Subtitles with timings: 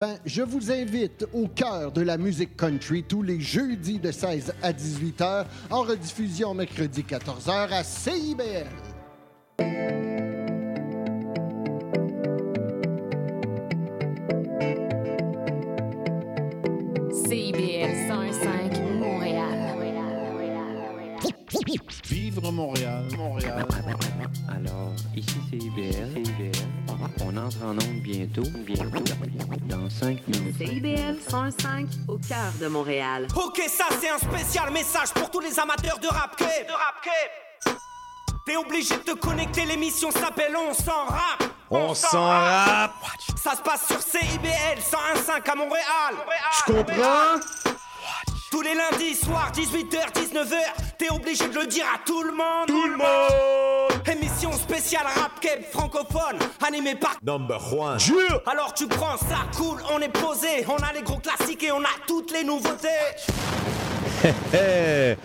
[0.00, 4.54] Ben, je vous invite au cœur de la musique country tous les jeudis de 16
[4.62, 8.68] à 18 h en rediffusion mercredi 14 h à CIBL.
[17.10, 19.58] CIBL 105 Montréal.
[22.08, 23.66] Vivre Montréal, Montréal.
[24.48, 26.24] Alors, ici c'est IBL.
[26.24, 26.68] CIBL.
[27.24, 28.42] On entre en onde bientôt.
[28.64, 29.57] Bientôt.
[29.88, 30.56] Dans 5 minutes.
[30.58, 33.26] CIBL 105 au cœur de Montréal.
[33.34, 36.66] Ok, ça c'est un spécial message pour tous les amateurs de rap cape.
[36.66, 37.74] De rap cape.
[38.44, 41.42] T'es obligé de te connecter, l'émission s'appelle On s'en rap.
[41.70, 42.92] On s'en rap.
[43.36, 46.14] Ça se passe sur CIBL 101.5 à Montréal.
[46.58, 47.67] Je comprends.
[48.50, 50.56] Tous les lundis soirs, 18h, 19h,
[50.98, 52.66] t'es obligé de le dire à tout le monde.
[52.66, 54.08] Tout le monde.
[54.10, 57.16] Émission spéciale rap cape francophone, animée par.
[57.22, 58.00] Number one.
[58.00, 61.72] Jure Alors tu prends ça, cool, on est posé, on a les gros classiques et
[61.72, 62.88] on a toutes les nouveautés.
[64.52, 65.16] Hey,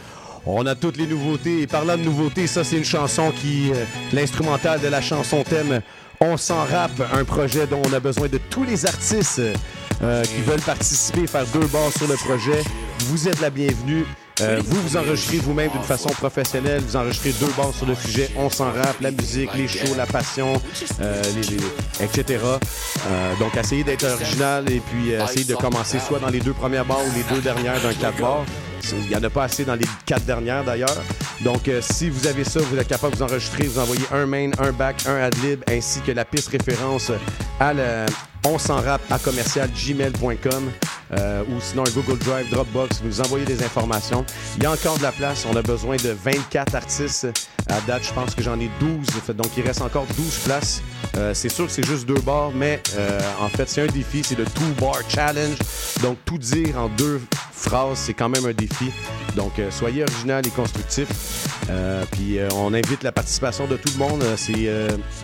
[0.46, 1.62] on a toutes les nouveautés.
[1.62, 3.72] Et parlant de nouveautés, ça, c'est une chanson qui.
[3.74, 5.82] euh, L'instrumental de la chanson thème
[6.20, 9.42] On s'en rappe, un projet dont on a besoin de tous les artistes
[10.02, 12.64] euh, qui veulent participer, faire deux bars sur le projet.
[13.08, 14.06] Vous êtes la bienvenue.
[14.42, 16.82] Euh, vous vous enregistrez vous-même d'une façon professionnelle.
[16.88, 18.30] Vous enregistrez deux bars sur le sujet.
[18.36, 20.54] On s'en rappe, la musique, les shows, la passion,
[21.02, 22.40] euh, les, les- etc.
[22.44, 26.86] Euh, donc, essayez d'être original et puis essayez de commencer soit dans les deux premières
[26.86, 28.44] bars ou les deux dernières d'un quatre bars.
[28.92, 31.02] Il n'y en a pas assez dans les quatre dernières d'ailleurs.
[31.42, 34.26] Donc, euh, si vous avez ça, vous êtes capable de vous enregistrer, vous envoyez un
[34.26, 37.12] main, un back, un adlib, ainsi que la piste référence
[37.60, 38.06] à le
[38.46, 40.72] on s'en rap à commercial gmail.com
[41.14, 44.26] euh, ou sinon Google Drive, Dropbox, vous envoyez des informations.
[44.58, 45.46] Il y a encore de la place.
[45.50, 47.28] On a besoin de 24 artistes.
[47.70, 49.08] À date, je pense que j'en ai 12.
[49.26, 50.82] Fait- Donc, il reste encore 12 places.
[51.16, 54.22] Euh, c'est sûr que c'est juste deux bars, mais euh, en fait, c'est un défi.
[54.24, 55.58] C'est le Two Bar Challenge.
[56.02, 57.22] Donc, tout dire en deux
[57.54, 58.92] phrases, c'est quand même un défi.
[59.36, 61.08] Donc, euh, soyez original et constructif.
[62.12, 64.24] Puis, on invite la participation de tout le monde.
[64.36, 64.70] C'est,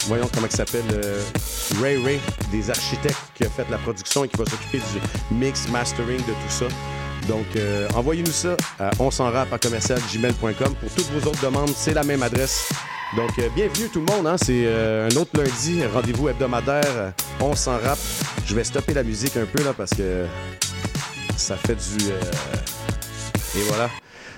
[0.08, 0.84] voyons comment il s'appelle,
[1.82, 2.20] Ray Ray,
[2.52, 6.24] des architectes qui a fait la production et qui va s'occuper du mix, mastering de
[6.24, 6.66] tout ça.
[7.30, 10.74] Donc, euh, envoyez-nous ça à on s'en rap à commercial gmail.com.
[10.76, 12.68] Pour toutes vos autres demandes, c'est la même adresse.
[13.16, 14.26] Donc, euh, bienvenue tout le monde.
[14.28, 14.36] hein.
[14.38, 16.84] C'est euh, un autre lundi, rendez-vous hebdomadaire.
[16.88, 17.98] euh, on s'en rap.
[18.46, 20.26] Je vais stopper la musique un peu là parce que
[21.38, 22.12] ça fait du.
[22.12, 22.20] euh,
[23.60, 23.90] Et voilà.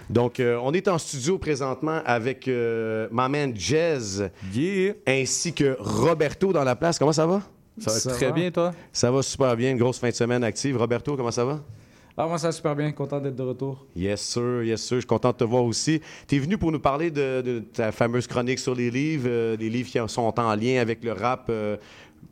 [0.09, 3.99] Donc, euh, on est en studio présentement avec euh, ma man Jez
[4.53, 4.93] Yeah.
[5.07, 6.99] ainsi que Roberto dans la place.
[6.99, 7.41] Comment ça va?
[7.79, 8.31] Ça va Ça très va.
[8.33, 8.73] bien, toi?
[8.91, 9.71] Ça va super bien.
[9.71, 10.75] Une grosse fin de semaine active.
[10.77, 11.59] Roberto, comment ça va?
[12.17, 12.91] Ah, moi, ça va super bien.
[12.91, 13.85] Content d'être de retour.
[13.95, 14.97] Yes, sir, yes, sir.
[14.97, 16.01] Je suis content de te voir aussi.
[16.27, 19.57] Tu es venu pour nous parler de, de ta fameuse chronique sur les livres, euh,
[19.57, 21.77] les livres qui sont en lien avec le rap, euh,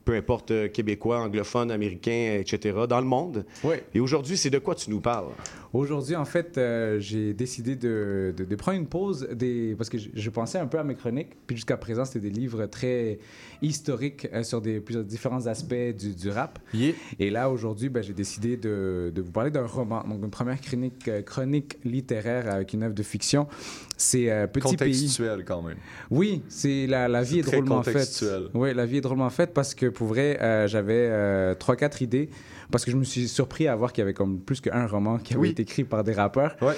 [0.06, 3.46] peu importe euh, québécois, anglophone, américain, etc., dans le monde.
[3.64, 3.76] Oui.
[3.94, 5.30] Et aujourd'hui, c'est de quoi tu nous parles?
[5.72, 9.76] Aujourd'hui, en fait, euh, j'ai décidé de, de- de prendre une pause des...
[9.78, 11.30] parce que je, je pensais un peu à mes chroniques.
[11.46, 13.20] Puis jusqu'à présent, c'était des livres très
[13.62, 16.58] historiques euh, sur des plusieurs différents aspects du, du rap.
[16.74, 16.94] Yeah.
[17.20, 20.04] Et là, aujourd'hui, ben, j'ai décidé de, de vous parler d'un roman.
[20.08, 23.48] Donc, une première chronique, euh, chronique littéraire avec une œuvre de fiction.
[23.96, 24.94] C'est Petit Pays.
[24.94, 25.78] Contextuel, quand même.
[26.10, 27.94] Oui, c'est la, la vie C'est est très drôlement faite.
[27.94, 28.44] contextuel.
[28.54, 30.38] Oui, la vie est drôlement faite parce que pour vrai,
[30.68, 32.30] j'avais trois, quatre idées
[32.72, 35.18] parce que je me suis surpris à voir qu'il y avait comme plus qu'un roman
[35.18, 35.50] qui avait Oui.
[35.50, 36.56] été écrit par des rappeurs.
[36.62, 36.76] Ouais.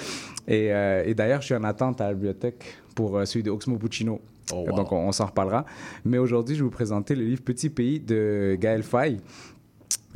[0.48, 2.64] Et, euh, et d'ailleurs, je suis en attente à la bibliothèque
[2.94, 4.20] pour euh, celui de Oxmo Puccino.
[4.52, 4.76] Oh, wow.
[4.76, 5.64] Donc, on, on s'en reparlera.
[6.04, 9.18] Mais aujourd'hui, je vais vous présenter le livre Petit Pays de Gaël Faye.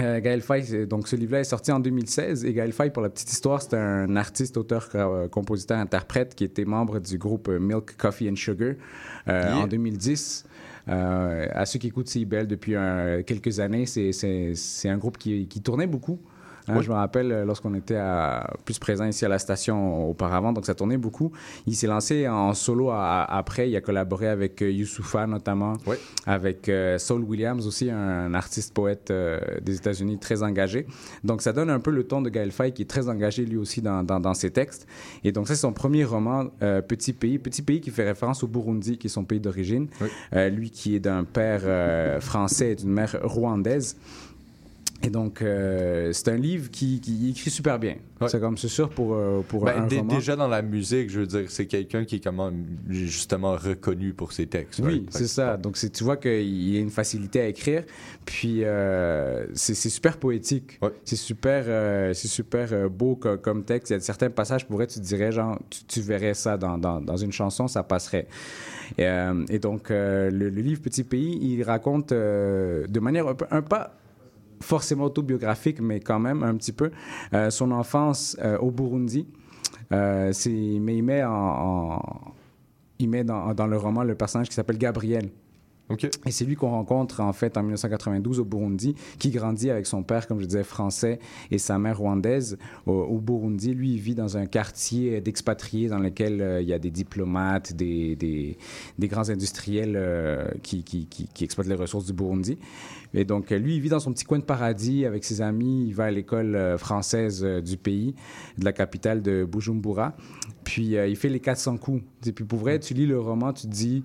[0.03, 3.09] Euh, Gaël c'est- donc ce livre-là est sorti en 2016 et Gaël Faye, pour la
[3.09, 7.97] petite histoire, c'est un artiste, auteur, euh, compositeur, interprète qui était membre du groupe Milk,
[7.97, 8.75] Coffee and Sugar
[9.29, 9.57] euh, Yeah.
[9.59, 10.45] en 2010.
[10.89, 15.87] Euh, à ceux qui écoutent CIBL depuis un- quelques années, c'est- un groupe qui tournait
[15.87, 16.21] beaucoup.
[16.69, 16.83] Hein, Oui.
[16.85, 20.67] Je me rappelle euh, lorsqu'on était à- plus présent ici à la station auparavant, donc
[20.67, 21.31] ça tournait beaucoup.
[21.67, 23.71] Il s'est lancé en solo à- à- après.
[23.71, 25.97] Il a collaboré avec euh, Youssoufa notamment, Oui.
[26.27, 30.87] avec euh, Saul Williams aussi, un artiste poète euh, des États-Unis très engagé.
[31.25, 33.57] Donc ça donne un peu le ton de Gaël Faye qui est très engagé lui
[33.57, 34.87] aussi dans, dans, dans ses textes.
[35.25, 37.39] Et donc ça c'est son premier roman, euh, Petit Pays.
[37.39, 39.89] Petit Pays qui fait référence au Burundi, qui est son pays d'origine.
[40.01, 40.09] Oui.
[40.35, 41.63] Euh, lui qui est d'un père
[42.23, 43.97] français et d'une mère rwandaise.
[45.03, 47.97] Et donc, euh, c'est un livre qui, qui écrit super bien.
[48.21, 48.29] Ouais.
[48.31, 50.15] C'est comme, c'est sûr pour, euh, pour Ben, un dé- roman.
[50.15, 52.51] déjà dans la musique, je veux dire, c'est quelqu'un qui est comment,
[52.89, 54.81] justement reconnu pour ses textes.
[54.83, 55.59] Oui, c'est ça.
[55.59, 57.85] Donc, c'est- tu vois qu'il y a une facilité à écrire.
[58.25, 60.79] Puis, euh, c'est super poétique.
[60.81, 60.91] Ouais.
[61.05, 63.91] C'est super, c'est super beau co- comme texte.
[63.91, 66.79] Il y a certains passages, pour vrai, tu dirais, genre, tu, tu verrais ça dans,
[66.79, 68.27] dans, dans une chanson, ça passerait.
[68.97, 69.07] Et,
[69.51, 73.93] et donc, le, le livre Petit Pays, il raconte de manière un peu, un pas
[74.61, 76.91] forcément autobiographique, mais quand même un petit peu.
[77.33, 79.27] Euh, son enfance euh, au Burundi.
[79.93, 80.33] Euh,
[80.81, 81.23] mais il met
[83.25, 85.31] dans, dans le roman le personnage qui s'appelle Gabriel.
[86.25, 90.03] Et c'est lui qu'on rencontre en fait en 1992 au Burundi, qui grandit avec son
[90.03, 91.21] père, comme je disais, français
[91.53, 93.73] et sa mère rwandaise au, Burundi.
[93.73, 97.73] Lui, il vit dans un quartier d'expatriés dans lequel euh, il y a des diplomates,
[97.73, 101.09] des, des, grands industriels euh, qui,
[101.41, 102.59] exploitent les ressources du Burundi.
[103.15, 105.87] Et donc, lui, il vit dans son petit coin de paradis avec ses amis.
[105.87, 108.15] Il va à l'école euh, française du pays,
[108.59, 110.17] de la capitale de Bujumbura.
[110.65, 112.03] Puis, il fait les 400 coups.
[112.27, 114.03] Et puis, pour vrai, tu lis le roman, tu te dis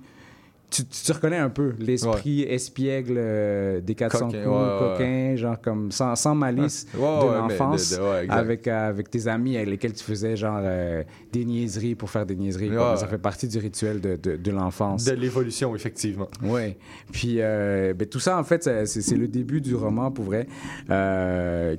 [0.71, 4.79] tu, tu te reconnais un peu l'esprit espiègle euh, des 400 Coquin, coups, ouais, ouais,
[4.79, 9.93] coquin, genre comme sans, sans malice de l'enfance, avec, euh, avec tes amis avec lesquels
[9.93, 11.03] tu faisais genre euh,
[11.33, 12.69] des niaiseries pour faire des niaiseries.
[12.69, 12.95] Quoi.
[12.95, 15.03] Ça fait partie du rituel de, de, de l'enfance.
[15.03, 16.29] De l'évolution, effectivement.
[16.41, 16.77] Oui.
[17.11, 20.47] Puis euh, ben, tout ça, en fait, c'est c'est le début du roman, pour vrai,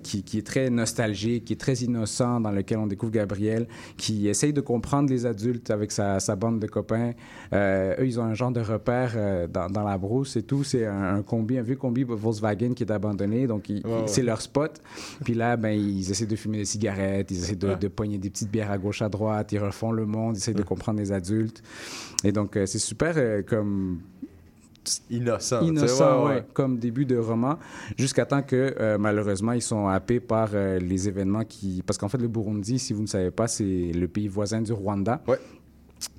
[0.02, 3.66] qui, qui est très nostalgique, qui est très innocent, dans lequel on découvre Gabriel,
[3.96, 7.12] qui essaye de comprendre les adultes avec sa, sa bande de copains.
[7.54, 10.64] Eux, ils ont un genre de repère euh, dans, dans la brousse et tout.
[10.64, 14.40] C'est un, un combi, un vieux combi Volkswagen qui est abandonné, donc Ouais, c'est leur
[14.40, 14.80] spot.
[15.24, 17.76] Puis là, ben, ils essaient de fumer des cigarettes, ils essaient de, Ouais.
[17.76, 20.52] de pogner des petites bières à gauche, à droite, ils refont le monde, ils essaient
[20.54, 21.62] de comprendre les adultes.
[22.24, 24.00] Et donc, euh, c'est super euh, comme
[25.10, 25.60] Innocent.
[25.62, 26.44] innocent, ouais, ouais, ouais.
[26.54, 27.56] comme début de roman,
[27.96, 32.08] jusqu'à temps que euh, malheureusement ils sont happés par euh, les événements qui, parce qu'en
[32.08, 35.22] fait le Burundi, si vous ne savez pas, c'est le pays voisin du Rwanda.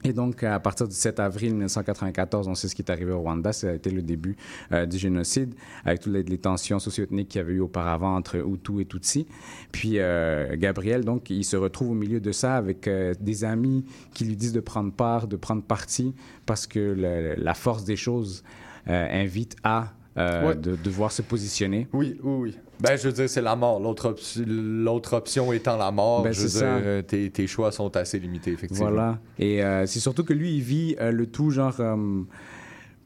[0.04, 3.20] Et donc, à partir du 7 avril 1994, on sait ce qui est arrivé au
[3.22, 3.54] Rwanda.
[3.54, 4.36] Ça a été le début
[4.72, 5.54] euh, du génocide,
[5.86, 9.28] avec toutes les, les tensions socio-ethniques qu'il y avait eu auparavant entre Hutu et Tutsi.
[9.72, 13.86] Puis, euh, Gabriel, donc, il se retrouve au milieu de ça avec euh, des amis
[14.14, 16.14] qui lui disent de prendre part, de prendre parti,
[16.46, 18.44] parce que le- la force des choses
[18.86, 20.56] invite à euh, Ouais.
[20.56, 21.88] de devoir se positionner.
[21.92, 22.56] Oui, oui, oui.
[22.80, 23.80] Ben, je veux dire, c'est la mort.
[23.80, 27.72] L'autre op- l'autre option étant la mort, Ben, je veux dire, euh, tes, tes choix
[27.72, 28.90] sont assez limités, effectivement.
[28.90, 29.20] Voilà.
[29.40, 32.24] Et euh, c'est surtout que lui, il vit euh, le tout, genre, euh,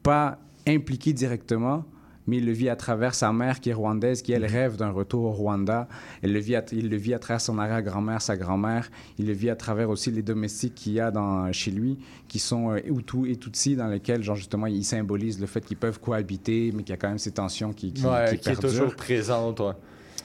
[0.02, 1.84] pas impliqué directement,
[2.28, 4.90] mais il le vit à travers sa mère qui est rwandaise, qui elle rêve d'un
[4.90, 5.88] retour au Rwanda.
[6.22, 8.88] Elle le vit à- il le vit à travers son arrière-grand-mère, sa grand-mère.
[9.18, 11.98] Il le vit à travers aussi les domestiques qu'il y a dans, chez lui,
[12.28, 15.76] qui sont euh, Hutu et Tutsi, dans lesquels, genre, justement, il symbolise le fait qu'ils
[15.78, 18.50] peuvent cohabiter, mais qu'il y a quand même ces tensions qui, qui, Ouais, qui qui
[18.50, 19.58] est toujours présente.
[19.60, 19.72] ouais.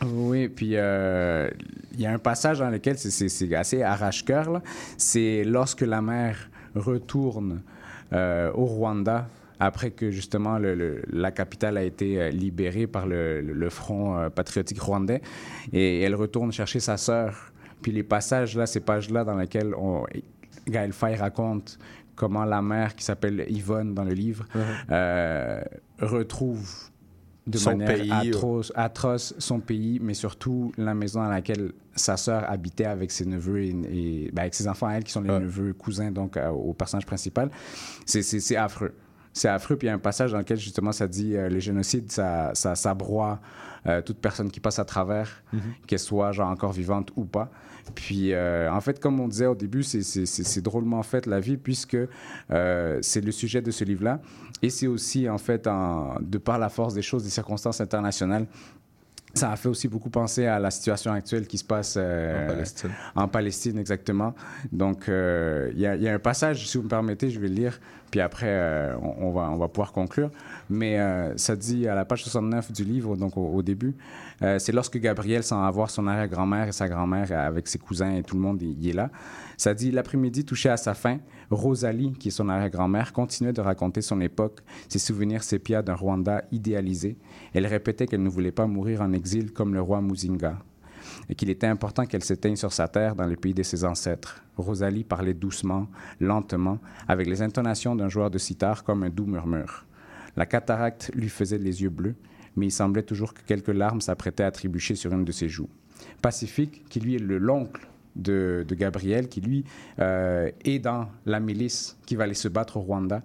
[0.05, 1.49] Oui, puis euh,
[1.93, 4.61] il y a un passage dans lequel c'est- c'est c'est assez arrache-cœur.
[4.97, 7.61] C'est lorsque la mère retourne
[8.11, 9.27] euh, au Rwanda
[9.59, 14.29] après que justement le- le- la capitale a été euh, libérée par le, front euh,
[14.29, 15.21] patriotique rwandais
[15.71, 17.51] et elle retourne chercher sa sœur.
[17.81, 20.05] Puis les passages là, ces pages-là dans lesquelles on,
[20.67, 21.77] Gaël Faye raconte
[22.15, 24.45] comment la mère qui s'appelle Yvonne dans le livre
[24.91, 25.61] euh,
[25.99, 26.69] retrouve
[27.45, 32.15] de Son manière pays, atroce, atroce son pays, mais surtout la maison dans laquelle sa
[32.15, 35.29] sœur habitait avec ses neveux et, et- ben, avec ses enfants, elle, qui sont les
[35.29, 35.39] Ouais.
[35.41, 37.49] neveux cousins donc euh, au personnage principal.
[38.05, 38.93] C'est affreux.
[39.33, 39.75] C'est affreux.
[39.75, 42.51] Puis il y a un passage dans lequel justement ça dit euh, le génocide, ça,
[42.53, 43.39] ça, ça broie
[43.87, 45.43] euh, toute personne qui passe à travers,
[45.87, 47.49] qu'elle soit genre encore vivante ou pas.
[47.95, 51.25] Puis euh, en fait, comme on disait au début, c'est- c'est c'est- c'est drôlement fait
[51.25, 51.97] la vie puisque
[52.49, 54.21] c'est le sujet de ce livre-là.
[54.61, 58.45] Et c'est aussi en fait, en- de par la force des choses, des circonstances internationales,
[59.33, 62.47] ça a fait aussi beaucoup penser à la situation actuelle qui se passe euh, En
[62.49, 62.89] Palestine.
[63.15, 64.35] en Palestine, exactement.
[64.71, 67.39] Donc, euh, il y, a- il y a un passage, si vous me permettez, je
[67.39, 67.79] vais le lire,
[68.11, 70.29] puis après, euh, on, on va, on va pouvoir conclure.
[70.69, 73.95] Mais euh, ça dit à la page 69 du livre, donc au, au début,
[74.43, 78.13] euh, c'est lorsque Gabriel s'en va voir son arrière-grand-mère et sa grand-mère avec ses cousins
[78.13, 79.09] et tout le monde, il, il est là.
[79.57, 81.17] Ça dit l'après-midi touché à sa fin,
[81.49, 86.43] Rosalie, qui est son arrière-grand-mère, continuait de raconter son époque, ses souvenirs sépia d'un Rwanda
[86.51, 87.17] idéalisé.
[87.53, 90.57] Elle répétait qu'elle ne voulait pas mourir en exil comme le roi Muzinga
[91.29, 94.43] et qu'il était important qu'elle s'éteigne sur sa terre dans le pays de ses ancêtres.
[94.57, 95.87] Rosalie parlait doucement,
[96.19, 99.85] lentement, avec les intonations d'un joueur de sitar comme un doux murmure.
[100.35, 102.15] La cataracte lui faisait les yeux bleus,
[102.55, 105.69] mais il semblait toujours que quelques larmes s'apprêtaient à trébucher sur une de ses joues.
[106.21, 109.63] Pacifique, qui lui est le l'oncle de, Gabriel, qui lui
[109.99, 113.21] euh, est dans la milice qui va aller se battre au Rwanda,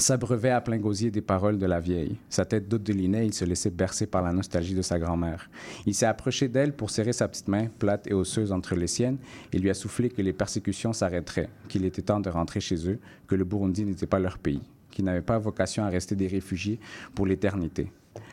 [0.00, 2.16] s'abreuvait à plein gosier des paroles de la vieille.
[2.28, 5.50] Sa tête d'hôte de Linet, il se laissait bercer par la nostalgie de sa grand-mère.
[5.86, 9.18] Il s'est approché d'elle pour serrer sa petite main, plate et osseuse entre les siennes,
[9.52, 12.98] et lui a soufflé que les persécutions s'arrêteraient, qu'il était temps de rentrer chez eux,
[13.26, 16.80] que le Burundi n'était pas leur pays, qu'ils n'avaient pas vocation à rester des réfugiés
[17.14, 17.92] pour l'éternité.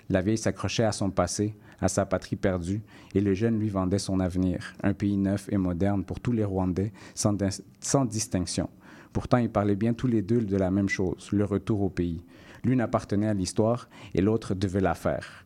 [0.10, 2.82] La vieille s'accrochait à son passé, à sa patrie perdue,
[3.14, 6.44] et le jeune lui vendait son avenir, un pays neuf et moderne pour tous les
[6.44, 8.70] Rwandais, sans, dis- sans distinction.
[9.14, 12.24] Pourtant, ils parlaient bien tous les deux de la même chose, le retour au pays.
[12.64, 15.46] L'une appartenait à l'histoire et l'autre devait la faire.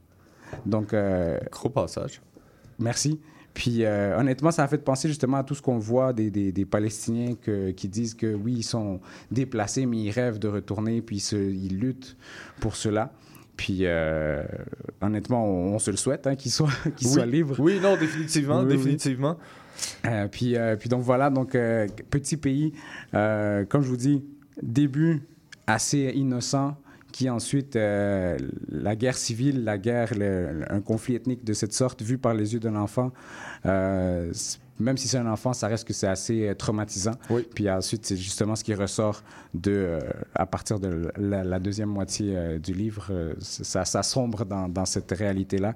[0.65, 2.21] Donc, euh, Gros passage.
[2.79, 3.19] Merci.
[3.53, 6.53] Puis euh, honnêtement, ça a fait penser justement à tout ce qu'on voit des, des,
[6.53, 11.01] des Palestiniens que- qui disent que oui, ils sont déplacés, mais ils rêvent de retourner,
[11.01, 12.15] puis ils, se- ils luttent
[12.61, 13.11] pour cela.
[13.61, 14.43] Puis euh,
[15.01, 17.13] honnêtement, on, on se le souhaite hein, qu'ils soient, qu'ils Oui.
[17.13, 17.55] soient libres.
[17.59, 18.75] Oui, non, définitivement, Oui, oui.
[18.77, 19.37] définitivement.
[20.07, 21.51] Euh, puis, euh, puis donc voilà, donc
[22.09, 22.73] petit pays,
[23.11, 24.23] comme je vous dis,
[24.63, 25.21] début
[25.67, 26.75] assez innocent,
[27.11, 28.35] qui ensuite, euh,
[28.69, 32.53] la guerre civile, la guerre, le- un conflit ethnique de cette sorte, vu par les
[32.53, 33.11] yeux d'un enfant,
[33.67, 34.31] euh,
[34.81, 37.13] même si c'est un enfant, ça reste que c'est assez euh, traumatisant.
[37.29, 37.47] Oui.
[37.55, 39.23] Puis ensuite, c'est justement ce qui ressort
[39.53, 39.99] de, euh,
[40.35, 44.85] à partir de la, la deuxième moitié euh, du livre, ça, ça sombre dans, dans
[44.85, 45.75] cette réalité-là.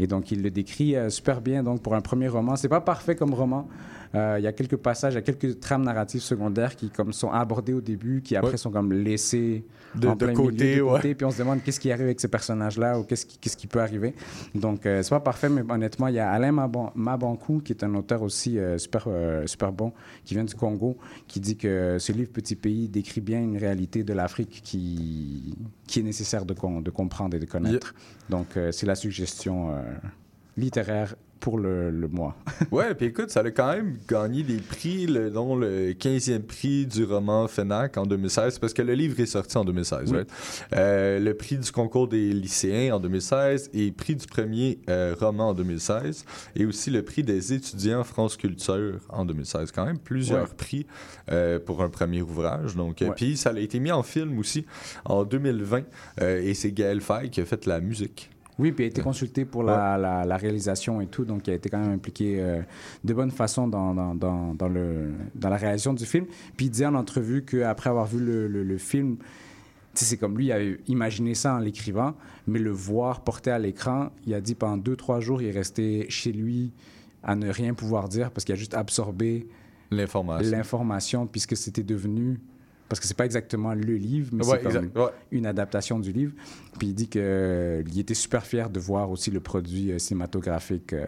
[0.00, 1.62] Et donc, il le décrit euh, super bien.
[1.64, 3.68] Donc, pour un premier roman, c'est pas parfait comme roman.
[4.14, 7.12] Euh, Il y a quelques passages, il y a quelques trames narratives secondaires qui comme
[7.12, 8.56] sont abordées au début, qui après Ouais.
[8.56, 9.64] sont comme laissées
[9.94, 10.96] De- en de plein côté, milieu, de ouais.
[10.96, 13.56] côté, puis on se demande qu'est-ce qui arrive avec ces personnages-là ou qu'est-ce qui, qu'est-ce
[13.56, 14.14] qui peut arriver.
[14.54, 17.82] Donc, euh, c'est pas parfait, mais honnêtement, il y a Alain Maban- Mabankou, qui est
[17.82, 19.92] un auteur aussi euh, super, euh, super bon,
[20.24, 24.04] qui vient du Congo, qui dit que ce livre Petit Pays décrit bien une réalité
[24.04, 25.54] de l'Afrique qui,
[25.86, 27.94] qui est nécessaire de, com- de comprendre et de connaître.
[28.28, 29.74] Donc, euh, c'est la suggestion
[30.56, 32.36] littéraire pour le, le mois.
[32.72, 36.86] Ouais, puis écoute, ça a quand même gagné des prix, le, dont le 15e prix
[36.86, 40.16] du roman FENAC en 2016, parce que le livre est sorti en 2016, Oui.
[40.18, 40.30] right?
[40.74, 45.50] Euh, le prix du concours des lycéens en 2016 et prix du premier euh, roman
[45.50, 46.24] en 2016
[46.56, 49.70] et aussi le prix des étudiants France Culture en 2016.
[49.72, 50.54] Quand même plusieurs Ouais.
[50.56, 50.86] prix
[51.30, 52.74] euh, pour un premier ouvrage.
[52.76, 53.10] Donc, Ouais.
[53.16, 54.66] Puis ça a été mis en film aussi
[55.04, 55.82] en 2020
[56.20, 58.30] euh, et c'est Gaël Faye qui a fait la musique.
[58.58, 61.50] Oui, puis il a été consulté pour la, la- la réalisation et tout, donc il
[61.50, 62.60] a été quand même impliqué euh,
[63.04, 66.26] de bonne façon dans, dans, dans, dans le, dans la réalisation du film.
[66.56, 69.16] Puis il disait en entrevue qu'après avoir vu le, le- le film,
[69.94, 72.14] c'est comme lui, il a imaginé ça en l'écrivant,
[72.46, 75.52] mais le voir porté à l'écran, il a dit pendant deux, trois jours, il est
[75.52, 76.72] resté chez lui
[77.22, 79.48] à ne rien pouvoir dire parce qu'il a juste absorbé
[79.90, 80.50] L'information.
[80.56, 82.38] l'information puisque c'était devenu
[82.88, 84.90] parce que c'est pas exactement le livre mais Ouais, c'est comme.
[85.04, 85.10] Ouais.
[85.30, 86.32] une adaptation du livre
[86.78, 89.98] puis il dit que euh, il était super fier de voir aussi le produit euh,
[89.98, 91.04] cinématographique euh,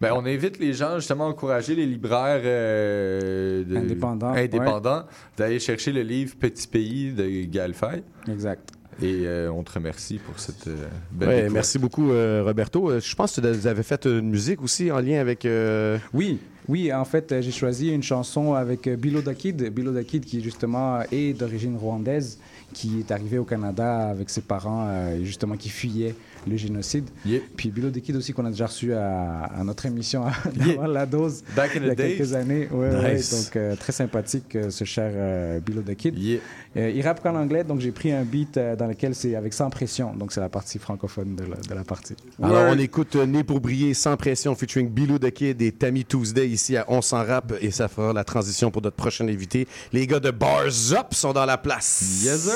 [0.00, 5.04] Ben, on invite les gens justement à encourager les libraires euh, de- Indépendants, indépendants
[5.36, 8.02] d'aller chercher le livre Petit Pays de Gaël Faye.
[8.28, 8.70] exact
[9.02, 12.98] Et euh, on te remercie pour cette euh, belle Ouais, merci beaucoup, euh, Roberto.
[13.00, 15.44] Je pense que vous avez fait une musique aussi en lien avec.
[15.46, 16.38] euh, oui
[16.70, 19.60] oui en fait euh, j'ai choisi une chanson avec Bilo Da Kid.
[19.70, 22.38] Bilo Da Kid qui justement est d'origine rwandaise
[22.72, 26.14] qui est arrivé au Canada avec ses parents euh, justement qui fuyait
[26.48, 27.40] le génocide Yeah.
[27.56, 30.24] puis Bilo Da Kid aussi qu'on a déjà reçu à, à notre émission
[30.56, 30.74] Yeah.
[30.76, 32.16] dans la dose Back in il y a days.
[32.16, 32.68] quelques années.
[32.70, 33.30] Ouais, ouais, Nice.
[33.44, 36.18] donc, euh, très sympathique, euh, ce cher euh, Bilo the Kid.
[36.18, 36.40] Yeah.
[36.76, 39.52] Euh, il rappe qu'en anglais, donc j'ai pris un beat euh, dans lequel c'est avec
[39.52, 40.14] sans pression.
[40.14, 42.14] Donc, c'est la partie francophone de la, de la partie.
[42.42, 46.04] Alors, on écoute euh, Né pour briller sans pression featuring Bilou the Kid et Tammy
[46.04, 49.66] Tuesday ici à On s'en rap et ça fera la transition pour notre prochain invité.
[49.92, 52.22] Les gars de Bars Up sont dans la place.
[52.24, 52.52] Yes, sir!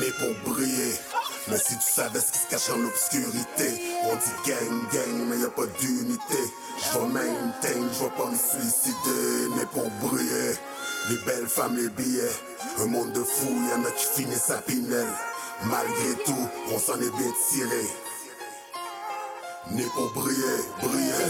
[0.00, 0.92] né pour briller.
[1.50, 5.38] Mais si tu savais ce qui se cache en l'obscurité, on dit gang, gang, mais
[5.38, 6.38] y a pas d'unité.
[6.78, 10.52] Je vais maintain, je vais pas me suicider, né pour briller.
[11.08, 12.36] Les belles femmes, les billets,
[12.80, 15.06] un monde de fous, y en a qui finissent à Pinel.
[15.64, 17.86] Malgré tout, on s'en est bien tiré.
[19.70, 21.28] Né pour briller, briller.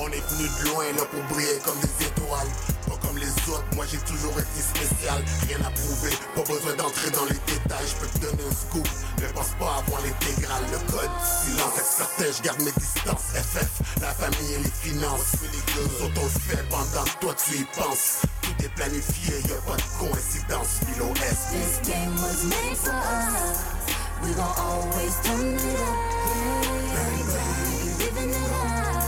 [0.00, 2.48] On est venu de loin là pour briller comme des étoiles.
[2.86, 5.22] Pas comme les autres, moi j'ai toujours été spécial.
[5.46, 7.86] Rien à prouver, pas besoin d'entrer dans les détails.
[7.86, 8.88] Je peux te donner un scoop,
[9.20, 10.62] mais pense pas avoir l'intégrale.
[10.72, 13.34] Le code silence, avec certains, je garde mes distances.
[13.34, 15.36] FF, la famille et les finances.
[15.76, 18.22] Nous autres on fait pendant que toi tu y penses.
[18.42, 20.80] Tout est planifié, y a pas de coïncidence.
[20.88, 21.52] Milo S.
[21.52, 23.97] This game was made for us.
[24.22, 25.96] We gon' always turn it up.
[27.82, 29.04] We living it up.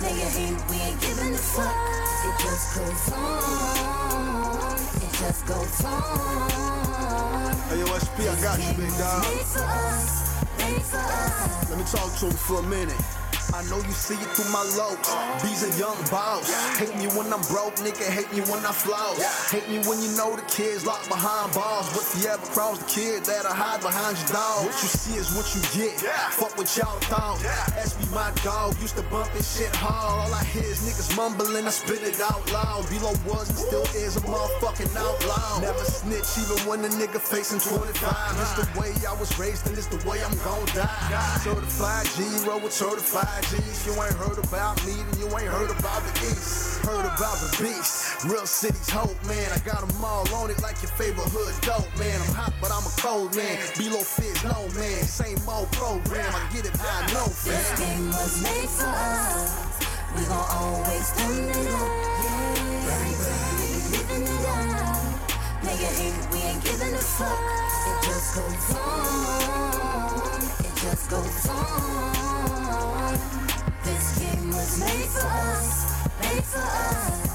[0.00, 1.76] Nigga hate, we ain't giving a fuck.
[2.24, 4.74] It just goes on.
[5.04, 7.52] It just goes on.
[7.68, 9.22] Hey, yo, SP, I got you, big dog.
[9.22, 10.44] Made for us.
[10.58, 11.70] Made for us.
[11.70, 13.27] Let me talk to him for a minute.
[13.54, 15.08] I know you see it through my looks.
[15.40, 16.44] B's a young boss.
[16.76, 18.04] Hate me when I'm broke, nigga.
[18.04, 19.16] Hate me when I floss.
[19.50, 21.88] Hate me when you know the kids locked behind bars.
[21.96, 24.68] But if you ever cross the kid that'll hide behind your dog.
[24.68, 25.96] What you see is what you get.
[26.36, 27.40] Fuck what y'all thought.
[27.80, 30.28] SB my dog used to bump this shit hard.
[30.28, 31.66] All I hear is niggas mumbling.
[31.66, 32.84] I spit it out loud.
[32.90, 35.60] Below was and still is a motherfucking outlaw.
[35.60, 37.96] Never snitch even when a nigga facing 25.
[37.96, 41.40] It's the way I was raised and it's the way I'm gon' die.
[41.40, 43.86] Certified G, roll with certified G's.
[43.86, 46.80] You ain't heard about me, then you ain't heard about the East.
[46.84, 48.24] Heard about the beast.
[48.24, 49.48] Real city's hope, man.
[49.52, 52.20] I got 'em all on it like your favorite hood dope, man.
[52.22, 53.58] I'm hot, but I'm a cold man.
[53.76, 55.04] Below fizz, no man.
[55.06, 56.34] Same old program.
[56.34, 57.78] I get it, I This fam.
[57.78, 59.50] game was made for us.
[60.16, 61.88] We gon' always turn it up.
[62.24, 62.78] Yeah.
[63.92, 65.62] Living it up.
[65.62, 67.38] Nigga hate, we ain't giving a fuck.
[67.88, 70.17] It just goes on.
[70.88, 73.12] Just goes on.
[73.84, 75.84] This game was made for us.
[76.22, 77.28] Made for us.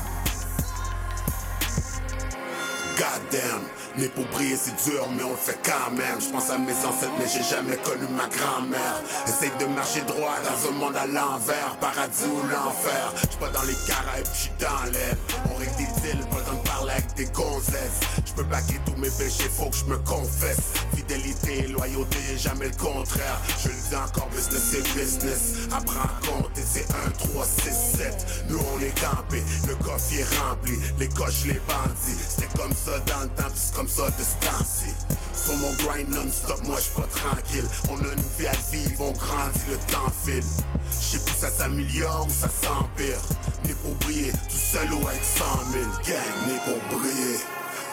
[2.98, 3.70] Goddamn,
[4.16, 6.20] pour briller c'est dur, mais on le fait quand même.
[6.20, 9.04] Je pense à mes ancêtres, mais j'ai jamais connu ma grand-mère.
[9.28, 13.14] Essaye de marcher droit dans un monde à l'envers, paradis ou l'enfer.
[13.18, 15.16] J'suis pas dans les Caraïbes, j'suis dans l'air.
[15.52, 18.00] On règle des deals, pas le temps de parler avec des gonzesses.
[18.34, 20.58] J'peux baquer tous mes péchés, faut que je me confesse.
[20.96, 23.40] Fidélité, loyauté, jamais le contraire.
[23.62, 25.68] Je le dis encore, business c'est business.
[25.72, 28.46] Apprends à compter, c'est 1, 3, 6, 7.
[28.50, 30.74] Nous on est campé, le coffre est rempli.
[30.98, 32.18] Les coches, les bandits.
[32.28, 35.46] C'était comme ça dans le temps, c'est comme ça de ce.
[35.46, 37.68] Sur mon grind non-stop, moi j'suis pas tranquille.
[37.90, 40.44] On a une vie à vivre, on grandit, le temps file.
[40.90, 43.22] J'sais plus ça s'améliore ou ça s'empire.
[43.66, 47.40] Né pour briller, tout seul ou avec 100 000 gang, né pour briller.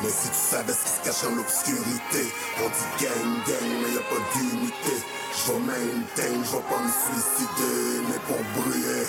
[0.02, 3.92] Mais si tu savais ce qui se cache dans l'obscurité, on dit gang, gang, mais
[3.94, 4.96] y'a pas d'unité.
[5.36, 9.04] J'vais maintain, j'vais pas me suicider, mais pour briller.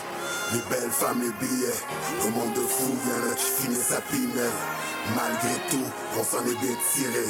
[0.53, 1.79] Les belles femmes, les billets,
[2.25, 4.51] le monde de fou, y'en a qui finissent à Pinel.
[5.15, 5.87] Malgré tout,
[6.19, 7.25] on s'en est bien tiré.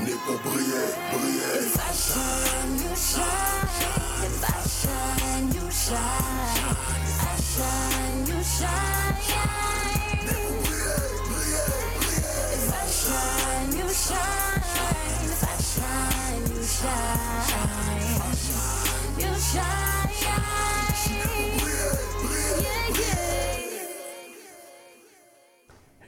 [0.00, 1.60] Né pour briller, briller.
[1.60, 3.68] If I shine, you shine.
[4.24, 6.76] If I shine, you shine.
[7.20, 8.96] I shine, you shine.
[13.06, 14.62] Shine, you shine.
[15.30, 17.46] If I shine, you shine.
[19.20, 20.55] You shine.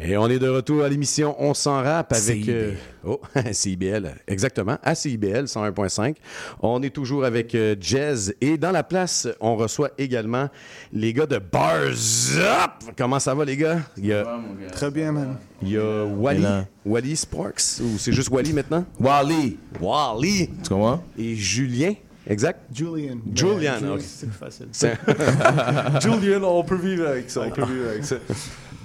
[0.00, 2.44] Et on est de retour à l'émission On s'en rappe avec...
[2.44, 2.50] CIBL.
[2.50, 2.72] euh,
[3.04, 3.20] oh,
[3.52, 6.14] CIBL, exactement, à CIBL 101.5.
[6.60, 10.48] On est toujours avec euh, Jazz et dans la place, on reçoit également
[10.92, 11.88] les gars de Bars
[12.36, 12.94] Up.
[12.96, 13.80] Comment ça va les gars?
[13.96, 14.24] Il y a,
[14.70, 15.36] Très bien, man.
[15.62, 16.44] il y a Wally.
[16.86, 18.84] Wally Sparks, ou c'est juste Wally maintenant?
[19.00, 19.56] Wally.
[19.80, 20.48] Wally.
[20.62, 21.02] Tu comprends?
[21.18, 22.60] Et Julien, exact?
[22.72, 23.16] Julian.
[23.34, 24.00] Julian, ok.
[24.00, 24.68] C'est plus facile.
[26.00, 27.40] Julian, on peut vivre avec ça.
[27.46, 28.16] On peut vivre avec ça.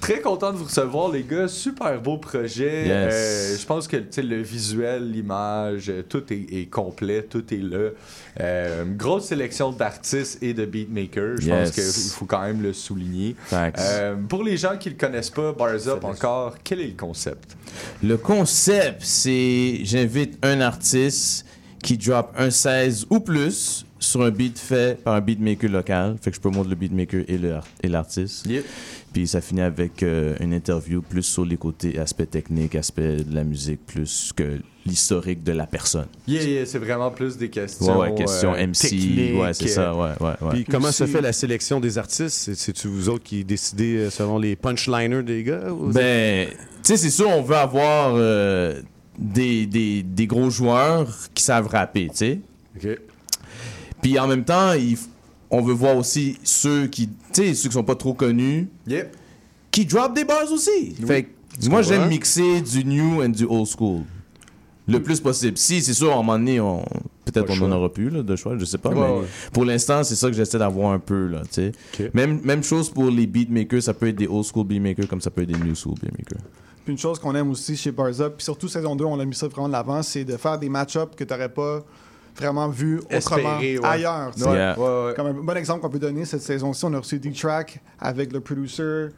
[0.04, 1.48] Très content de vous recevoir, les gars.
[1.48, 2.88] Super beau projet.
[2.88, 3.14] Yes.
[3.14, 7.90] Euh, je pense que le visuel, l'image, euh, tout est, est complet, tout est là.
[8.42, 11.38] Euh, grosse sélection d'artistes et de beatmakers.
[11.40, 11.72] Je Yes.
[11.72, 13.38] pense qu'il faut quand même le souligner.
[13.54, 17.56] Euh, pour les gens qui le connaissent pas, Bars Up encore, quel est le concept?
[18.04, 21.46] Le concept, c'est j'invite un artiste
[21.82, 26.16] qui drop un 16 ou plus sur un beat fait par un beatmaker local.
[26.22, 28.48] Fait que je promote le beatmaker et le- et l'artiste.
[29.14, 33.34] Puis ça finit avec euh, une interview plus sur les côtés aspect technique, aspect de
[33.36, 36.08] la musique, plus que l'historique de la personne.
[36.28, 38.00] Yeah, yeah, c'est vraiment plus des questions.
[38.00, 40.50] Ouais, ouais, question euh, MC, ouais, c'est ça, ouais, ouais, ouais.
[40.52, 42.30] Puis comment se fait la sélection des artistes?
[42.36, 45.72] C'est- C'est-tu vous autres qui décidez euh, selon les punchliners des gars?
[45.72, 48.82] ou- Ben, tu sais, c'est sûr, on veut avoir euh,
[49.18, 52.40] des, des, des gros joueurs qui savent rapper, tu sais.
[52.76, 52.98] OK.
[54.04, 54.98] Puis en même temps, il
[55.54, 58.70] on veut voir aussi ceux qui, tu sais, ceux qui sont pas trop connus,
[59.70, 60.96] qui drop des bars aussi.
[61.06, 64.02] Fait que moi, j'aime mixer du new and du old school.
[64.88, 65.58] Le plus possible.
[65.58, 66.84] Si, c'est sûr, à un moment donné, on...
[67.24, 68.90] peut-être on en aura plus là, de choix, je sais pas.
[68.90, 69.28] Ouais, mais ouais.
[69.54, 71.28] pour l'instant, c'est ça que j'essaie d'avoir un peu.
[71.28, 71.72] Là, tu sais.
[71.94, 72.14] Ok.
[72.14, 75.30] même, même chose pour les beatmakers, ça peut être des old school beatmakers comme ça
[75.30, 76.42] peut être des new school beatmakers.
[76.84, 79.24] Puis une chose qu'on aime aussi chez Bars Up, puis surtout saison 2, on a
[79.24, 81.86] mis ça vraiment de l'avant, c'est de faire des match-ups que tu n'aurais pas
[82.36, 83.80] vraiment vu autrement ouais.
[83.84, 84.32] ailleurs.
[84.38, 84.78] Yeah.
[84.78, 85.14] ouais, ouais.
[85.16, 88.40] Comme un bon exemple qu'on peut donner, cette saison-ci, on a reçu D-Track avec le
[88.40, 89.10] producer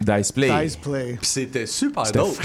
[0.00, 0.50] Dice Play.
[0.64, 1.16] Dice Play.
[1.20, 2.36] Puis c'était super C'était dope.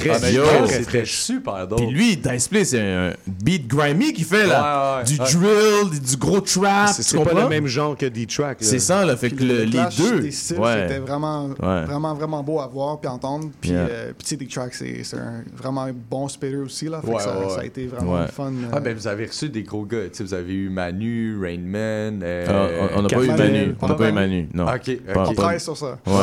[0.67, 1.77] c'était super dope.
[1.79, 4.97] Puis lui, Dice Play, c'est un beat grimy qu'il fait là.
[4.97, 5.47] Ouais, ouais, du ouais.
[5.89, 6.89] drill, du gros trap.
[6.89, 7.43] C'est pas comprends?
[7.43, 8.61] le même genre que D-Track.
[8.61, 8.67] là.
[8.67, 9.15] C'est ça, là.
[9.15, 10.19] Fait que le- les clash deux.
[10.21, 11.85] des styles, c'était vraiment, Ouais.
[11.85, 13.49] vraiment, vraiment beau à voir puis entendre.
[13.61, 13.79] Puis, Yeah.
[13.89, 16.85] euh, puis tu sais, Dick Track, c'est c'est un vraiment bon spitter aussi.
[16.89, 18.27] Là, fait Ouais, que ça, ouais, ça a été vraiment Ouais.
[18.27, 18.47] fun.
[18.51, 20.03] euh, Ah, ben vous avez reçu des gros gars.
[20.11, 22.21] Tu sais, vous avez eu Manu, Rainman.
[22.23, 23.75] euh, Ah, on- n'a pas eu Manu.
[23.81, 24.49] On n'a pas eu Manu.
[24.53, 24.65] Non.
[24.65, 25.97] Ok, on pas- travaille sur ça.
[26.07, 26.13] Ouais,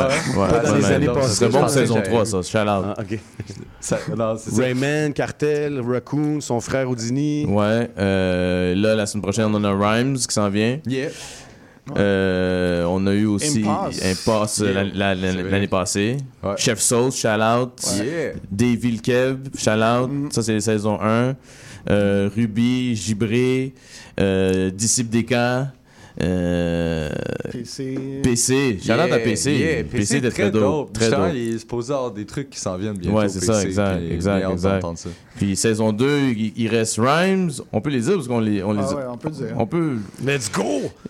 [1.22, 2.50] Ça serait bon pensais saison que 3, j'avais ça.
[2.64, 2.84] Shout out.
[2.86, 3.18] Ah, ok.
[3.80, 4.62] Ça- non, c'est ça.
[4.62, 7.46] Rayman, Cartel, Raccoon, son frère Houdini.
[7.46, 7.90] Ouais.
[7.98, 10.78] euh, là, la semaine prochaine, on a Rhymes qui s'en vient.
[10.86, 11.08] Yeah.
[11.96, 14.04] Euh, on a eu aussi Impasse.
[14.04, 16.18] Impasse euh, la- la- l'année passée.
[16.42, 16.54] Ouais.
[16.56, 17.72] Chef Sauce, shout out.
[17.96, 18.32] Yeah.
[18.76, 20.08] Vilkeb, shout out.
[20.10, 20.28] Mm.
[20.30, 21.34] Ça, c'est la saison 1.
[21.88, 23.72] Euh, Ruby, Gibré,
[24.20, 25.34] euh, Disciple DK,
[26.22, 27.08] euh,
[27.50, 28.20] PC.
[28.22, 28.78] PC.
[28.88, 29.52] À Yeah, PC.
[29.56, 30.92] yeah, PC est était très dope.
[30.92, 31.30] Très dope.
[31.34, 33.18] il est supposé avoir des trucs qui s'en viennent bientôt.
[33.18, 34.96] Ouais, c'est ça, PC, exact, puis exact, exact.
[34.96, 35.08] ça.
[35.36, 37.50] Puis saison 2, il, il reste Rhymes.
[37.72, 39.54] On peut les dire parce qu'on les, on les Ah ouais, on peut dire.
[39.56, 39.96] on peut.
[40.24, 40.64] Let's go!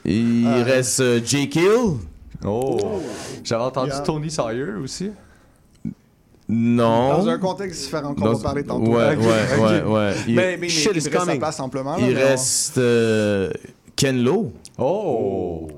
[0.04, 0.62] Il Ah.
[0.64, 1.48] reste euh, J.
[1.48, 1.96] Kill.
[2.44, 3.00] Oh!
[3.44, 4.00] J'avais entendu Yeah.
[4.00, 5.10] Tony Sawyer aussi.
[6.48, 7.18] Non.
[7.18, 8.90] Dans un contexte différent qu'on Dans- va parler tantôt.
[8.90, 10.12] Ouais, Ok, ouais, ouais, ouais.
[10.26, 11.38] Il, Mais, mais Shit il is reste sa coming.
[11.38, 11.96] place amplement.
[11.96, 13.50] là, il mais on- reste euh,
[13.94, 14.52] Ken Lo.
[14.80, 15.68] Oh!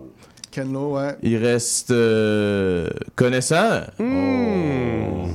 [0.51, 1.17] Ken Lo, ouais.
[1.23, 3.91] Il reste euh, Connaisseur.
[3.99, 5.27] Oh.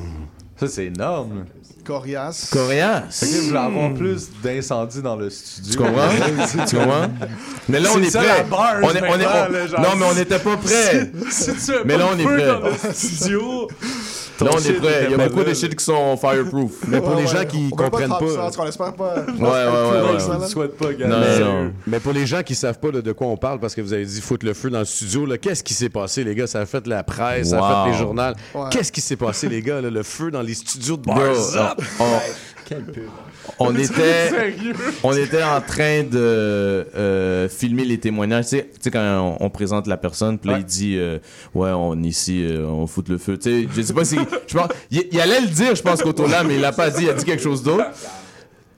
[0.60, 1.46] Ça, c'est énorme.
[1.84, 2.50] Corias.
[2.52, 3.04] Corias.
[3.10, 5.72] Fait que vous voulez avoir plus d'incendies dans le studio.
[5.72, 6.10] Tu comprends?
[6.68, 7.10] tu comprends?
[7.70, 8.38] Mais là, on C'est est ça, prêt.
[8.38, 9.82] la barre, on est, on est, maintenant, on- là, genre.
[9.82, 11.12] Non, mais on n'était pas prêt.
[11.32, 12.46] Si tu as Mais pas là, on est prêt.
[12.46, 13.68] dans le studio.
[14.42, 15.06] Là, on est prêt.
[15.06, 16.72] Il y a beaucoup de shit qui sont fireproof.
[16.88, 18.68] Mais pour les gens qui On comprennent pas.
[18.68, 19.16] espère pas.
[19.16, 21.08] Ouais, ouais, ouais, souhaite pas, gars.
[21.08, 23.94] Non, Mais, pour les gens qui savent pas de quoi on parle, parce que vous
[23.94, 26.48] avez dit foutre le feu dans le studio, qu'est-ce qui s'est passé, les gars?
[26.48, 28.34] Ça a fait la presse, ça a fait les journaux.
[28.72, 29.82] Qu'est-ce qui s'est passé, les gars?
[29.82, 31.82] là, le feu dans les studios de Bars Up?
[32.00, 32.20] on,
[33.60, 34.30] on était,
[35.04, 38.46] on était en train de euh, filmer les témoignages.
[38.46, 40.62] Tu sais, tu sais, quand on, on présente la personne, puis là, Ouais.
[40.62, 41.18] il dit euh,
[41.54, 43.38] Ouais, on est ici, euh, on fout le feu.
[43.38, 44.18] Tu sais, je sais pas si.
[44.48, 46.90] Je pense, il, il allait le dire, je pense, qu'au là, mais il l'a pas
[46.90, 47.86] dit, il a dit quelque chose d'autre.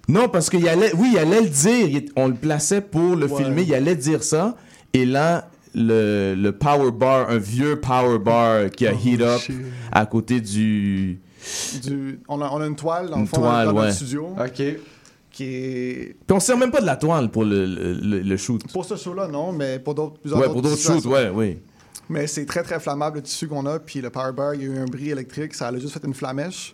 [0.08, 0.92] Non, parce qu'il allait.
[0.96, 1.88] Oui, il allait le dire.
[1.88, 3.44] Il- on le plaçait pour le Ouais.
[3.44, 4.56] filmer, il allait dire ça.
[4.94, 5.50] Et là.
[5.76, 9.56] Le, le power bar, un vieux power bar qui a heat up shit.
[9.92, 11.20] à côté du.
[11.84, 13.82] Du- on, a, on a une toile dans le Une fond toile, dans ouais.
[13.84, 14.64] notre studio OK.
[15.32, 16.16] qui est.
[16.28, 18.62] Puis on sert même pas de la toile pour le, le, le- le shoot.
[18.72, 21.60] Pour ce show-là, non, mais pour d'autres plusieurs Ouais, pour d'autres shoots, ouais, oui.
[22.10, 23.80] Mais c'est très très flammable le tissu qu'on a.
[23.80, 26.04] Puis le power bar, il y a eu un bris électrique, ça a juste fait
[26.06, 26.74] une flamèche.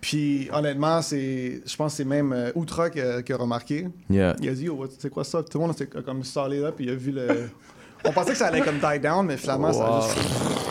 [0.00, 3.86] Puis honnêtement, c'est, je pense que c'est même euh, Outra qui a, qui a remarqué.
[4.08, 4.34] Yeah.
[4.40, 5.42] Il a dit, oh, c'est quoi ça?
[5.42, 7.26] Tout le monde s'est comme stallé là, puis il a vu le.
[8.04, 10.18] On pensait que ça allait comme die down, mais finalement, ça a juste.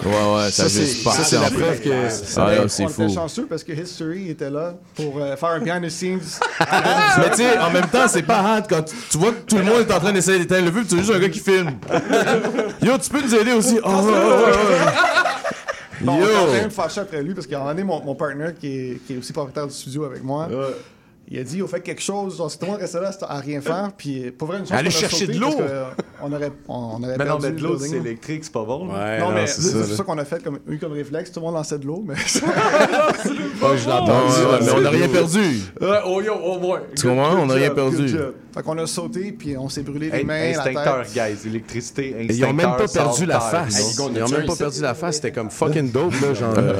[0.05, 1.11] Ouais, ouais, ça, juste pas.
[1.11, 1.89] ça, c'est la preuve que.
[2.37, 3.03] Ah, c'est on fou.
[3.03, 6.39] était chanceux parce que History était là pour euh, faire un behind the scenes.
[7.17, 9.63] Mais tu sais, en même temps, c'est pas hard quand tu, vois que tout le
[9.63, 11.71] monde est en train d'essayer d'éteindre le feu, tu juste un gars qui filme.
[12.81, 13.79] Yo, tu peux nous aider aussi?
[13.83, 14.13] Oh, ouais.
[16.01, 16.51] Bon, on était quand Yo!
[16.53, 19.15] même fâché après lui parce qu'à un moment donné, mon, mon partner qui est, qui
[19.15, 20.47] est aussi propriétaire du studio avec moi,
[21.31, 22.37] il a dit, on fait quelque chose.
[22.37, 24.65] Genre, si tout le monde restait là c'était à rien faire, puis pour vrai, une
[24.65, 25.55] chance Allez chercher sauté de l'eau.
[25.59, 25.85] euh,
[26.23, 28.65] On aurait, on, aurait Mais non, perdu mais de le l'eau, c'est électrique, c'est pas
[28.65, 28.87] bon.
[28.91, 29.95] Ouais, Non, mais c'est c'est ça.
[29.97, 31.31] c'est qu'on a fait comme, eu comme réflexe.
[31.31, 32.15] Tout le monde lançait de l'eau, mais
[33.61, 34.23] Ouais, je l'entends.
[34.61, 35.61] Mais on n'a rien perdu.
[36.05, 36.81] Oh yo, au moins.
[36.95, 37.37] Tu comprends?
[37.39, 38.09] On n'a rien perdu.
[38.09, 41.47] fait qu'on a sauté, puis on s'est brûlé les mains, la Instincteur, guys.
[41.47, 43.95] Électricité, Et ils ont même pas instincteur, perdu la face.
[43.95, 45.15] Ils ont même pas perdu la face.
[45.15, 46.33] C'était comme fucking dope, là.
[46.33, 46.73] Genre, euh,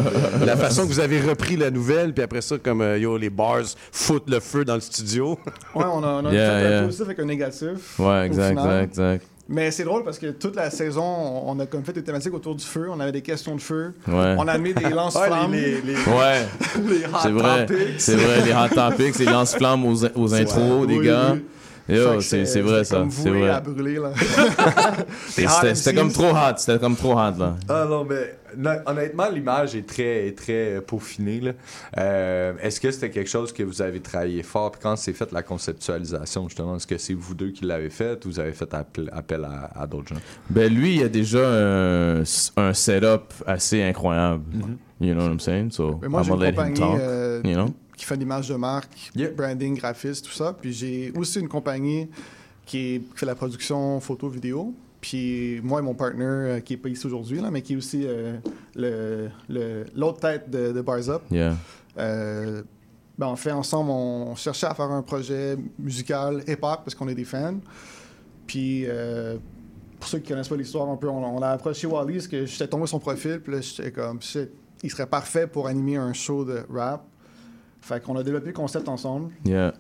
[0.46, 3.30] la façon que vous avez repris la nouvelle, puis après ça, comme euh, yo, les
[3.30, 3.60] bars
[3.92, 5.38] foutent le feu dans le studio.
[5.76, 8.00] Ouais, on a, on a Yeah, fait un positif avec un négatif.
[8.00, 9.26] Ouais, exact, exact, exact.
[9.52, 12.54] Mais c'est drôle parce que toute la saison, on a comme fait des thématiques autour
[12.54, 12.88] du feu.
[12.92, 13.94] On avait des questions de feu.
[14.08, 14.36] Ouais.
[14.38, 15.52] On a mis des lance-flammes.
[15.52, 16.46] les, les, les, Ouais,
[16.88, 17.66] les hot c'est vrai.
[17.66, 18.00] topics.
[18.02, 21.32] C'est vrai, les hot topics, les lance-flammes aux, aux intros des Oui, gars.
[21.34, 21.44] oui.
[22.22, 23.06] C'est c'est vrai ça.
[23.10, 23.50] C'est vrai.
[23.50, 24.12] à brûler, là.
[25.28, 26.56] C'était c'était comme trop hot.
[26.58, 27.56] C'était comme trop hot, là.
[27.68, 31.40] Ah non, mais non, honnêtement, l'image est très, est très peaufinée.
[31.40, 31.52] là.
[31.98, 34.72] Euh, est-ce que c'était quelque chose que vous avez travaillé fort?
[34.72, 38.24] Puis quand c'est fait la conceptualisation, justement, est-ce que c'est vous deux qui l'avez fait
[38.26, 40.22] ou vous avez fait appel, appel à, à d'autres gens?
[40.50, 42.22] Ben lui, il a déjà un,
[42.58, 44.44] un setup assez incroyable.
[44.56, 45.06] Mm-hmm.
[45.06, 45.72] You know what I'm saying?
[45.72, 47.00] So, Mais moi, I'm gonna let him talk.
[47.00, 47.74] euh, you know?
[48.00, 49.32] Qui fait l'image de marque, Yeah.
[49.32, 50.54] branding, graphiste, tout ça.
[50.54, 52.08] Puis j'ai aussi une compagnie
[52.66, 54.74] qui, est- qui fait la production photo-vidéo.
[55.02, 57.76] Puis moi et mon partner, euh, qui n'est pas ici aujourd'hui, là, mais qui est
[57.76, 58.38] aussi euh,
[58.76, 61.56] le- le- l'autre tête de, de Bars Up, Yeah.
[61.98, 62.62] euh,
[63.18, 67.16] ben, on fait ensemble, on cherchait à faire un projet musical hip-hop parce qu'on est
[67.16, 67.60] des fans.
[68.48, 68.86] Puis,
[70.00, 72.46] pour ceux qui connaissent pas l'histoire un peu, on, on a approché Wally parce que
[72.46, 74.20] j'étais tombé sur son profil, puis là, j'étais comme,
[74.84, 77.06] il serait parfait pour animer un show de rap.
[77.82, 79.32] Fait qu'on a développé le concept ensemble.
[79.46, 79.74] Yeah.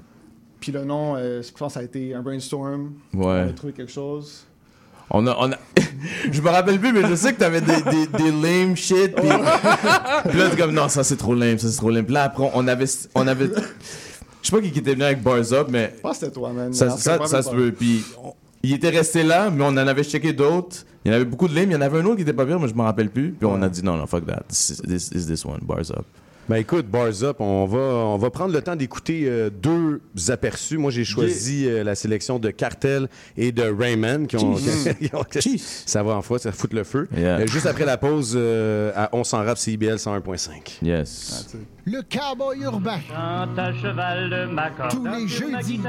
[0.59, 2.93] Puis le nom, euh, je pense que ça a été un brainstorm.
[3.13, 3.43] Ouais.
[3.45, 4.45] On a trouvé quelque chose.
[5.12, 5.55] On a, on a...
[6.31, 9.15] je me rappelle plus, mais je sais que t'avais des, des, des lame shit.
[9.15, 9.27] Puis
[10.29, 12.05] puis là, t'es comme, non, ça c'est trop lame, ça c'est trop lame.
[12.05, 12.85] Puis là, après, on avait.
[13.15, 13.49] On avait...
[14.41, 15.93] Je sais pas qui était venu avec Bars Up, mais.
[15.97, 16.73] Je pense que c'était toi, man.
[16.73, 17.71] Ça, ça, se peut.
[17.71, 18.05] Puis
[18.63, 20.85] il était resté là, mais on en avait checké d'autres.
[21.03, 21.71] Il y en avait beaucoup de lame.
[21.71, 23.31] Il y en avait un autre qui était pas pire, mais je me rappelle plus.
[23.31, 24.43] Puis on a dit non, non, fuck that.
[24.47, 26.05] This is this, is this one, Bars Up.
[26.49, 30.79] Ben écoute, Bars Up, on va, on va prendre le temps d'écouter euh, deux aperçus.
[30.79, 33.07] Moi, j'ai choisi euh, la sélection de Cartel
[33.38, 34.25] et de Rayman.
[34.25, 34.55] Qui ont,
[34.99, 35.23] qui ont-
[35.85, 37.07] ça va en foi, ça fout le feu.
[37.15, 37.38] Yeah.
[37.41, 40.79] Euh, juste après la pause, euh, à On s'en rap CIBL 101.5.
[40.81, 41.45] Yes.
[41.85, 42.97] Le cowboy urbain.
[44.89, 45.83] Tous les jeudis de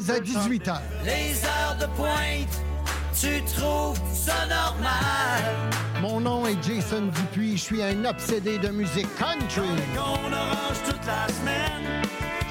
[0.00, 0.82] 16 à 18 heures.
[1.04, 2.62] Les heures de pointe,
[3.20, 5.42] tu trouves ça normal?
[6.00, 7.56] Mon nom est Jason Dupuis.
[7.56, 9.68] Je suis un obsédé de musique country.
[9.96, 12.02] On toute la semaine.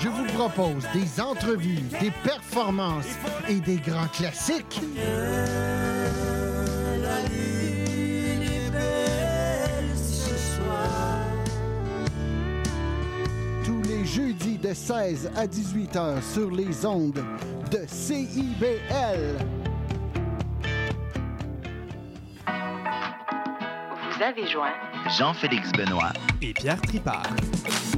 [0.01, 3.15] Je vous propose des entrevues, des performances
[3.47, 4.81] et des grands classiques.
[7.01, 11.21] La lune est belle ce soir.
[13.63, 17.23] Tous les jeudis de 16 à 18 heures sur les ondes
[17.71, 19.37] de CIBL.
[24.15, 24.73] Vous avez joint
[25.17, 27.35] Jean-Félix Benoît et Pierre Tripart,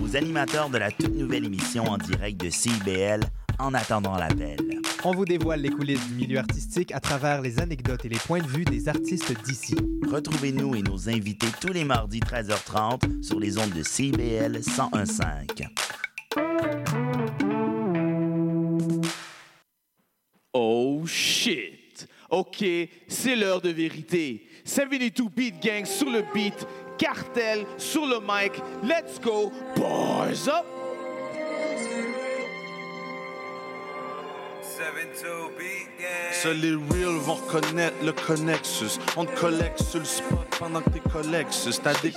[0.01, 3.19] aux animateurs de la toute nouvelle émission en direct de CIBL
[3.60, 4.58] En attendant l'appel.
[5.03, 8.39] On vous dévoile les coulisses du milieu artistique à travers les anecdotes et les points
[8.39, 9.75] de vue des artistes d'ici.
[10.10, 15.19] Retrouvez-nous et nos invités tous les mardis 13h30 sur les ondes de CIBL 1015.
[20.53, 22.08] Oh shit!
[22.30, 22.65] Ok,
[23.08, 24.47] c'est l'heure de vérité.
[24.67, 28.51] 72 Beat Gang sur le beat, cartel sur le mic.
[28.84, 30.77] Let's go, boys up!
[36.32, 39.00] Seuls les reals vont reconnaître le connexus.
[39.16, 41.80] On te collecte sur le spot pendant que t'es collexus.
[41.84, 42.12] T'as des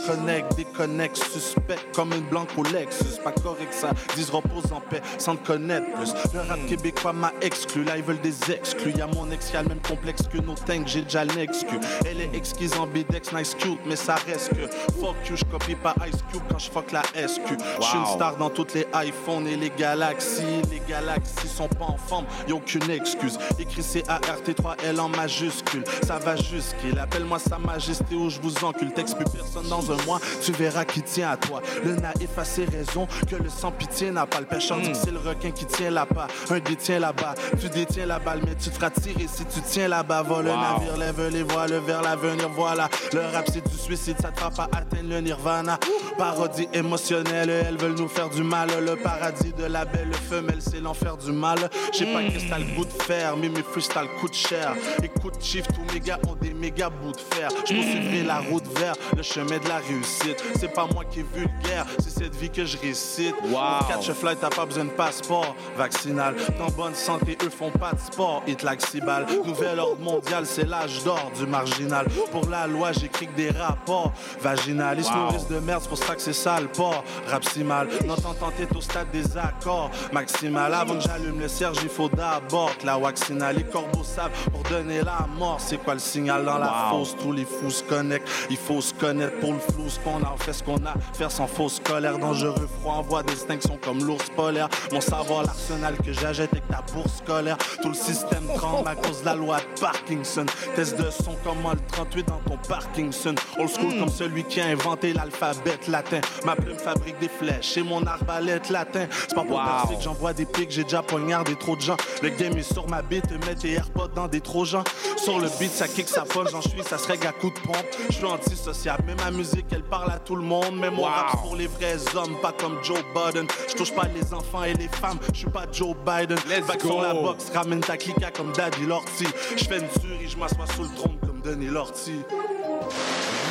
[0.77, 3.20] connexes suspects comme une blanque au Lexus.
[3.25, 6.12] Pas correct ça, disent repose en paix sans te connaître plus.
[6.35, 8.92] Le rap québécois m'a exclu, là ils veulent des exclus.
[8.92, 11.79] Y'a mon ex qui a le même complexe que nos tanks, j'ai déjà l'exclu.
[12.07, 14.66] Elle est exquise en bidex, nice cute, mais ça reste que
[15.01, 17.59] fuck you, j'copie pas Ice Cube quand j'fuck la SQ.
[17.81, 20.62] J'suis une star dans toutes les iPhones et les galaxies.
[20.70, 23.38] Les galaxies sont pas en forme, aucune excuse.
[23.58, 25.84] Écrit C-A-R-T-3-L en majuscule.
[26.06, 26.98] Ça va jusqu'il.
[26.98, 28.92] Appelle-moi sa majesté ou je vous encule.
[28.92, 31.62] Texte plus personne dans un mois, tu verras qui tient à toi.
[31.84, 34.40] Le naïf a ses raisons que le sans pitié n'a pas.
[34.40, 36.26] Le pêcheur dit que c'est le requin qui tient là-bas.
[36.50, 37.34] Un détient là-bas.
[37.60, 40.22] Tu détiens la balle, mais tu te feras tirer si tu tiens là-bas.
[40.22, 42.48] Va le navire, lève les voiles vers l'avenir.
[42.54, 42.88] Voilà.
[43.12, 45.78] Le rap, c'est du suicide, ça te fera pas atteindre le nirvana.
[46.18, 48.68] Parodie émotionnelle, elles veulent nous faire du mal.
[48.84, 51.58] Le paradis de la belle femelle, c'est l'enfer du mal.
[51.92, 54.74] Je sais pas que t'as le goût de faire, mais mes freestyles coûtent cher.
[55.03, 57.48] Écoute, chief, tous mes gars ont des méga bouts de fer.
[57.66, 60.42] Je poursuivrai la route vers le chemin de la réussite.
[60.59, 63.35] C'est pas moi qui est vulgaire, c'est cette vie que je récite.
[63.44, 63.79] Wow.
[63.79, 66.35] Pour catch a flight, t'as pas besoin de passeport vaccinal.
[66.37, 68.42] T'es en bonne santé, eux font pas de sport.
[68.46, 69.26] Hit like Cibal.
[69.44, 72.07] Nouvel ordre mondial, c'est l'âge d'or du marginal.
[72.31, 74.98] Pour la loi, j'écris que des rapports vaginal.
[74.98, 77.05] Ils se nourrissent de merde, c'est pour ça que c'est sale port.
[77.26, 79.90] Rap si mal, notre entente est au stade des accords.
[80.12, 82.30] Maximal, avant que j'allume le serge, il faut d'abord
[82.79, 83.53] que la waxina.
[83.53, 85.59] Les corbeaux savent pour donner la mort.
[85.61, 86.99] C'est quoi le signal dans la Wow.
[87.05, 87.16] fosse?
[87.21, 88.29] Tous les fous se connectent.
[88.51, 89.88] Il faut se connaître pour le flou.
[89.88, 90.95] Ce qu'on a, on fait ce qu'on a.
[91.14, 92.19] Faire sans fausse colère.
[92.19, 94.69] Dangereux, froid, en voie d'extinction comme l'ours polaire.
[94.93, 97.57] Mon savoir, l'arsenal que j'achète avec ta bourse scolaire.
[97.83, 100.47] Tout le système tremble à cause de la loi de Parkinson.
[100.77, 103.35] Test de son comme moi, le 38 dans ton Parkinson?
[103.59, 106.21] Old school comme celui qui a inventé l'alphabet latin.
[106.45, 109.07] Ma plume fabrique des flèches et mon arbalète latin.
[109.29, 109.64] C'est pas pour Wow.
[109.64, 111.97] percer que j'envoie des pics, j'ai déjà poignardé trop de gens.
[112.22, 114.85] Le game est sur ma bite, mets tes AirPods dans des trojans.
[115.16, 117.87] Sur le beat, ça kick, ça punch, j'en suis, ça serait à coup de pompe.
[118.11, 120.76] Je suis antisociable, mais ma musique, elle parle à tout le monde.
[120.78, 121.09] Mais mon Wow.
[121.09, 123.46] rap, c'est pour les vrais hommes, pas comme Joe Biden.
[123.68, 126.38] Je touche pas les enfants et les femmes, je suis pas Joe Biden.
[126.48, 126.88] Let's Back go.
[126.88, 129.26] sur la boxe, ramène ta clica comme Daddy Lorty.
[129.56, 132.20] Je fais une tuerie, je m'assois sous le trône comme Denis Lorty.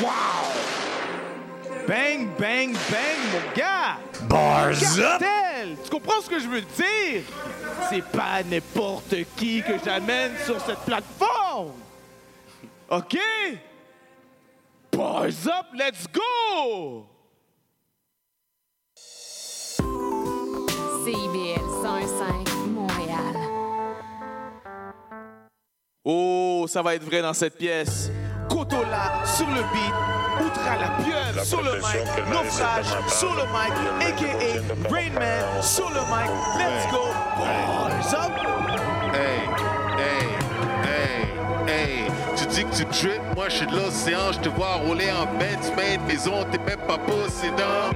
[0.01, 0.09] Wow!
[1.89, 3.97] Bang, bang, bang, mon gars!
[4.29, 5.19] Bars up!
[5.19, 5.75] Cartel!
[5.83, 7.23] Tu comprends ce que je veux dire?
[7.89, 11.73] C'est pas n'importe qui que j'amène sur cette plateforme!
[12.91, 13.17] OK?
[14.91, 17.07] Bars up, let's go!
[21.03, 23.35] CIBL 105 Montréal.
[26.05, 28.11] Oh, ça va être vrai dans cette pièce.
[28.49, 29.93] Kotola sur le beat,
[30.45, 36.29] Outra la pieuvre sur le mic, naufrage sur le mic, aka Rainman sur le mic.
[36.57, 38.31] Let's go, boys up!
[39.13, 39.41] Hey,
[39.97, 40.48] hey,
[41.69, 42.05] hey.
[42.35, 45.25] Tu dis que tu trip, moi je suis de l'océan, je te vois rouler en
[45.37, 47.91] Benz, main maison, t'es même pas possédant.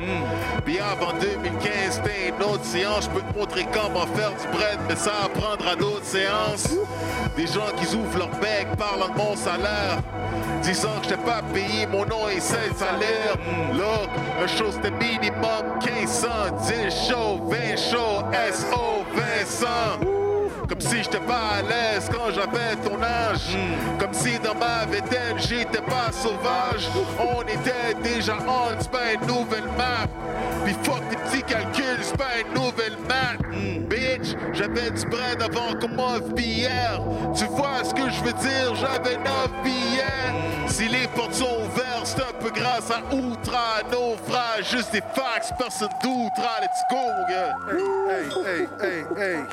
[0.65, 4.79] Bien avant 2015, t'es une autre séance, je peux te montrer comment faire du bread,
[4.87, 6.75] mais ça à prendre à d'autres séances.
[7.37, 9.99] Des gens qui ouvrent leur bec, parlant de mon salaire,
[10.61, 13.37] disant que je pas payé, mon nom est 16 salaires.
[13.73, 14.09] Look,
[14.43, 16.27] un show c'était minimum 1500,
[16.67, 20.22] 10 shows, 20 shows, SO, Vincent.
[20.67, 23.57] Comme si j'étais pas à l'aise quand j'avais ton âge.
[23.99, 26.89] Comme si dans ma vingtaine j'étais pas sauvage.
[27.19, 30.07] On était déjà on, c'est pas une nouvelle map.
[30.63, 33.37] Puis fuck tes petits calculs, c'est pas une nouvelle map.
[33.89, 36.99] Bitch, j'avais du bread avant qu'on m'offre hier.
[37.35, 39.23] Tu vois ce que je veux dire, j'avais 9
[39.63, 40.67] billets.
[40.67, 44.71] Si les portes sont ouvertes, c'est un peu grâce à Outra, naufrage.
[44.71, 46.61] Juste des facts, personne d'Outra.
[46.61, 47.55] Let's go, mon gars.
[48.09, 49.43] Hey, hey, hey, hey.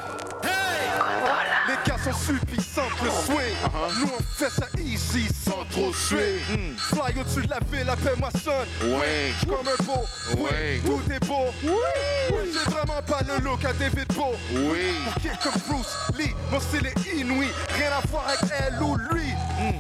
[1.69, 3.57] Les cas sont suffisants, le swing.
[4.01, 6.41] Nous on fait ça easy sans trop suer.
[6.79, 8.87] Fly au-dessus de la ville, appelle-moi son.
[8.89, 9.33] Ouais.
[9.37, 10.43] J'suis comme un beau.
[10.43, 10.81] Ouais.
[10.85, 11.47] Tout est beau.
[11.63, 12.51] Oui.
[12.53, 14.37] J'ai vraiment pas le look à David Bowie.
[14.53, 14.95] Oui.
[15.43, 17.49] Comme Bruce Lee, mon style est inouï.
[17.77, 19.29] Rien à voir avec elle ou lui.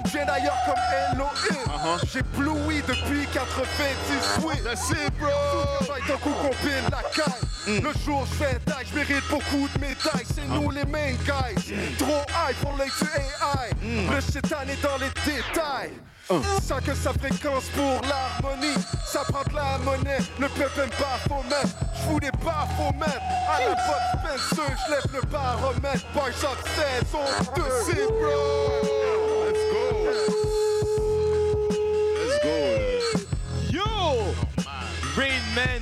[0.05, 1.99] Je viens d'ailleurs comme Elohim.
[2.13, 4.45] J'ai ploui depuis 98.
[4.45, 4.55] Oui.
[4.65, 5.31] Merci, bro.
[5.81, 7.50] J'aille d'un coup combine la caille.
[7.79, 10.27] Le jour je fais taille, je mérite beaucoup de médailles.
[10.35, 11.75] C'est nous les main guys.
[11.99, 13.71] Trop high pour du AI.
[14.13, 15.93] Le chétan est dans les détails.
[16.63, 20.19] Ça que sa fréquence pour l'harmonie, ça prend de la monnaie.
[20.39, 23.21] Le peuple aime pas faut mettre, j'fous des bas faut mettre.
[23.49, 26.07] À la botte Spencer, j'lève le baromètre.
[26.15, 26.31] Boys
[27.57, 27.63] 2.
[27.63, 29.30] Merci, bro.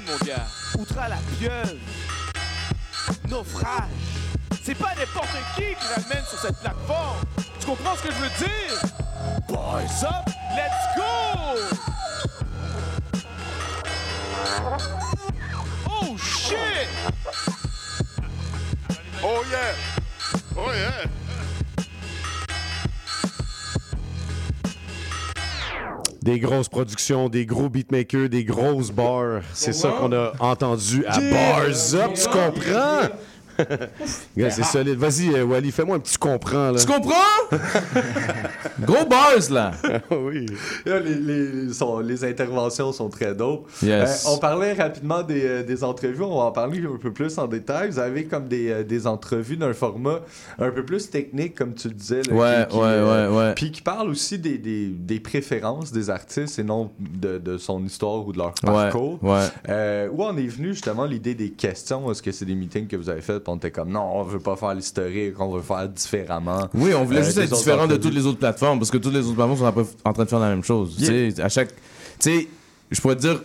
[0.09, 0.47] Mon gars.
[0.79, 1.75] Outra la pieuvre.
[3.29, 3.85] Naufrage.
[4.63, 7.19] C'est pas n'importe qui qui ramène sur cette plateforme.
[7.61, 8.83] Tu comprends ce que je veux dire?
[9.49, 11.03] Boys up, let's go!
[15.91, 16.89] Oh shit!
[19.23, 19.75] Oh yeah.
[20.57, 21.28] Oh yeah.
[26.29, 29.41] Des grosses productions, des gros beatmakers, des grosses bars.
[29.55, 33.09] C'est ça qu'on a entendu à Bars Up, tu comprends?
[34.37, 34.99] C'est solide.
[34.99, 36.71] Vas-y, euh, Wally, fais-moi un petit tu comprends.
[36.71, 36.79] Là.
[36.81, 37.15] Tu comprends?
[38.81, 39.73] Gros bars, là.
[40.11, 40.47] oui.
[40.87, 43.69] Là, les, les, sont- les interventions sont très dope.
[43.83, 44.25] Yes.
[44.27, 47.37] Euh, on parlait rapidement des, euh, des entrevues, on va en parler un peu plus
[47.39, 47.91] en détail.
[47.91, 50.21] Vous avez comme des, des entrevues d'un format
[50.59, 52.23] un peu plus technique, comme tu le disais.
[52.23, 53.55] là, Ouais, qui- qui, ouais, euh, ouais, ouais.
[53.55, 57.85] Puis qui parle aussi des, des, des préférences des artistes et non de, de son
[57.85, 59.19] histoire ou de leur parcours.
[59.23, 59.47] ouais.
[59.69, 62.11] Euh, où en est venue justement l'idée des questions?
[62.11, 63.41] Est-ce que c'est des meetings que vous avez fait?
[63.49, 66.69] On était comme non, on veut pas faire l'historique, on veut faire différemment.
[66.75, 69.15] Oui, on voulait Euh, juste être différent de toutes les autres plateformes parce que toutes
[69.15, 70.97] les autres plateformes sont un peu en train de faire la même chose.
[70.99, 71.09] Yeah.
[71.11, 71.69] Tu sais, à chaque.
[71.71, 72.49] Tu sais,
[72.91, 73.43] je pourrais te dire,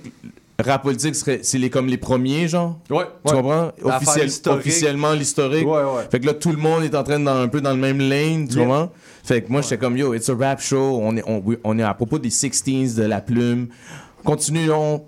[0.60, 2.80] rap politique, serait, c'est les, comme les premiers, genre.
[2.89, 3.06] Ouais.
[3.26, 3.42] Tu ouais.
[3.42, 3.72] comprends?
[3.84, 4.60] Officiel- historique.
[4.60, 5.66] officiellement, l'historique.
[5.68, 6.08] Ouais, ouais.
[6.12, 7.78] Fait que là, tout le monde est en train de dans, un peu dans le
[7.80, 8.66] même lane, tu Yeah.
[8.66, 8.92] comprends?
[9.24, 11.00] Fait que moi, j'étais comme, yo, it's a rap show.
[11.02, 11.24] On est,
[11.63, 13.68] on est à propos des 16s, de la plume.
[14.24, 15.04] Continuons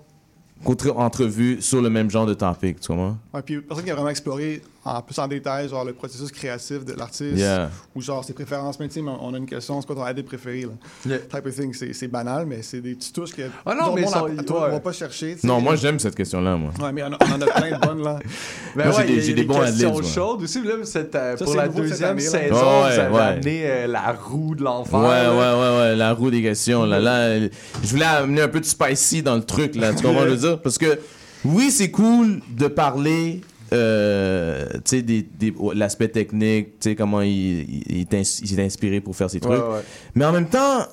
[0.64, 3.16] contre entrevue sur le même genre de topic, tu comprends?
[3.32, 6.84] Ouais, puis personne qui a vraiment exploré en plus en détail genre le processus créatif
[6.84, 7.70] de l'artiste Yeah.
[7.94, 10.08] ou genre ses préférences mais tu sais mais on a une question c'est quoi ton
[10.08, 10.68] idée préférée là?
[11.06, 11.18] Yeah.
[11.18, 13.94] type of thing c'est c'est banal mais c'est des petites touches que Ah non, dont
[13.94, 14.70] mais on, sont- ouais.
[14.70, 15.36] va pas chercher.
[15.44, 16.70] Non, moi, j'aime cette question-là, moi.
[16.80, 18.18] ouais mais on, a- on en a plein de bonnes là
[18.76, 20.62] Ben Moi, j'ai ouais, des- j'ai des bons questions chaudes aussi.
[20.62, 23.20] Là, euh, Ça, pour la nouveau cette deuxième année, saison, Ouais, vous avez ouais.
[23.20, 24.98] amené euh, la roue de l'enfer.
[24.98, 26.84] Ouais, ouais, ouais, ouais, la roue des questions.
[26.84, 29.92] Là, là, je voulais amener un peu de spicy dans le truc, là.
[29.94, 30.60] Tu comprends ce que je veux dire?
[30.62, 30.98] Parce que,
[31.44, 33.40] oui, c'est cool de parler,
[33.76, 39.52] euh, des, des- l'aspect technique, comment il, il, est inspiré pour faire ses trucs.
[39.52, 39.82] Ouais, ouais.
[40.14, 40.86] Mais en même temps,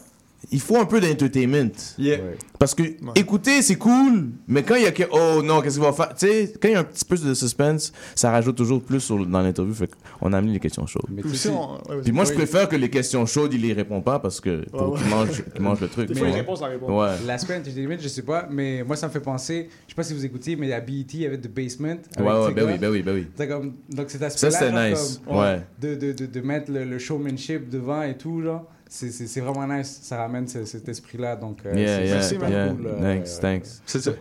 [0.54, 1.72] il faut un peu d'entertainment.
[1.98, 2.20] Yeah.
[2.60, 2.84] Parce que
[3.16, 6.14] écouter, c'est cool, mais quand il y a que oh non, qu'est-ce qu'il va faire?
[6.16, 9.02] Tu sais, quand il y a un petit peu de suspense, ça rajoute toujours plus
[9.02, 9.74] sur- dans l'interview.
[9.74, 9.90] Fait
[10.20, 11.04] qu'on a amené les questions chaudes.
[11.22, 14.20] Puis on- ouais, Puis moi, je préfère que les questions chaudes, il les répond pas
[14.20, 15.10] parce que pour Ouais, qu'il ouais.
[15.16, 16.08] mange, qu'il mange le truc.
[16.08, 16.90] Des fois, réponses, la réponse.
[16.90, 17.26] Ouais.
[17.28, 20.14] L'aspect entertainment, je sais pas, mais moi ça me fait penser, je sais pas si
[20.14, 21.98] vous écoutez, mais il y a BET, il y avait The Basement.
[22.16, 23.28] avec Ouais, ouais, ben oui, ben oui, ben oui.
[23.36, 25.22] C'est comme, donc cet Ça, aspect-là, c'était genre, nice.
[25.26, 25.62] comme, Ouais.
[25.82, 30.00] de, de, de, de mettre le, le showmanship devant et tout, genre, c'est, vraiment nice.
[30.04, 32.70] Ça ramène ce- cet esprit-là, donc euh, Yeah, yeah, c'est super yeah.
[32.70, 32.86] cool.
[32.88, 33.66] euh, Thanks, thanks.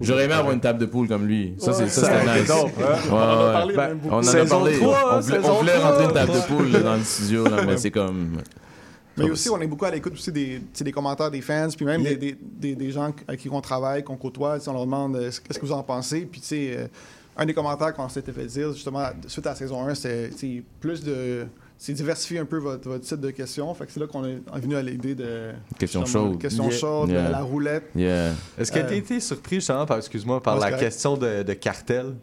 [0.00, 1.54] J'aurais aimé avoir une table de poule comme lui.
[1.58, 2.48] Ça, c'est, ça, c'était c'est nice.
[2.48, 2.94] dope, hein?
[3.04, 4.78] Ouais, On en a parlé Ben, on en a parlé.
[4.80, 7.90] on voulait, on voulait rentrer une table de poule dans le studio, là, mais c'est
[7.90, 8.38] comme.
[9.18, 12.00] Mais aussi, on est beaucoup à l'écoute aussi des, des commentaires des fans, puis même
[12.00, 12.14] Yeah.
[12.14, 14.56] des, des, des, des gens avec qui on travaille, qu'on côtoie.
[14.66, 16.22] On leur demande euh, qu'est-ce que vous en pensez.
[16.22, 16.86] Puis, tu sais, euh,
[17.36, 20.30] un des commentaires qu'on s'était fait dire, justement, suite à la saison 1, c'est
[20.80, 21.44] plus de.
[21.84, 23.74] C'est diversifier un peu votre, votre type de questions.
[23.74, 25.50] Fait que c'est là qu'on est venu à l'idée de.
[25.80, 26.38] Question justement, chaude.
[26.40, 26.78] Question Yeah.
[26.78, 27.28] chaude, Yeah.
[27.30, 27.90] la roulette.
[27.96, 28.30] Yeah.
[28.56, 30.84] Est-ce que tu as Euh, été surpris justement par, excuse-moi, par Ouais, la correct.
[30.84, 32.14] question de, de cartel?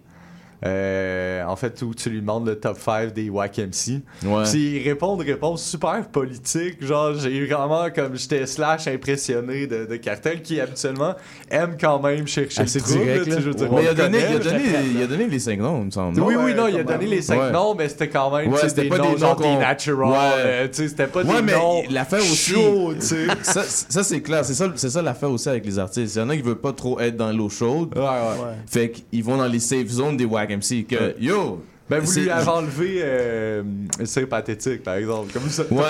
[0.66, 4.02] Euh, en fait, où tu lui demandes le top 5 des Wack MC.
[4.26, 4.44] Ouais.
[4.44, 6.84] Puis il répond de réponses super politiques.
[6.86, 11.16] Genre, j'ai eu vraiment comme j'étais slash impressionné de, de Cartel qui habituellement
[11.50, 13.04] aime quand même chercher Assez le trouble.
[13.04, 13.68] direct, là.
[13.72, 14.40] Mais il a donné, connaît, il a là.
[14.52, 14.64] donné,
[14.96, 16.20] il a donné les cinq noms, il me semble.
[16.22, 16.44] Oui, non?
[16.44, 17.10] oui, non, il a donné même.
[17.10, 17.52] les 5 Ouais.
[17.52, 20.10] noms, mais c'était quand même c'était des pas des noms genre des natural.
[20.12, 20.18] Ouais.
[20.46, 22.52] euh, c'était pas Ouais, des mais noms l'affaire aussi.
[22.54, 23.28] chauds, tu sais.
[23.44, 24.44] Ça, ça, c'est clair.
[24.44, 26.16] C'est ça, c'est ça l'affaire aussi avec les artistes.
[26.16, 27.94] Il y en a qui veulent pas trop être dans l'eau chaude.
[27.96, 28.08] Ouais, ouais.
[28.10, 28.56] Ouais.
[28.68, 30.86] Fait qu'ils vont dans les safe zones des MC.
[30.86, 31.62] Que, yo!
[31.90, 33.64] Ben, vous lui avez enlevé euh,
[34.06, 35.34] C'est pathétique, par exemple.
[35.34, 35.64] Comme ça.
[35.72, 35.82] Ouais,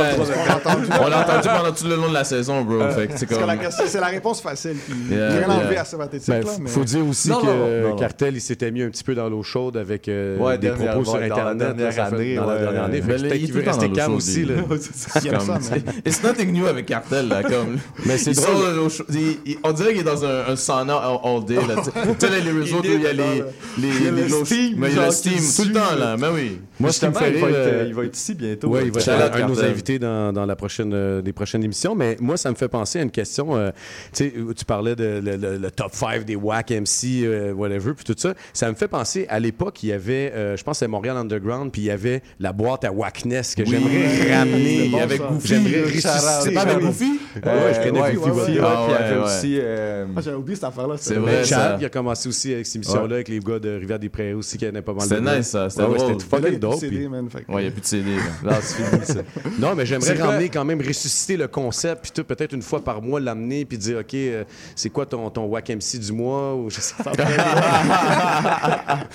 [1.02, 1.48] On l'a entendu.
[1.48, 2.82] pendant tout le long de la saison, bro.
[2.82, 3.46] Euh, fait que c'est comme.
[3.46, 3.56] la
[4.00, 4.76] la réponse facile.
[4.88, 5.82] Puis, Yeah, rien enlevé yeah.
[5.82, 6.30] à ce pathétique.
[6.30, 6.70] Ben, là, mais...
[6.70, 7.96] faut dire aussi Non, que non, non, non.
[7.96, 11.04] Cartel, il s'était mis un petit peu dans l'eau chaude avec euh, Ouais, des propos
[11.04, 11.76] sur ouais, dans la Internet.
[11.78, 13.02] dernière là, année, dans la dernière année.
[13.02, 14.46] Ben, peut-être il qu'il veut rester calme aussi.
[14.46, 14.56] Là.
[15.24, 17.44] Il It's nothing new avec Cartel, là.
[17.44, 18.88] Comme, Mais c'est il drôle.
[19.10, 21.56] il- il- on dirait qu'il est dans un, un sauna all, day.
[21.56, 21.92] Là, tu sais.
[21.92, 23.44] tu sais, là, les réseaux où il y a les,
[23.78, 25.74] les, Il y a les le steam, mais il y a le steam tout le
[25.74, 26.18] temps, là.
[26.18, 26.60] Mais oui.
[26.80, 28.68] Moi, ce qui me fait il va, rire, être, euh, il va être ici bientôt.
[28.70, 31.22] Oui, il va être Shout out un de nos invités dans, dans la prochaine, euh,
[31.22, 31.96] des prochaines émissions.
[31.96, 33.56] Mais moi, ça me fait penser à une question.
[33.56, 33.72] euh,
[34.14, 37.54] tu sais, où tu parlais de le, le- le top 5 des WAC MC, euh,
[37.54, 38.34] whatever, puis tout ça.
[38.54, 41.72] Ça me fait penser à l'époque, il y avait, euh, je pense, c'est Montréal Underground,
[41.72, 43.70] puis il y avait la boîte à Wackness que Oui.
[43.72, 45.22] j'aimerais ramener C'est bon, avec.
[45.22, 45.48] Goofy.
[45.48, 46.10] J'aimerais ressusciter.
[46.44, 46.84] C'est pas avec Oui.
[46.86, 47.20] Goofy?
[47.36, 48.60] Ouais, je connais Goofy.
[48.62, 49.60] Ah, il y avait aussi.
[49.62, 50.96] euh, Ah, j'avais oublié cette affaire-là.
[50.98, 53.70] C'est vrai, Ben, Chad, il a commencé aussi avec cette émission-là avec les gars de
[53.70, 55.70] Rivière-des-Prairies aussi qui avaient pas mal de C'était nice, ça.
[55.80, 56.22] C'était Ouais, drôle.
[56.22, 56.80] C'était Là, il y fucking a dope.
[56.80, 58.16] plus de CD, man, Ouais, il n'y a plus de CD.
[58.16, 58.22] là.
[58.44, 59.22] Non, c'est fini, ça.
[59.60, 62.84] Non, mais j'aimerais C'est ramener quand même, ressusciter le concept, puis tout, peut-être une fois
[62.84, 64.44] par mois l'amener, puis dire, OK, euh,
[64.76, 67.12] c'est quoi ton, ton Wack MC du mois, ou je sais pas.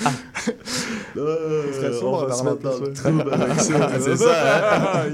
[1.15, 1.21] Ce
[1.73, 2.93] serait ça, on va se mettre dans le
[4.01, 5.07] c'est ça, hein?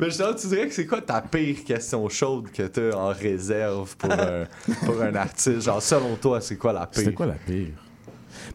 [0.00, 3.96] Mais justement, tu dirais que c'est quoi ta pire question chaude que t'as en réserve
[3.96, 4.44] pour un,
[4.84, 5.62] pour un artiste?
[5.62, 7.00] Genre, selon toi, c'est quoi la pire?
[7.02, 7.68] C'était quoi la pire?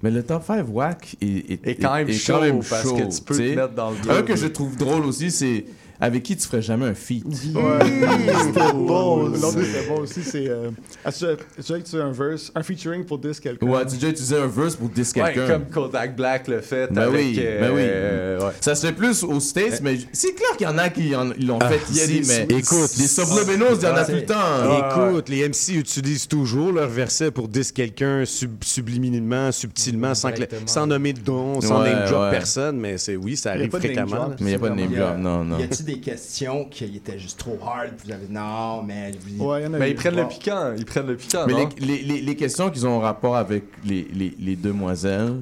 [0.03, 2.39] Mais le top 5 whack est, est, Et quand même est chaud,
[2.69, 5.65] parce que tu peux te mettre dans le Un que je trouve drôle aussi, c'est
[6.01, 7.23] avec qui tu ferais jamais un feat?
[7.25, 7.31] Ouais,
[8.43, 9.27] c'était bon.
[9.27, 10.23] L'autre c'était bon aussi.
[10.23, 10.49] C'est.
[10.49, 10.69] Euh,
[11.05, 14.37] As-tu as-tu utilisé un verse, un featuring pour dire quelqu'un Ouais, tu as déjà utilisé
[14.37, 15.47] un verse pour diss Ouais, quelqu'un.
[15.47, 17.13] comme Kodak Black le fait Ben avec...
[17.15, 17.81] oui, euh, ben oui.
[17.83, 18.53] euh, ouais.
[18.61, 21.31] Ça se fait plus aux States, mais c'est clair qu'il y en a qui en-
[21.37, 24.25] ils l'ont Ah, fait ici, mais écoute, des subliminaux, il y en a tout le
[24.25, 25.09] temps.
[25.11, 30.41] Écoute, les MC utilisent toujours leur verset pour dire quelqu'un sub- subliminalement, subtilement, sans, que
[30.65, 32.31] sans nommer de nom, sans Ouais, name drop ouais.
[32.31, 34.29] personne, mais c'est oui, ça arrive fréquemment.
[34.29, 35.57] Mais il n'y a pas de name drop, non, non.
[35.93, 37.91] Des questions qui étaient juste trop hard?
[38.03, 39.11] Vous avez dit non, mais.
[39.19, 39.89] vous- Ouais, il y en a Ben, eu.
[39.91, 41.69] ils prennent le piquant, ils prennent le piquant, Mais non?
[41.79, 45.37] les, les, les, les questions qui ont rapport avec les, les, les demoiselles,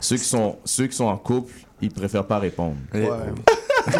[0.00, 2.76] ceux qui, sont, ceux qui sont en couple, ils préfèrent pas répondre.
[2.94, 3.08] Ouais.
[3.86, 3.94] Puis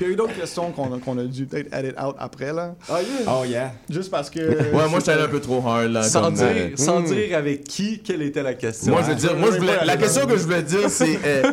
[0.00, 2.74] il y a eu d'autres questions qu'on a, dû peut-être edit out après, là.
[2.90, 3.72] Oh yeah.
[3.90, 4.40] Juste parce que.
[4.40, 6.02] Ouais, moi, j'étais allé un peu trop hard, là.
[6.02, 7.04] Sans, comme, dire, euh, sans hmm.
[7.06, 8.92] dire avec qui, quelle était la question.
[8.92, 11.18] Moi, je veux dire, moi, je voulais, la question que je voulais dire, c'est.
[11.24, 11.52] euh,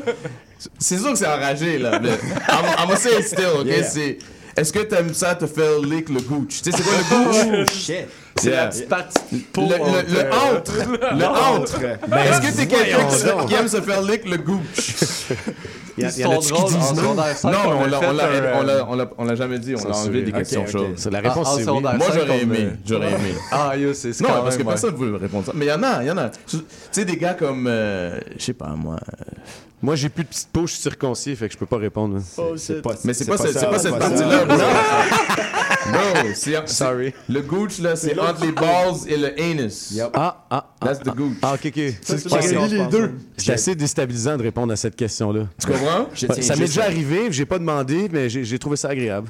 [0.78, 2.00] c'est sûr que c'est enragé, là.
[2.00, 3.66] Mais I'm, I'm gonna say it still, ok?
[3.66, 3.84] Yeah.
[3.84, 4.18] C'est.
[4.58, 6.62] Est-ce que t'aimes ça te faire lick le gooch?
[6.62, 7.66] Tu sais, c'est quoi le gooch?
[7.68, 8.08] Oh shit.
[8.40, 8.64] C'est Yeah.
[8.64, 11.18] la petite partie peau Le, le, entre, le entre!
[11.18, 11.84] Le entre!
[11.84, 14.60] Est-ce que t'es quelqu'un qui, qui aime se faire lick le gooch?
[15.98, 16.96] Il y, a- y a qui drôles, en disent non?
[16.96, 18.54] secondaire on l'a- on l'a- l'a- euh,
[18.90, 20.70] on l'a- on l'a jamais dit, on a enlevé des questions ok.
[20.70, 20.94] chaudes.
[20.96, 21.66] C'est la réponse, en c'est oui.
[21.66, 23.34] secondaire Moi, j'aurais aimé, j'aurais aimé.
[23.52, 25.52] Ah, yo, c'est c'est Non, parce que personne ne veut répondre ça.
[25.54, 26.30] Mais il y en a, il y en a.
[26.48, 26.58] Tu
[26.92, 28.96] sais, des gars comme, euh, je sais pas, moi.
[29.82, 32.18] Moi, j'ai plus de petite peau, je suis circoncis, fait que je peux pas répondre.
[32.18, 32.24] hein.
[32.38, 34.58] Oh, C'est pas, Mais c'est pas, ça, pas cette partie-là, bro.
[36.36, 37.14] C'est- Sorry.
[37.30, 39.92] Le gooch, là, c'est entre les balls et le anus.
[39.92, 40.10] Yep.
[40.14, 40.86] Ah, ah, ah.
[40.86, 41.34] That's the gooch.
[41.42, 41.94] Ah, ok, ok.
[42.02, 43.14] C'est les deux.
[43.38, 45.44] C'est assez déstabilisant de répondre à cette question-là.
[45.60, 46.08] Tu comprends?
[46.42, 49.30] Ça m'est déjà arrivé, j'ai pas demandé, mais j'ai j'ai trouvé ça agréable.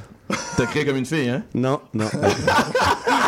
[0.58, 1.44] T'as créé comme une fille, hein?
[1.54, 2.06] Non, non.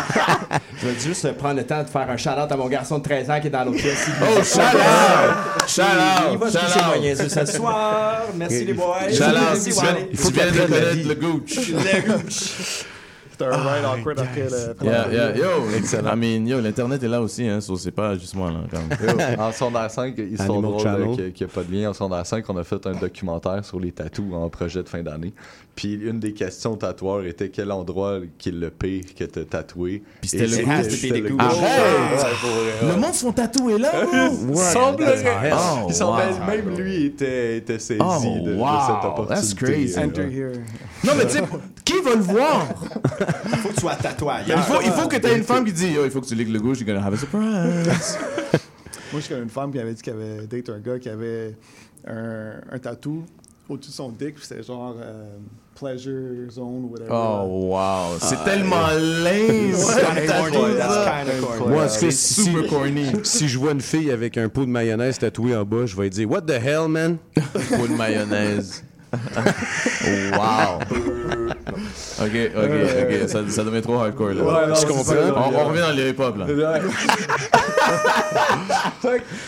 [0.80, 3.30] Je vais juste prendre le temps de faire un shout-out à mon garçon de 13
[3.30, 4.06] ans qui est dans l'autre pièce.
[4.20, 5.68] Oh, shout out!
[5.68, 5.82] Shout
[6.32, 8.22] Il va se coucher ce soir.
[8.36, 8.96] Merci les boys.
[9.12, 9.34] Shout out!
[9.34, 10.08] Merci, Tu viens- Wally.
[10.10, 11.68] Tu viens de connaître le gooch.
[11.68, 12.84] Le gooch.
[13.32, 14.84] C'était un ride awkward après le.
[14.86, 16.12] Yeah, yeah, yo, Excellent.
[16.12, 18.58] I mean, yo, l'internet est là aussi, hein, so c'est pas juste moi là.
[19.38, 21.08] En secondaire 5, histoire Animal drôle Channel.
[21.08, 21.88] là, qu'il n'y a pas de lien.
[21.90, 25.02] En secondaire 5, on a fait un documentaire sur les tatous en projet de fin
[25.02, 25.32] d'année.
[25.74, 29.44] Puis une des questions au tatoueur était quel endroit qui est le pire que t'as
[29.44, 30.02] tatoué.
[30.20, 30.70] Puis c'était le cou.
[30.90, 31.28] c'était le.
[32.88, 33.90] Le monde sont tatoués là.
[34.54, 35.50] Semblerait.
[35.52, 36.46] Oh, Il semblerait wow.
[36.46, 39.34] même lui était, était saisi Oh, de, cette opportunité.
[39.34, 39.98] that's crazy.
[39.98, 40.32] Enter ouais.
[40.32, 40.52] here.
[41.04, 41.42] Non mais tu sais,
[41.84, 42.66] qui va le voir?
[43.62, 45.72] Faut que tu sois tatoué Il faut, il faut que tu aies une femme qui
[45.72, 48.18] dit, yo, il faut que tu ligues le gauche, you're gonna have a surprise.
[49.12, 51.54] Moi, je connais une femme qui avait dit qu'elle avait date un gars qui avait
[52.06, 53.24] un, un tatou
[53.68, 55.36] au-dessus de son dick, puis c'était genre euh,
[55.82, 57.10] pleasure zone ou whatever.
[57.12, 59.74] Oh wow, c'est Ah, tellement lame.
[61.68, 63.06] Moi, C'est si, super corny.
[63.24, 66.08] si je vois une fille avec un pot de mayonnaise tatoué en bas, je vais
[66.08, 67.16] dire What the hell, man?
[67.34, 68.84] Pot de mayonnaise.
[69.12, 70.78] Wow.
[72.20, 72.70] Ok, ok,
[73.02, 73.28] ok.
[73.28, 74.42] Ça, ça devient trop hardcore là.
[74.42, 75.04] Ouais, non, Je comprends.
[75.04, 76.46] ça, On, on revient dans les hip-hop là.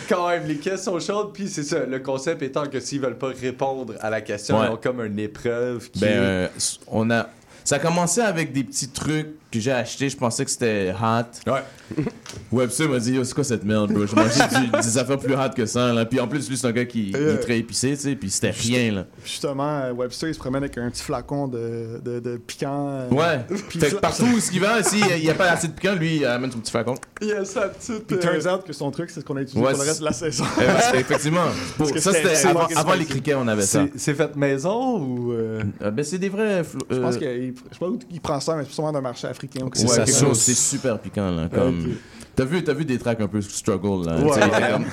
[0.08, 3.28] Quand même, les questions chaudes, puis c'est ça, le concept étant que s'ils veulent pas
[3.40, 4.66] répondre à la question, Ouais.
[4.68, 6.48] ils ont comme une épreuve qui Ben, euh,
[6.88, 7.28] on a.
[7.64, 10.08] Ça a commencé avec des petits trucs que j'ai achetés.
[10.08, 11.50] Je pensais que c'était hot.
[11.50, 11.62] Ouais.
[12.52, 14.06] Webster m'a dit, yo, c'est quoi cette merde, bro?
[14.06, 15.92] J'ai mangé du- des affaires plus hot que ça.
[15.92, 16.04] Là.
[16.06, 18.14] Puis en plus, lui, c'est un gars qui est très épicé, tu sais.
[18.16, 19.06] Puis c'était rien, là.
[19.24, 22.88] Justement, euh, Webster, il se promène avec un petit flacon de, de, de piquant.
[22.88, 23.44] euh, Ouais.
[23.68, 25.94] Puis fait que fla- partout où il va, s'il n'y a pas assez de piquant,
[25.94, 26.94] lui, il amène son petit flacon.
[27.20, 28.06] Il y a sa petite.
[28.06, 29.88] Puis euh, turns out que son truc, c'est ce qu'on a utilisé Ouais, pour le
[29.88, 30.44] reste de la saison.
[30.94, 31.46] Eh effectivement.
[31.76, 32.46] Pour- ça, c'était-
[32.76, 33.84] avant, les criquets, on avait ça.
[33.96, 35.32] c'est- fait maison ou.
[35.32, 36.62] euh, Euh, ben, c'est des vrais.
[36.90, 39.26] Je pense qu'il je sais pas où il prend ça, mais c'est sûrement d'un marché
[39.26, 39.43] africain.
[39.48, 40.38] Quelque Ouais, chose.
[40.40, 41.48] c'est super piquant, là.
[41.52, 41.94] Comme...
[42.36, 44.18] T'as vu, t'as vu des tracks un peu struggle, là.
[44.18, 44.40] Ouais.
[44.72, 44.84] Comme...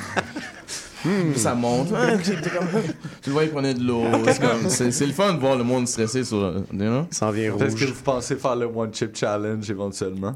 [1.04, 1.88] Hmm, ça monte.
[2.24, 4.04] Tu le vois, il prenait de l'eau.
[4.28, 6.38] C'est comme- C'est c'est le fun de voir le monde stressé sur.
[6.38, 7.08] You know?
[7.10, 7.94] Ça en vient Est-ce que rouge.
[7.96, 10.34] vous pensez faire le One Chip Challenge éventuellement?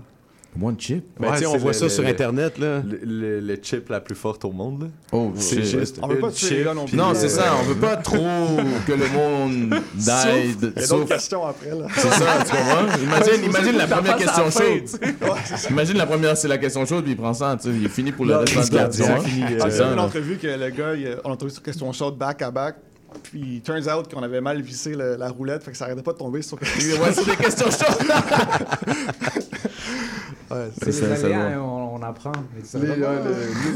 [0.62, 1.04] One chip.
[1.20, 2.82] Ben, Ouais, on voit le- ça le- sur Internet, là.
[2.82, 4.84] Le, le- le chip la plus forte au monde.
[4.84, 4.88] là.
[5.12, 6.96] Oh, C'est juste On veut pas tuer non plus.
[6.96, 7.54] Non, c'est euh, ça.
[7.60, 8.16] On veut pas trop
[8.88, 10.10] que le monde die.
[10.36, 11.10] Il y a d'autres Sauf.
[11.10, 11.88] questions après, là.
[11.96, 12.98] C'est ça, tu comprends?
[13.04, 14.84] Imagine, imagine la première question chaude.
[14.86, 15.70] tu sais.
[15.70, 17.90] Imagine la première, c'est la question chaude, puis il prend ça, tu sais, il est
[17.90, 20.04] fini pour le reste de la euh, C'est J'ai ça, vu une là.
[20.04, 22.76] entrevue que le gars, il- on a trouvé sur question chaude back à back.
[23.24, 26.12] Puis, turns out qu'on avait mal vissé le- la roulette, fait que ça arrêtait pas
[26.12, 26.96] de tomber sur question.
[27.02, 28.12] Ouais, c'est des questions chaudes.
[30.52, 32.32] Ouais, C'est ça, les aléas, hein, on, on apprend.
[32.56, 33.30] Mais c'est Les, vraiment- ouais,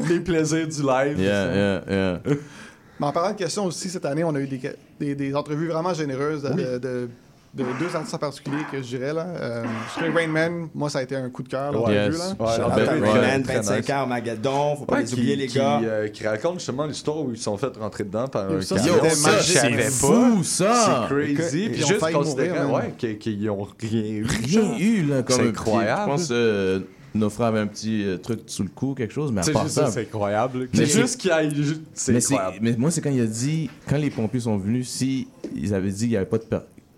[0.07, 1.19] le- les plaisirs du live.
[1.19, 2.19] Yeah, yeah, yeah.
[2.99, 4.59] Mais en parlant de questions aussi, cette année, on a eu des,
[4.99, 7.09] des, des entrevues vraiment généreuses de, de-
[7.53, 9.13] de deux artistes en particulier que je dirais.
[9.13, 9.25] Là.
[9.27, 9.63] Euh,
[9.95, 11.71] je dirais Rain Man, moi, ça a été un coup de cœur.
[11.71, 12.13] là, l'a Yes.
[12.13, 12.27] vu, là.
[12.39, 13.89] Ouais, ben, ouais, Rayman, très 25 nice.
[13.89, 15.79] ans au Magadon, faut pas Ouais, les oublier, qui, les qui, gars.
[15.83, 18.93] euh, qui raconte justement l'histoire où ils sont fait rentrer dedans par un Ça, camion.
[19.09, 21.07] ça, c'est fou, ça.
[21.09, 21.63] C'est crazy.
[21.65, 24.25] Ils Puis ont juste considérant mourir, ouais, qu'ils ont rien eu.
[24.25, 26.01] Rien eu, là, comme incroyable.
[26.05, 26.79] Je pense euh,
[27.15, 29.63] Nofra avait un petit euh, truc sous le cou, quelque chose, mais à C'est part
[29.63, 29.87] juste ça.
[29.87, 30.69] ça, c'est incroyable.
[30.75, 31.81] Mais juste qu'il y ait juste.
[31.95, 35.27] C'est mais, mais moi, c'est quand il a dit, quand les pompiers sont venus, si
[35.55, 36.43] ils avaient dit qu'il n'y avait pas de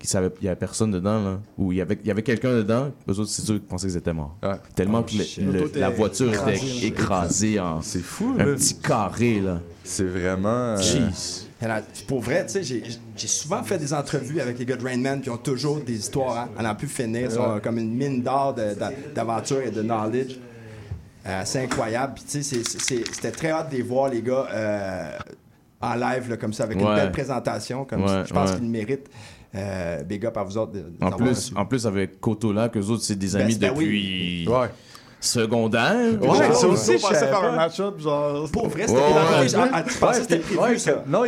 [0.03, 2.91] il y avait personne dedans, là, ou il y avait, il y avait quelqu'un dedans,
[3.09, 4.35] eux autres, c'est sûr qu'ils pensaient qu'ils étaient morts.
[4.43, 4.55] Ouais.
[4.75, 8.45] Tellement Oh, que le- le- la voiture était écrasée en C'est fou, un là.
[8.55, 9.59] petit carré, là.
[9.83, 10.47] C'est vraiment.
[10.49, 11.47] euh, Jeez.
[11.63, 11.77] Alors,
[12.07, 15.21] Pour vrai, tu sais, j'ai- souvent fait des entrevues avec les gars de Rain Man
[15.21, 17.25] qui ont toujours des histoires hein, à n'en plus finir.
[17.29, 18.55] Ils sont comme une mine d'or
[19.13, 20.39] d'aventure et de knowledge.
[21.27, 22.15] Euh, c'est incroyable.
[22.27, 25.17] Tu sais, c'était très hâte de les voir, les gars, euh,
[25.81, 27.85] en live, là, comme ça, avec une belle présentation.
[27.85, 28.55] Comme Ouais, je pense ouais.
[28.55, 29.07] qu'ils le méritent.
[29.53, 30.71] Euh, big up à vous autres.
[30.71, 31.53] de- de En plus, reçu.
[31.55, 33.85] en plus, avec Koto là, que autres, c'est des Ben, amis ben oui.
[33.85, 34.67] depuis Ouais.
[35.19, 36.21] secondaire.
[36.21, 37.01] Ouais, ça aussi, je
[37.41, 37.47] pas.
[37.49, 38.49] un match-up, genre.
[38.51, 39.11] Pour vrai, c'était Ouais,
[40.41, 40.77] prévu, ouais,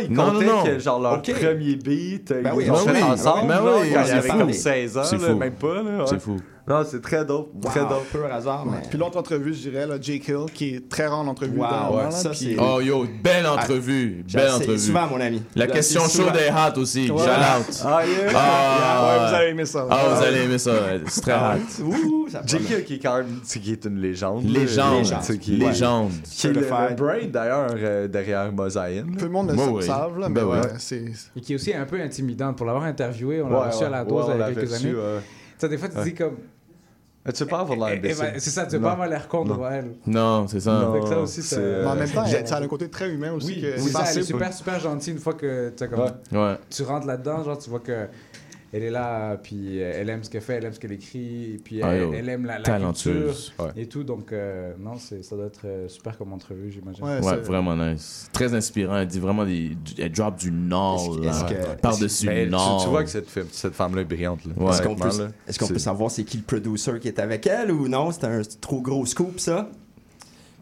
[0.08, 0.64] Non, comptaient non.
[0.64, 3.02] que genre leur premier beat, euh, Ben ils oui, l'ont fait oui.
[3.02, 3.48] ensemble.
[3.48, 3.92] Ben oui,
[4.38, 5.04] comme 16 ans,
[5.38, 5.82] même pas.
[6.06, 6.36] C'est fou.
[6.66, 7.50] Non, c'est très dope.
[7.62, 8.06] Très Wow, dope.
[8.10, 8.78] peu hasard, mais...
[8.88, 11.58] Puis l'autre entrevue, je dirais, là, Jake Hill, qui est très rare en entrevue.
[11.58, 14.24] Wow, ouais, ça, puis- Oh yo, belle entrevue.
[14.26, 14.78] J'ai Belle entrevue.
[14.78, 15.42] Souvent, mon ami.
[15.54, 17.10] La question chaude est hot aussi.
[17.10, 17.18] Ouais.
[17.18, 17.82] Shout out.
[17.84, 18.32] Ah, yeah.
[18.34, 19.86] Ah, Ouais, vous allez aimer ça.
[19.90, 20.72] Ah, vous allez aimer ça.
[21.06, 21.82] C'est très hot.
[21.84, 22.62] Ouh, ça J.K.
[22.64, 22.84] promet.
[22.84, 24.44] qui est quand même tu sais, qui est une légende.
[24.44, 25.04] Légende.
[25.48, 26.10] Légende.
[26.30, 29.04] Qui est le, le brain d'ailleurs euh, derrière Mosaïen.
[29.18, 30.68] Peu de monde le savent, là, mais Ben ouais, ouais.
[30.78, 31.04] c'est.
[31.36, 32.56] Et qui est aussi un peu intimidante.
[32.56, 34.92] Pour l'avoir interviewé, on l'a reçu à la dose il y a quelques années.
[34.94, 36.36] Tu sais, des fois, tu dis comme.
[37.26, 38.32] Tu sais pas avoir l'air Eh ben, imbécile.
[38.38, 38.88] c'est ça, tu veux Non.
[38.88, 39.54] pas avoir l'air con Non.
[39.54, 39.92] devant elle.
[40.06, 40.72] Non, c'est ça.
[40.72, 41.06] Non.
[41.06, 43.46] Ça aussi, ça- c'est, Mais en même temps, ça a un côté très humain aussi.
[43.54, 46.00] Oui, que c'est ça, elle est super, super gentille une fois que tu comme.
[46.32, 46.56] Ouais.
[46.68, 48.06] tu rentres là-dedans, genre tu vois que
[48.76, 51.52] elle est là, puis euh, elle aime ce qu'elle fait, elle aime ce qu'elle écrit,
[51.54, 53.52] et puis Ah, elle, aime la, la talentueuse.
[53.56, 54.02] culture et tout.
[54.02, 57.04] Donc, euh, non, c'est- ça doit être euh, super comme entrevue, j'imagine.
[57.04, 58.28] Ouais, vraiment nice.
[58.32, 58.96] Très inspirant.
[58.96, 59.76] Elle dit vraiment des.
[59.98, 61.18] Elle drop du Nord,
[61.80, 62.82] Par-dessus Mais le tu- Nord.
[62.82, 64.40] Tu, vois que cette, femme- cette femme-là est brillante.
[64.56, 64.70] Ouais.
[64.70, 67.18] Est-ce qu'on peut, là, est-ce qu'on c'est- peut savoir c'est qui le producer qui est
[67.20, 68.10] avec elle ou non?
[68.10, 69.68] C'est un trop gros scoop, ça?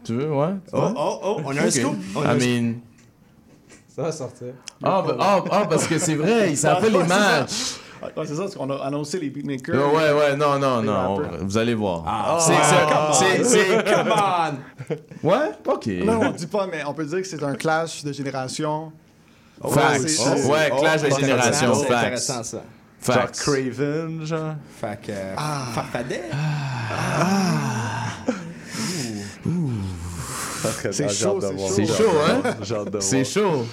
[0.03, 0.53] Tu veux, ouais?
[0.73, 1.95] Oh, oh, oh, on a un scoop.
[2.15, 2.47] On I un scoop.
[2.49, 2.73] mean.
[3.95, 4.47] Ça va sortir.
[4.83, 7.75] Ah, bah- ah, ah, parce que c'est vrai, il s'appelle les matchs.
[8.17, 9.75] Ouais, c'est ça, parce qu'on a annoncé les beatmakers.
[9.75, 11.15] Ouais, ouais, ouais, non, non, non.
[11.41, 12.03] on- vous allez voir.
[12.07, 13.43] Ah, c'est, come c'est, on.
[13.43, 14.13] c'est, Come
[15.23, 15.27] on!
[15.27, 15.51] Ouais?
[15.67, 15.87] Ok.
[16.05, 18.91] Non, on dit pas, mais on peut dire que c'est un clash de génération.
[19.61, 20.19] Facts.
[20.47, 21.73] Ouais, clash de Oh, génération.
[21.75, 21.97] c'est Facts.
[21.99, 22.57] intéressant, ça.
[23.05, 23.39] Genre Facts.
[23.41, 24.55] Craven, genre.
[24.79, 25.11] Fait que.
[25.11, 25.65] euh, Ah.
[25.75, 26.23] Farfadet?
[26.29, 26.37] C'est
[27.19, 28.02] chaud,
[30.91, 31.39] c'est chaud.
[31.69, 32.41] C'est chaud, hein?
[32.45, 33.01] Hâte.
[33.01, 33.65] C'est chaud.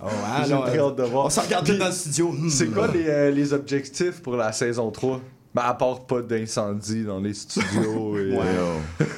[0.00, 1.26] Oh, ah, là, très hâte de voir.
[1.26, 2.32] On s'en regarde dans le studio.
[2.32, 2.48] Hmm.
[2.48, 5.20] C'est quoi les, euh, les objectifs pour la saison 3?
[5.54, 8.18] Ben, à part pas d'incendie dans les studios.
[8.18, 8.44] et, Ouais.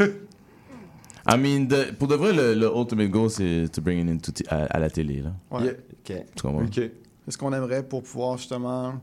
[0.01, 0.09] euh,
[1.31, 4.65] I mean, pour de vrai, le, le ultimate goal, c'est to bring it into à,
[4.65, 5.33] à la télé, là.
[5.51, 5.65] Ouais.
[5.65, 5.73] yeah.
[5.73, 6.27] Ok.
[6.35, 6.63] Tu comprends?
[6.65, 6.75] Ok.
[6.75, 8.95] C'est ce qu'on aimerait pour pouvoir justement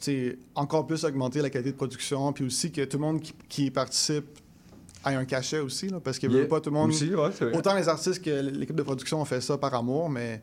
[0.00, 3.20] tu sais, encore plus augmenter la qualité de production, puis aussi que tout le monde
[3.20, 4.38] qui, qui participe
[5.16, 6.40] un cachet aussi, là, parce que Yeah.
[6.42, 6.90] veut pas tout le monde.
[6.90, 7.56] Aussi, ouais, c'est vrai.
[7.56, 10.42] autant les artistes que l'équipe de production ont fait ça par amour, mais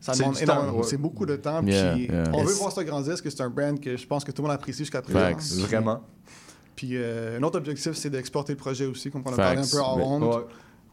[0.00, 0.78] ça demande énormément.
[0.78, 0.84] ouais.
[0.84, 1.62] C'est beaucoup de temps.
[1.64, 2.24] Yeah, puis yeah.
[2.32, 4.42] on veut voir ça grandir, parce que c'est un brand que je pense que tout
[4.42, 5.18] le monde apprécie jusqu'à présent.
[5.18, 5.52] Facts.
[5.54, 6.02] Vraiment.
[6.76, 9.66] Puis euh, un autre objectif, c'est d'exporter le projet aussi, comme on a parlé un
[9.66, 10.02] peu en Ouais.
[10.04, 10.44] ronde.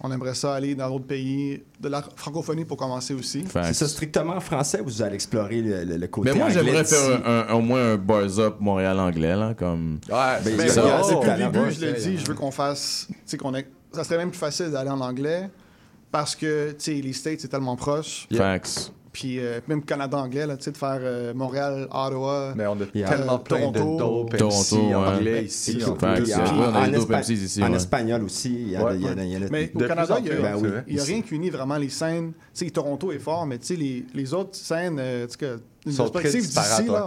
[0.01, 3.45] On aimerait ça aller dans d'autres pays, de la francophonie pour commencer aussi.
[3.51, 6.63] C'est ça strictement français ou vous allez explorer le, le- le côté Mais moi, anglais
[6.63, 9.99] j'aimerais faire un, un- au moins un bars up Montréal-anglais, là, comme...
[10.09, 13.07] Ouais, Ben, Mais Ça, oh, depuis le début, je y a- je veux qu'on fasse.
[13.09, 15.49] Tu sais, qu'on ait- Ça serait même plus facile d'aller en anglais
[16.11, 18.27] parce que, tu sais, les States, c'est tellement proche.
[18.35, 18.91] Facts.
[19.15, 22.51] Puis euh, même Canada anglais, là, tu sais, de faire euh, Montréal, Ottawa.
[22.57, 23.07] Mais on a Yeah.
[23.07, 23.97] tellement plein de Toronto.
[24.25, 24.93] dope Toronto, MC ouais.
[24.93, 25.79] anglais ici.
[25.85, 28.53] En Ouais, espagnol aussi.
[28.53, 29.15] Il y Ouais, y y a-
[29.49, 30.35] Mais au De Canada, il n'y a.
[30.41, 30.55] Ben
[30.85, 30.99] oui.
[30.99, 32.33] a rien qui unit vraiment les scènes.
[32.53, 35.37] Tu sais, Toronto est fort, mais tu sais, les, les autres scènes, euh, tu sais,
[35.37, 36.99] que une Sont très perspective d'ici, ouais.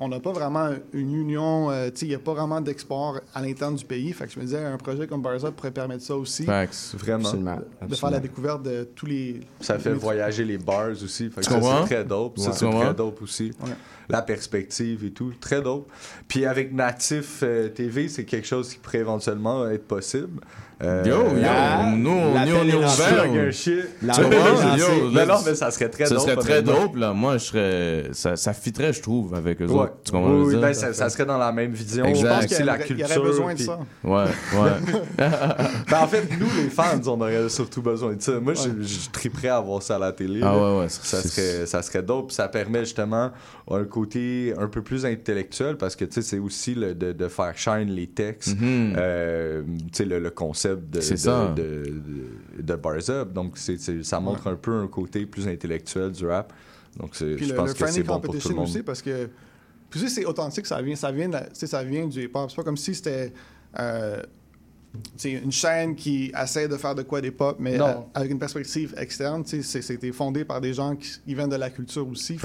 [0.00, 1.70] on n'a pas vraiment une union.
[1.70, 4.12] euh, il n'y a pas vraiment d'export à l'interne du pays.
[4.12, 6.44] Fait que je me disais, un projet comme Barza pourrait permettre ça aussi.
[6.44, 6.60] Vraiment.
[6.62, 7.56] Absolument.
[7.56, 8.10] de faire absolument.
[8.10, 9.40] la découverte de tous les.
[9.60, 11.30] Ça fait les- voyager les bars aussi.
[11.30, 12.38] Fait que Tu ça, c'est très dope.
[12.38, 13.52] Ça, c'est très dope aussi.
[13.62, 13.70] Ouais.
[14.08, 15.32] La perspective et tout.
[15.40, 15.90] Très dope.
[16.28, 20.40] Puis avec Natif euh, TV, c'est quelque chose qui pourrait éventuellement être possible.
[20.82, 23.52] Euh, Yo, yo, la- nous, on l'appel est on est ouvert.
[23.52, 23.72] Shit.
[24.02, 24.78] La- Tu lancé.
[24.78, 26.24] Yo, Mais là, non, mais ça serait très ça dope.
[26.24, 27.14] serait très dope, là.
[27.14, 28.04] Moi, je serais...
[28.12, 29.84] Ça, ça fitterait, je trouve, avec eux Ouais.
[29.84, 29.94] autres.
[30.04, 30.76] Tu comprends Oui, oui, ben, dire?
[30.76, 32.04] ça, ça serait dans la même vision.
[32.04, 32.26] Exact.
[32.26, 33.06] Je pense qu'il que y la il y culture.
[33.16, 33.78] aurait besoin de puis- ça.
[34.04, 34.70] Ouais, ouais.
[35.90, 38.38] Ben, en fait, nous, les fans, on aurait surtout besoin de ça.
[38.38, 40.40] Moi, je, je triperais à voir ça à la télé.
[40.42, 40.86] Ah ouais, ouais.
[40.90, 42.26] Ça serait, ça serait dope.
[42.28, 43.30] Puis Ça permet justement
[43.70, 47.28] un côté un peu plus intellectuel parce que tu sais, c'est aussi le, de, de
[47.28, 48.94] faire shine les textes, Mhm.
[48.98, 51.54] euh, tu sais, le, le concept de, C'est de, ça.
[51.56, 51.62] de,
[52.56, 53.32] de, de Bars Up.
[53.32, 56.52] Donc, ça montre un peu un côté plus intellectuel du rap.
[56.98, 58.64] Donc, Puis je le, pense le que friendly c'est bon pour tout le competition monde.
[58.68, 59.28] aussi, parce que.
[59.90, 62.50] Puis aussi, c'est authentique, ça vient, ça vient, la- tu ça vient du hip-hop.
[62.50, 63.32] C'est pas comme si c'était.
[63.78, 64.20] euh,
[65.18, 68.38] tu une chaîne qui essaie de faire de quoi des pop, mais euh, avec une
[68.38, 69.44] perspective externe.
[69.44, 72.38] tu C'était fondé par des gens qui, viennent de la culture aussi.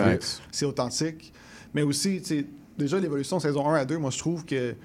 [0.52, 1.32] C'est authentique.
[1.74, 2.46] Mais aussi, tu
[2.78, 4.76] déjà, l'évolution de saison 1 à 2, moi, je trouve que.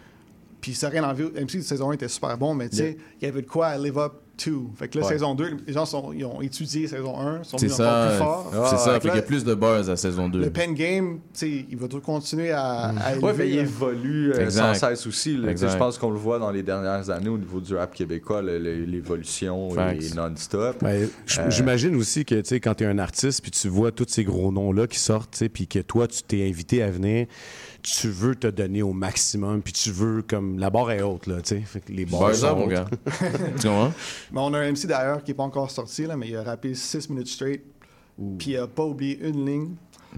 [0.67, 1.31] Puis ça n'a rien envie.
[1.33, 2.95] Même si saison 1 était super bon, mais tu sais, Yeah.
[3.23, 4.69] il y avait de quoi à live up to.
[4.77, 5.13] Fait que là, Ouais.
[5.13, 8.51] saison 2, les gens sont, ils ont étudié saison 1, sont venus encore plus forts.
[8.53, 8.93] C'est Ah, ça.
[9.01, 10.41] fait qu'il y a plus de buzz à saison 2.
[10.41, 13.59] le pen game, tu sais, il va toujours continuer à, à Ouais, mais élever, il
[13.61, 14.75] évolue euh, Exact.
[14.75, 15.37] sans cesse aussi.
[15.37, 19.71] Je pense qu'on le voit dans les dernières années au niveau du rap québécois, l'évolution
[19.91, 20.79] est non-stop.
[20.83, 21.09] Ben,
[21.39, 24.07] Euh, J'imagine aussi que tu sais, quand tu es un artiste puis tu vois tous
[24.09, 27.27] ces gros noms-là qui sortent, tu sais, puis que toi, tu t'es invité à venir,
[27.87, 30.59] tu veux te donner au maximum, puis tu veux comme.
[30.59, 31.61] La barre est haute, là, tu sais.
[31.61, 32.87] Fait que les barres Bars sont mon gars.
[33.61, 33.93] tu comprends?
[34.33, 36.43] Mais on a un MC d'ailleurs qui n'est pas encore sorti, là, mais il a
[36.43, 37.63] rappé 6 minutes straight.
[38.39, 39.69] Puis il n'a pas oublié une ligne.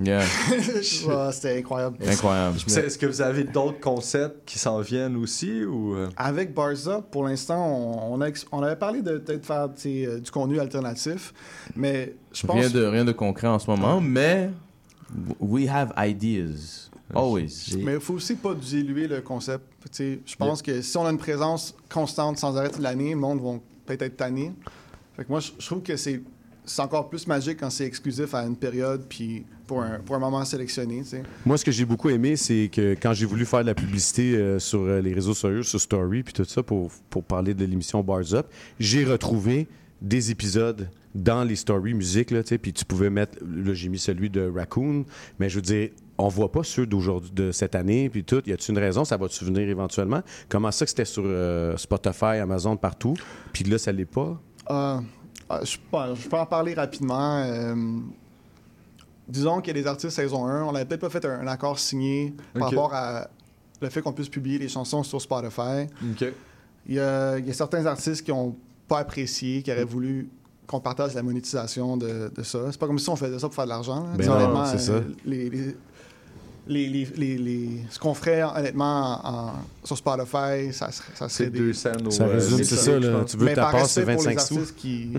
[0.01, 0.23] Yeah.
[1.11, 1.97] Ah, C'était incroyable.
[2.07, 2.59] Incroyable.
[2.67, 6.09] C'est- Est-ce que vous avez d'autres concepts qui s'en viennent aussi ou euh?
[6.17, 10.21] Avec Barza, pour l'instant, on, on a ex- on avait parlé de peut-être faire euh,
[10.21, 11.35] du contenu alternatif,
[11.75, 14.51] mais je pense Rien de, rien de concret en ce moment, mais
[15.41, 16.88] we have ideas.
[17.15, 17.77] Always.
[17.79, 19.65] Mais il faut aussi pas diluer le concept.
[19.85, 23.11] Tu sais, Je pense que si on a une présence constante sans arrêt de l'année,
[23.11, 24.53] le monde va peut-être être tanné.
[25.17, 26.21] Fait que moi, je trouve que c'est
[26.69, 30.19] c'est encore plus magique quand c'est exclusif à une période puis pour un, pour un
[30.19, 31.03] moment sélectionné.
[31.45, 34.37] Moi, ce que j'ai beaucoup aimé, c'est que quand j'ai voulu faire de la publicité
[34.37, 37.65] euh, sur euh, les réseaux sociaux, sur Story, puis tout ça, pour, pour parler de
[37.65, 38.47] l'émission Bars Up,
[38.79, 39.67] j'ai retrouvé
[40.01, 43.89] des épisodes dans les stories musique, là, tu sais, puis tu pouvais mettre, là, j'ai
[43.89, 45.05] mis celui de Raccoon,
[45.39, 48.43] mais je veux dire, on voit pas ceux d'aujourd'hui, de cette année, puis tout.
[48.47, 49.05] Y a-t-il une raison?
[49.05, 50.21] Ça va-tu venir éventuellement?
[50.49, 53.15] Comment ça que c'était sur euh, Spotify, Amazon, partout,
[53.53, 54.41] puis là, ça l'est pas?
[54.71, 54.99] Euh,
[55.51, 55.79] euh, je,
[56.29, 57.43] peux en parler rapidement.
[57.45, 57.75] Euh,
[59.29, 60.65] disons qu'il y a des artistes saison 1.
[60.65, 63.29] On n'avait peut-être pas fait un, un accord signé par rapport à
[63.81, 65.87] le fait qu'on puisse publier les chansons sur Spotify.
[66.87, 68.57] Il y a, il y a certains artistes qui n'ont
[68.89, 70.29] pas apprécié, qui auraient voulu
[70.67, 72.61] qu'on partage la monétisation de, de ça.
[72.71, 74.07] C'est pas comme si on faisait ça pour faire de l'argent.
[74.17, 75.01] Ben c'est ça.
[75.25, 75.77] les- les-
[76.69, 79.53] les- les- les- les- ce qu'on ferait honnêtement en- en-
[79.85, 82.99] sur Spotify, ça serait, ça serait C'est des- deux cents au, Ça résume, c'est ça,
[82.99, 83.25] là.
[83.25, 84.55] Tu veux Mais ta par passe, c'est pour 25 les sous.
[84.59, 85.13] artistes qui,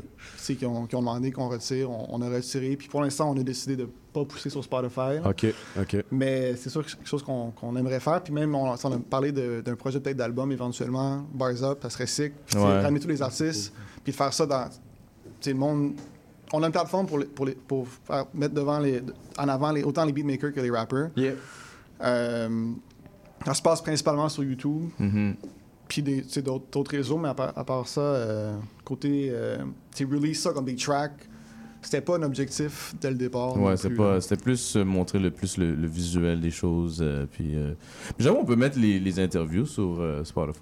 [0.58, 2.76] qui, ont, qui ont demandé qu'on retire, on, on a retiré.
[2.76, 5.20] Puis pour l'instant, on a décidé de pas pousser sur Spotify.
[5.26, 5.46] OK,
[5.80, 5.98] OK.
[6.12, 8.22] Mais c'est sûr que c'est quelque chose qu'on qu'on aimerait faire.
[8.24, 11.90] Puis même, on, on a parlé de- d'un projet peut-être d'album éventuellement, Bars Up, ça
[11.90, 12.34] serait sick.
[12.46, 12.82] Puis Ouais.
[12.82, 13.74] ramener tous les artistes,
[14.04, 14.68] puis de faire ça dans.
[14.70, 14.76] Tu
[15.42, 15.94] sais, le monde.
[16.54, 19.02] On a une plateforme pour, les- pour, les- pour faire, mettre devant les,
[19.38, 21.10] en avant les, autant les beatmakers que les rappers.
[22.02, 22.72] Euh,
[23.46, 24.90] ça se passe principalement sur YouTube.
[25.00, 25.36] Mhm.
[25.88, 29.30] Puis d'autres d'autres réseaux, mais à part, à part ça, euh, côté.
[29.32, 29.58] Euh,
[29.96, 31.28] tu release ça comme des tracks,
[31.82, 33.60] c'était pas un objectif dès le départ.
[33.60, 37.00] Ouais, c'est plus, pas, c'était plus euh, montrer le plus le, le visuel des choses.
[37.02, 37.74] euh, puis, euh,
[38.16, 40.60] puis j'avoue, on peut mettre les, les interviews sur euh, Spotify.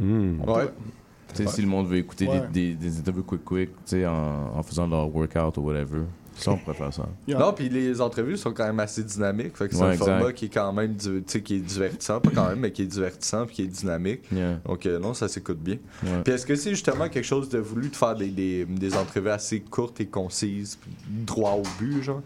[0.00, 0.40] Hmm.
[0.44, 0.64] On Ouais.
[0.66, 1.07] peut- Tu sais, Ouais.
[1.34, 2.48] Si le monde veut écouter des- Ouais.
[2.52, 6.00] des, des interviews quick quick, tu sais, en, en faisant leur workout ou whatever.
[6.36, 7.08] Ça, on pourrait faire ça.
[7.26, 7.38] Yeah.
[7.40, 9.56] Non, puis les entrevues sont quand même assez dynamiques.
[9.56, 10.04] Fait que c'est Ouais, un exact.
[10.18, 12.70] format qui est quand même du- tu sais, qui est divertissant, pas quand même, mais
[12.70, 14.22] qui est divertissant puis qui est dynamique.
[14.32, 14.60] Yeah.
[14.64, 15.76] Donc euh, non, ça s'écoute bien.
[16.04, 16.22] Ouais.
[16.24, 19.30] Puis est-ce que c'est justement quelque chose de voulu de faire des, des, des entrevues
[19.30, 22.22] assez courtes et concises, droit au but, genre?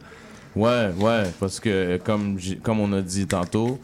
[0.54, 3.78] Ouais, ouais, parce que euh, comme, comme on a dit tantôt,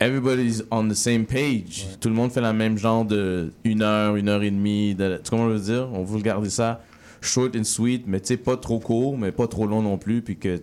[0.00, 1.86] everybody's on the same page.
[2.00, 4.94] Tout le monde fait la même genre de une heure, une heure et demie.
[4.94, 5.88] De, tu comprends ce que je veux dire?
[5.92, 6.80] On veut garder ça
[7.20, 10.22] short and sweet, mais tu sais, pas trop court, mais pas trop long non plus,
[10.22, 10.60] puis que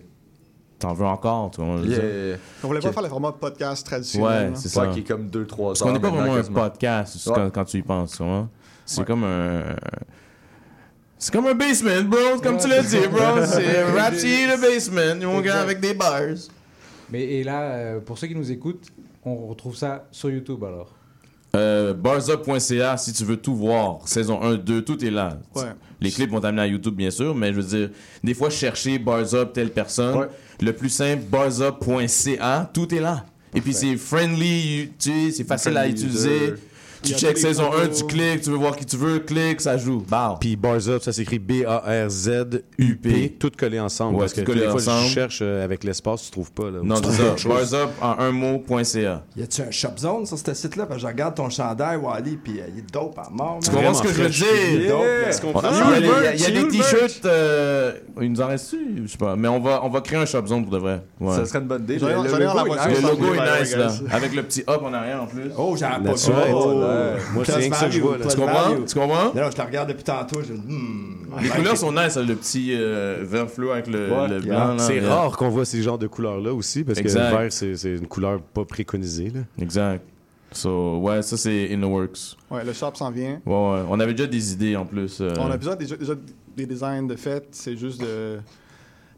[0.78, 1.50] t'en veux encore.
[1.50, 2.26] Tu comprends ce que je veux dire?
[2.28, 2.36] Yeah.
[2.62, 4.28] On voulait pas Que- faire le format podcast traditionnel.
[4.28, 4.56] Ouais, là.
[4.56, 4.86] c'est ça.
[4.86, 5.66] Ouais, qui est comme 2-3 heures.
[5.68, 7.32] Parce qu'on n'est pas vraiment un podcast Ouais.
[7.34, 8.20] quand, quand tu y penses?
[8.86, 9.04] C'est Ouais.
[9.06, 9.62] comme un.
[11.18, 12.38] C'est comme un basement, bro.
[12.42, 13.44] Comme tu l'as dit, bro.
[13.46, 15.26] C'est Rapsy le basement.
[15.26, 16.20] Mon gars avec des bars.
[17.10, 18.88] Mais et là, euh, pour ceux qui nous écoutent,
[19.24, 20.94] on retrouve ça sur YouTube alors.
[21.54, 24.06] Euh, barsup.ca si tu veux tout voir.
[24.06, 25.38] Saison 1, 2, tout est là.
[25.54, 25.62] Ouais.
[26.00, 27.90] Les clips vont t'amener à YouTube, bien sûr, mais je veux dire,
[28.24, 30.16] des fois, chercher Barsup, telle personne.
[30.16, 30.26] Ouais.
[30.60, 33.24] Le plus simple, barsup.ca, tout est là.
[33.54, 36.48] Et puis c'est friendly, tu sais, c'est facile à utiliser.
[36.48, 36.54] user.
[37.04, 37.98] Tu check saison 1, photos.
[37.98, 40.02] tu cliques, tu veux voir qui tu veux, clique, ça joue.
[40.08, 40.36] Bah.
[40.40, 44.14] Puis Bars Up, ça s'écrit B-A-R-Z-U-P, tout collé ensemble.
[44.16, 45.06] Ouais, parce que des fois, ensemble.
[45.08, 46.70] je cherche euh, avec l'espace, tu trouves pas.
[46.70, 47.36] Là, Non, c'est ça.
[47.36, 47.52] chose.
[47.70, 49.22] Barsup en un mot.ca.
[49.36, 50.86] Y a-tu un shop zone sur ce site-là?
[50.86, 53.58] Parce que je regarde ton chandail, Wally, puis euh, il est dope à mort.
[53.62, 54.46] Tu comprends ce que je veux dire?
[54.72, 54.94] Il peut-
[56.34, 57.24] il y a, des t-shirts.
[57.26, 59.02] euh, il nous en reste-tu?
[59.04, 59.36] Je sais pas.
[59.36, 61.02] Mais on va, on va créer un shop zone pour de vrai.
[61.30, 61.98] Ça serait une bonne idée.
[61.98, 62.88] Le- logo la est nice.
[62.88, 63.90] Le ça, logo ouais, est nice ouais, là.
[64.10, 65.50] Avec le petit hop en arrière en plus.
[65.56, 66.16] Oh, j'avais pas
[67.32, 68.18] Moi, c'est rien que ça que je vois.
[68.18, 68.74] Tu comprends?
[68.86, 69.34] Tu comprends?
[69.34, 70.40] Non, je te regarde depuis tantôt.
[70.42, 70.52] Je...
[70.54, 71.26] Hmm.
[71.42, 74.66] Les couleurs sont nice, là, le petit euh, vert fluo avec le, Ouais, le yeah.
[74.74, 74.78] blanc.
[74.78, 77.30] C'est rare qu'on voit ces genres de couleurs-là aussi, parce Exact.
[77.30, 79.30] que le vert, c'est c'est une couleur pas préconisée.
[79.30, 79.40] Là.
[79.60, 80.04] Exact.
[80.52, 82.36] So, ouais, ça c'est in the works.
[82.50, 83.40] Ouais, le shop s'en vient.
[83.44, 83.82] Ouais, ouais.
[83.88, 85.20] On avait déjà des idées en plus.
[85.20, 86.12] euh, On a besoin déjà, déjà
[86.56, 87.48] des designs de fait.
[87.50, 88.38] C'est juste de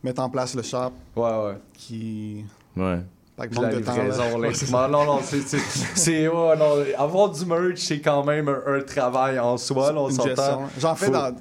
[0.02, 1.58] mettre en place le shop Ouais, ouais.
[1.74, 2.44] qui.
[2.74, 3.00] Ouais.
[3.38, 3.94] Avec Puis manque de temps.
[3.96, 4.88] là.
[4.88, 6.26] Non, non, c'est.
[6.96, 10.34] avoir du merch, c'est quand même un, un travail en soi, là, on Une gestion.
[10.36, 10.62] s'entend.
[10.78, 11.32] J'en fais Faut- dans,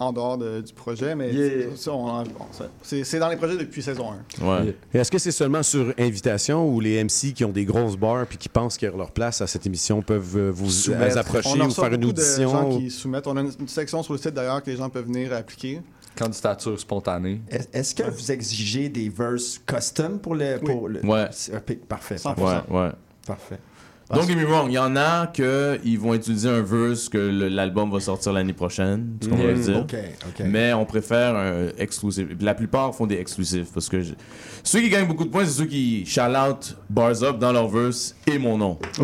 [0.00, 1.66] en dehors de- du projet, mais Yeah.
[1.68, 2.06] bon,
[2.82, 4.06] c'est dans les projets depuis saison
[4.40, 4.44] 1.
[4.44, 4.76] Ouais.
[4.92, 8.26] Et Est-ce que c'est seulement sur invitation ou les MC qui ont des grosses bars
[8.26, 11.16] puis qui pensent qu'ils ont leur place à cette émission peuvent euh, vous Soumettre.
[11.16, 12.50] euh, approcher on a ou faire une beaucoup de audition?
[12.50, 13.26] gens ou- qui soumettent.
[13.28, 15.80] On a une, une section sur le site d'ailleurs que les gens peuvent venir appliquer.
[16.16, 17.40] Candidature spontanée.
[17.50, 20.58] Est- Est-ce que vous exigez des verses custom pour le.
[20.58, 21.04] Pour le...
[21.04, 21.28] Ouais.
[21.54, 22.16] Ok, Parfait.
[22.16, 22.40] 100%.
[22.40, 22.90] Ouais, ouais.
[23.26, 23.58] Parfait.
[24.12, 27.16] Don't get me wrong, il y en a que ils vont utiliser un verse que
[27.18, 29.16] l'album va sortir l'année prochaine.
[29.20, 30.46] Tu comprends ce que je veux dire?
[30.46, 32.26] Mais on préfère un exclusif.
[32.40, 34.12] La plupart font des exclusifs parce que je-
[34.62, 37.68] ceux qui gagnent beaucoup de points, c'est ceux qui shout out bars up dans leur
[37.68, 38.78] verse et mon nom.
[38.92, 39.00] tu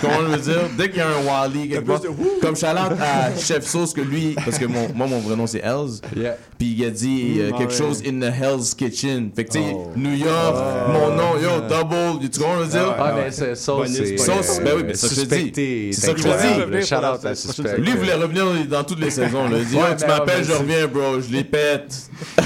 [0.00, 0.60] comprends je veux dire?
[0.78, 2.00] Dès qu'il y a un Wally quelque part,
[2.40, 5.46] comme shout out à Chef Sauce que lui, parce que mon, moi mon vrai nom
[5.46, 6.36] c'est Hells, Yeah.
[6.58, 9.30] puis il a dit euh, Mm, quelque chose in the Hell's Kitchen.
[9.34, 9.90] Fait que tu sais, Oh.
[9.96, 10.56] New York,
[10.92, 12.94] mon nom, yo, double, tu comprends je veux dire?
[12.98, 13.30] Ah, mais
[13.64, 14.16] c'est ça, Bonus, c'est.
[14.18, 15.20] Sauce, ben oui, mais ça, je te dis.
[15.20, 15.90] suspecté.
[15.92, 16.34] C'est ça que je te dis.
[16.34, 16.84] incroyable.
[16.86, 17.78] Shout out à suspect.
[17.78, 19.46] Lui, voulait revenir dans toutes les saisons.
[19.50, 21.20] Il dit, Yo, tu mais m'appelles, je reviens, bro.
[21.20, 21.94] Je les pète.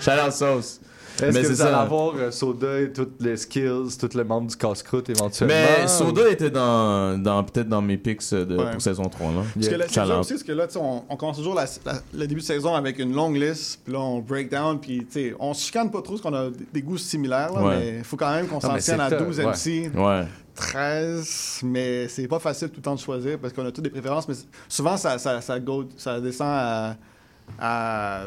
[0.00, 0.80] Shout out sauce.
[1.22, 1.80] Est-ce Mais que c'est vous allez ça.
[1.80, 5.54] avoir euh, Soda et toutes les skills, tous les membres du casse-croûte éventuellement?
[5.78, 8.72] Mais ou- Soda était dans, dans peut-être dans mes picks de, Ouais.
[8.72, 9.28] pour saison 3.
[9.32, 9.42] Là.
[9.54, 11.66] Parce que là, c'est aussi, parce que là, tu sais, on, on commence toujours la-
[11.86, 14.98] la- le début de saison avec une longue liste, puis là, on break down, puis
[15.06, 17.62] tu sais, on se chicane pas trop parce qu'on a des- des goûts similaires, là,
[17.62, 17.76] Ouais.
[17.78, 19.44] mais il faut quand même qu'on s'en tienne à tough, 12 ouais.
[19.46, 19.90] MC.
[19.96, 20.24] Ouais.
[20.56, 23.90] 13, mais c'est pas facile tout le temps de choisir parce qu'on a toutes des
[23.90, 24.34] préférences, mais
[24.68, 26.48] souvent ça, ça, ça, go- ça descend
[27.58, 28.24] à,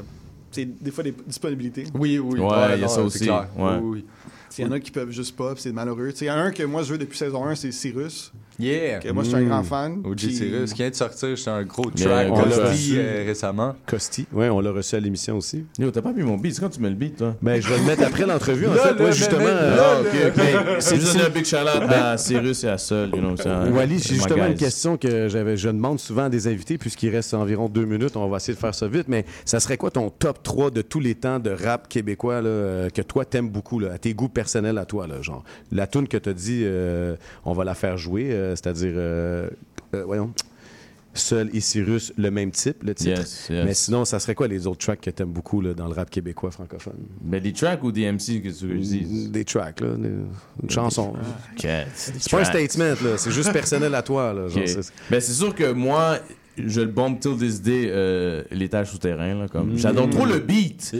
[0.65, 1.85] des fois des disponibilités.
[1.93, 2.39] Oui, oui.
[2.39, 3.25] Ouais, il y a ça aussi.
[3.25, 3.47] clair.
[3.57, 3.77] Ouais.
[3.81, 4.05] Oui, oui.
[4.57, 6.11] Il y en a qui peuvent juste pas, c'est malheureux.
[6.19, 8.31] Il y en a un que moi je veux depuis saison 1, c'est Cyrus.
[8.59, 8.99] Yeah!
[8.99, 10.01] Que moi je suis un grand fan.
[10.03, 12.61] OG puis- Cyrus qui vient de sortir, c'est un gros Yeah, track on l'a Costi,
[12.63, 12.95] reçu.
[12.97, 13.75] euh, récemment.
[13.85, 14.25] Costi.
[14.33, 15.65] Oui, on l'a reçu à l'émission aussi.
[15.77, 16.55] Yo, t'as pas mis mon beat.
[16.55, 17.35] C'est quand tu mets le beat, toi?
[17.41, 18.67] Ben, je vais le mettre après l'entrevue.
[18.67, 19.41] En Là, fait, moi, mais- justement.
[19.45, 20.75] euh, là, Ah, ok, ok.
[20.79, 23.09] C'est- juste un big shout-out à Cyrus et à Sol.
[23.13, 26.29] You know, un- Wally, c'est j'ai justement une question que j'avais, je demande souvent à
[26.29, 28.15] des invités, puisqu'il reste environ deux minutes.
[28.15, 30.81] On va essayer de faire ça vite, mais ça serait quoi ton top 3 de
[30.81, 34.13] tous les temps de rap québécois là, euh, que toi t'aimes beaucoup, là, à tes
[34.13, 35.05] goûts personnels à toi?
[35.07, 38.46] Là, genre, la tune que tu as dit, euh, on va la faire jouer, euh,
[38.55, 39.49] c'est-à-dire, euh,
[39.95, 40.33] euh, voyons,
[41.13, 43.21] Seul et Cyrus, le même type, le titre.
[43.21, 43.65] Yes, yes.
[43.65, 46.11] Mais sinon, ça serait quoi les autres tracks que t'aimes beaucoup là, dans le rap
[46.11, 46.93] québécois francophone?
[47.21, 49.31] Ben, des tracks ou des MC que tu veux je dise?
[49.31, 50.09] Des tracks, là, des-
[50.61, 51.13] une chanson.
[51.57, 54.31] C'est pas un statement, là, c'est juste personnel à toi.
[54.31, 54.67] Là, genre, Ok.
[54.67, 56.19] c'est- Ben, c'est sûr que moi,
[56.65, 59.35] je le bombe till this day, euh, l'étage souterrain.
[59.35, 59.73] Là, comme.
[59.73, 59.77] Mm.
[59.77, 60.93] J'adore trop le beat.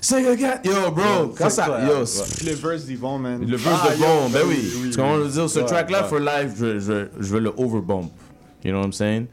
[0.00, 1.66] C'est Yo, bro, quand ça.
[1.86, 2.00] Yo,
[2.46, 3.40] le verse d'Yvon, man.
[3.46, 4.72] le verse Ah, de yo, bombe, ben oui.
[4.82, 5.50] oui, Tu comprends ce que je veux dire?
[5.50, 6.08] Ce Ouais, track-là, ouais.
[6.08, 8.10] for life, je, je, je veux le overbomb.
[8.64, 9.26] You know what I'm saying?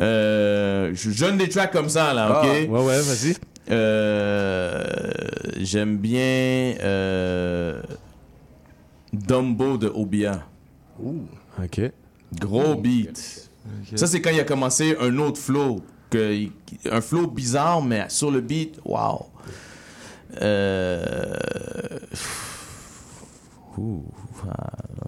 [0.00, 2.46] Euh, je donne des tracks comme ça, là, Ah, ok?
[2.46, 3.34] ouais, ouais, vas-y.
[3.70, 4.84] Euh,
[5.60, 7.80] J'aime bien euh,
[9.12, 10.42] Dumbo de Obia.
[11.02, 11.80] OK.
[12.38, 13.50] Gros beat.
[13.94, 15.80] Ça, c'est quand il a commencé un autre flow.
[16.10, 16.46] Que,
[16.90, 19.26] un flow bizarre, mais sur le beat, wow.
[20.40, 21.34] Euh...
[23.78, 24.04] Ouh,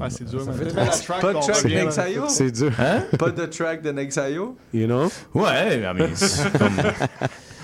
[0.00, 1.84] ah, c'est dur, track, Pas de track là.
[1.84, 2.24] Nexayo?
[2.28, 2.72] C'est dur.
[2.78, 3.04] Hein?
[3.18, 4.56] Pas de track de Nexayo?
[4.74, 5.10] You know?
[5.34, 6.80] Ouais, I mean, c'est comme-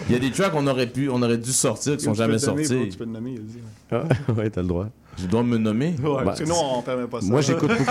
[0.09, 2.19] Il y a des tracks qu'on aurait pu, on aurait dû sortir qui sont Tu
[2.19, 2.89] jamais te nommer, bro, sortis.
[2.91, 3.59] Tu peux te nommer, il dit.
[3.91, 4.05] Ah,
[4.37, 4.89] ouais, t'as le droit.
[5.21, 5.95] Je dois me nommer?
[6.01, 7.27] Ouais, Bah, parce que nous, on permet pas ça.
[7.27, 7.85] Moi, j'écoute beaucoup.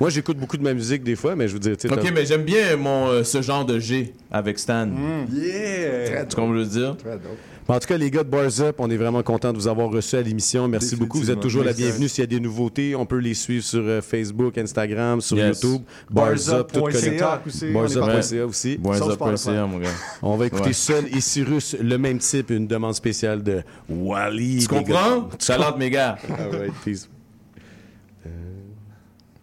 [0.00, 2.02] Moi, j'écoute beaucoup de ma musique des fois, mais je veux dire, tu sais, Ok,
[2.02, 4.88] t'as- mais j'aime bien mon, euh, ce genre de G avec Stan.
[5.32, 6.24] Yeah!
[6.24, 6.96] Tu comprends ce que je veux dire?
[6.96, 7.22] Très dope.
[7.70, 9.90] En tout cas, les gars de Bars Up, on est vraiment content de vous avoir
[9.90, 10.66] reçus à l'émission.
[10.68, 11.18] Merci beaucoup.
[11.18, 12.08] Vous êtes toujours la bienvenue.
[12.08, 15.62] S'il y a des nouveautés, on peut les suivre sur euh, Facebook, Instagram, sur Yes.
[15.62, 15.82] YouTube.
[16.10, 17.22] Bars Up, tout connecté.
[17.46, 18.78] Aussi, Barsup.ca aussi.
[18.82, 19.88] Mon gars.
[20.22, 20.72] On va écouter Ouais.
[20.72, 24.58] Seul et Cyrus, le même type, une demande spéciale de Wally.
[24.60, 25.28] Tu comprends?
[25.38, 26.16] Shout-out, mes gars.
[26.28, 27.08] All right, peace.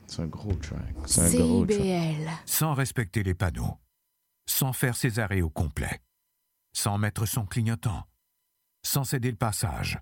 [0.07, 0.81] C'est un gros track.
[1.05, 1.77] C'est un gros track.
[1.77, 2.29] CIBL.
[2.45, 3.77] Sans respecter les panneaux,
[4.49, 6.01] sans faire ses arrêts au complet,
[6.73, 8.03] sans mettre son clignotant,
[8.87, 9.99] sans céder le passage,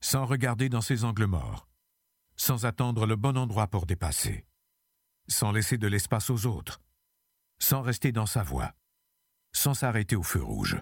[0.00, 1.68] sans regarder dans ses angles morts,
[2.36, 4.44] sans attendre le bon endroit pour dépasser,
[5.28, 6.80] sans laisser de l'espace aux autres,
[7.60, 8.72] sans rester dans sa voie,
[9.52, 10.76] sans s'arrêter au feu rouge.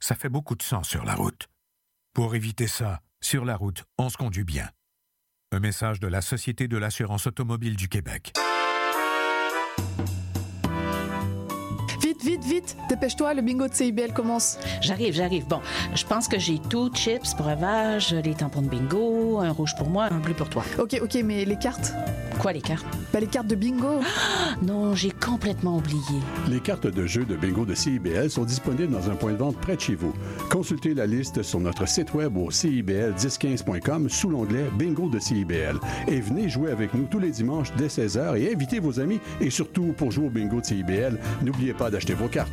[0.00, 1.46] Ça fait beaucoup de sang sur la route.
[2.14, 4.70] Pour éviter ça, sur la route, on se conduit bien.
[5.52, 8.32] Un message de la Société de l'assurance automobile du Québec.
[12.26, 14.58] Vite, vite, dépêche-toi, le bingo de CIBL commence.
[14.80, 15.46] J'arrive, j'arrive.
[15.46, 15.60] Bon,
[15.94, 20.08] je pense que j'ai tout, chips, breuvage, les tampons de bingo, un rouge pour moi,
[20.10, 20.64] un bleu pour toi.
[20.76, 21.92] Ok, ok, mais les cartes?
[22.38, 22.86] Quoi, les cartes?
[23.12, 24.00] Bah, les cartes de bingo.
[24.62, 26.20] Non, j'ai complètement oublié.
[26.48, 29.56] Les cartes de jeu de bingo de CIBL sont disponibles dans un point de vente
[29.58, 30.12] près de chez vous.
[30.50, 35.78] Consultez la liste sur notre site web au CIBL1015.com sous l'onglet Bingo de CIBL.
[36.08, 39.20] Et venez jouer avec nous tous les dimanches dès 16h et invitez vos amis.
[39.40, 42.52] Et surtout, pour jouer au bingo de CIBL, n'oubliez pas d'acheter vos cartes.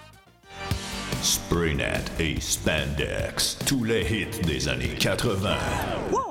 [1.21, 5.55] Spraynet et Spandex, tous les hits des années 80.
[6.11, 6.30] Wow,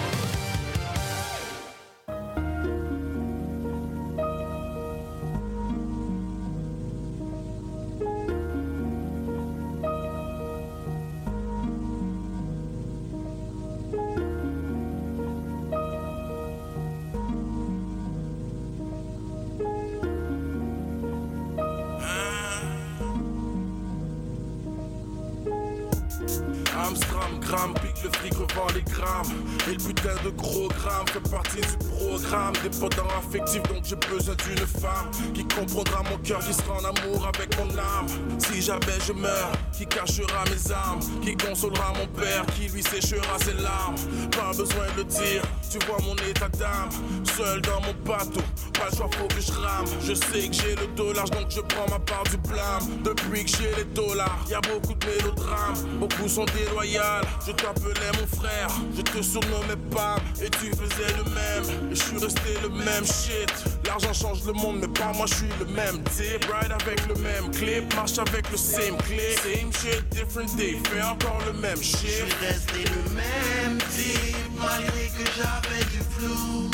[36.39, 38.07] Qui sera en amour avec mon âme.
[38.37, 43.37] Si jamais je meurs, qui cachera mes armes, qui consolera mon père, qui lui séchera
[43.43, 43.95] ses larmes?
[44.31, 46.89] Pas besoin de le dire, tu vois mon état d'âme.
[47.35, 48.41] Seul dans mon bateau,
[48.73, 49.85] pas le choix, faut que je rame.
[50.01, 52.83] Je sais que j'ai le dollar, donc je prends ma part du blâme.
[53.03, 57.25] Depuis que j'ai les dollars, y a beaucoup de mélodrames, beaucoup sont déloyales.
[57.45, 61.91] Je t'appelais mon frère, je te surnommais Pam, et tu faisais le même.
[61.91, 63.51] Et je suis resté le même shit.
[63.91, 66.45] L'argent change le monde, mais pas moi, je suis le même type.
[66.45, 69.19] Ride avec le même clip, marche avec le same clip.
[69.43, 72.07] Same shit, different day, fais encore le même shit.
[72.07, 76.71] Je resté le même type malgré que j'avais du flou.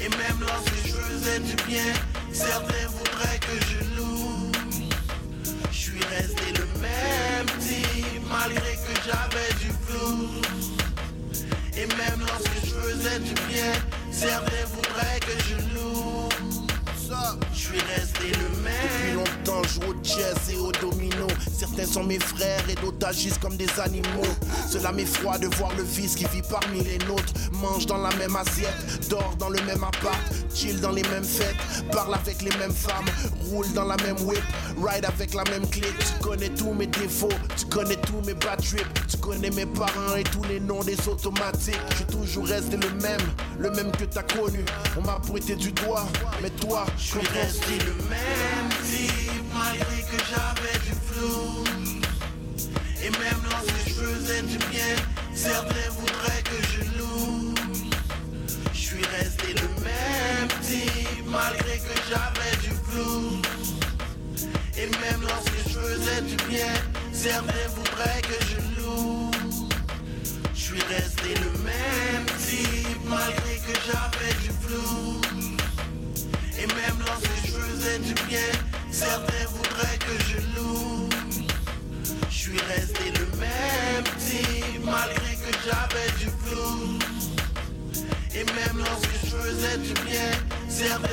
[0.00, 1.92] Et même lorsque je faisais du bien,
[2.32, 4.52] certains voudraient que je loue.
[5.72, 10.28] Je suis resté le même type malgré que j'avais du flou.
[11.76, 13.72] Et même lorsque je faisais du bien,
[14.12, 15.71] certains voudraient que je loue.
[17.72, 18.74] Suis resté le même.
[18.82, 21.26] Depuis longtemps, au chess et au domino.
[21.52, 24.32] Certains sont mes frères et d'autres agissent comme des animaux.
[24.68, 27.32] Cela m'effroie de voir le vice qui vit parmi les nôtres.
[27.52, 30.18] Mange dans la même assiette, dort dans le même appart,
[30.54, 31.56] chill dans les mêmes fêtes,
[31.92, 33.04] parle avec les mêmes femmes,
[33.48, 34.42] roule dans la même whip,
[34.84, 35.98] ride avec la même clique.
[35.98, 40.16] Tu connais tous mes défauts, tu connais tous mes bad trips, tu connais mes parents
[40.16, 41.78] et tous les noms des automatiques.
[41.98, 43.20] J'ai toujours resté le même,
[43.58, 44.64] le même que t'as connu.
[44.98, 46.06] On m'a pointé du doigt,
[46.42, 49.31] mais toi, Je suis resté le même
[90.82, 91.11] certains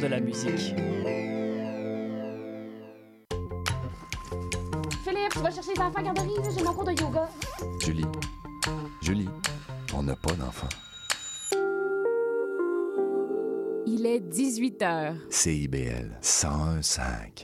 [0.00, 0.74] de la musique.
[5.04, 7.28] Philippe, tu vas chercher les enfants à garderie, j'ai mon cours de yoga.
[7.80, 8.04] Julie,
[9.02, 9.28] Julie,
[9.94, 10.68] on n'a pas d'enfant.
[13.86, 15.14] Il est 18 h.
[15.30, 17.37] CIBL 101.5.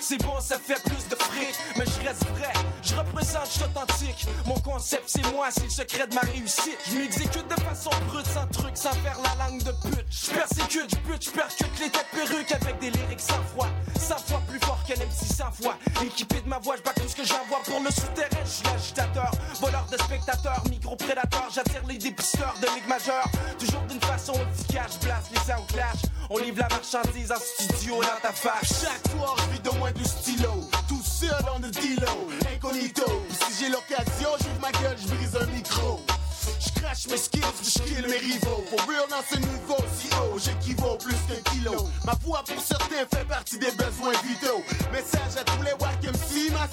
[0.00, 1.54] C'est bon, ça fait plus de fric.
[1.76, 2.52] Mais je reste vrai,
[2.82, 4.26] je représente, je suis authentique.
[4.46, 6.78] Mon concept c'est moi, c'est le secret de ma réussite.
[6.90, 10.04] Je m'exécute de façon brute, sans truc, sans faire la langue de pute.
[10.10, 13.68] Je persécute, je bute, je percute les têtes perruques Avec des lyrics sans foi,
[13.98, 15.76] 100 fois plus fort qu'un MC 100 fois.
[16.04, 18.64] Équipé de ma voix, je bats tout ce que j'envoie Pour le souterrain, je suis
[18.64, 19.30] l'agitateur
[19.60, 23.28] Voleur de spectateurs, micro-prédateur J'attire les dépisteurs de ligue majeure
[23.58, 26.02] Toujours d'une façon efficace, je place les sound clash
[26.34, 29.92] On livre la marchandise en studio dans ta face Chaque soir, je vis de moins
[29.92, 30.66] du stylo.
[30.88, 33.04] Tout seul dans le dealo, incognito.
[33.28, 36.00] Si j'ai l'occasion, j'ouvre ma gueule, je brise un micro.
[36.92, 38.64] Je crache mes skills, je kill mes rivaux.
[38.68, 39.36] For real dans ce
[39.96, 41.88] si haut, j'équivaut plus qu'un kilo.
[42.04, 44.62] Ma voix pour certains fait partie des besoins vitaux.
[44.92, 46.68] Message à tous les wack MC, ma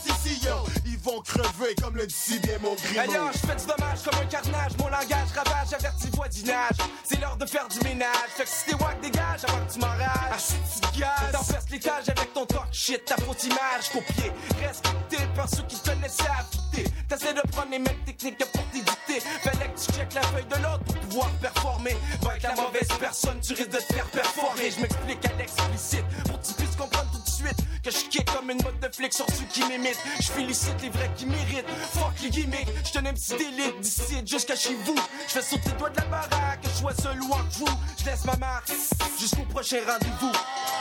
[0.46, 0.56] yo.
[0.86, 3.00] Ils vont crever comme le dit bien mon grimaud.
[3.00, 4.72] Ailleurs, je fais du dommage comme un carnage.
[4.80, 6.78] Mon langage ravage, averti voisinage.
[7.04, 8.30] C'est l'heure de faire du ménage.
[8.36, 10.42] Fait que si t'es wack, dégage avant que tu m'enrages.
[10.42, 11.32] Si tu gaz.
[11.32, 14.32] T'enferces l'étage avec ton talk shit, ta fausse image copiée.
[14.60, 16.92] Respecté par ceux qui te laissaient affûter.
[17.08, 19.20] T'essaies de prendre les mêmes techniques que pour t'éditer.
[19.42, 21.98] Fallait que tu la feuille de l'autre pour pouvoir performer.
[22.22, 24.72] Va avec la mauvaise personne, tu risques de te faire performer.
[24.72, 28.26] Je m'explique à l'explicite pour que tu puisses comprendre tout de suite que je kick
[28.34, 30.00] comme une mode de flic sur ceux qui m'imitent.
[30.20, 31.70] Je félicite les vrais qui méritent.
[31.94, 34.96] Fuck les gimmicks, je te un petit d'élite d'ici jusqu'à chez vous.
[35.28, 37.68] Je fais sauter le doigt de la baraque, je sois seul ou vous.
[38.00, 38.72] Je laisse ma marque
[39.20, 40.32] jusqu'au prochain rendez-vous.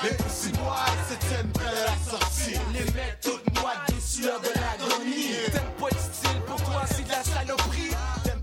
[0.02, 2.54] Les petits bois se tiennent près de la sortie.
[2.72, 5.32] Les mecs toutes moi des sueurs de l'agonie.
[5.52, 7.90] T'aimes pas le style, pour toi c'est de la saloperie.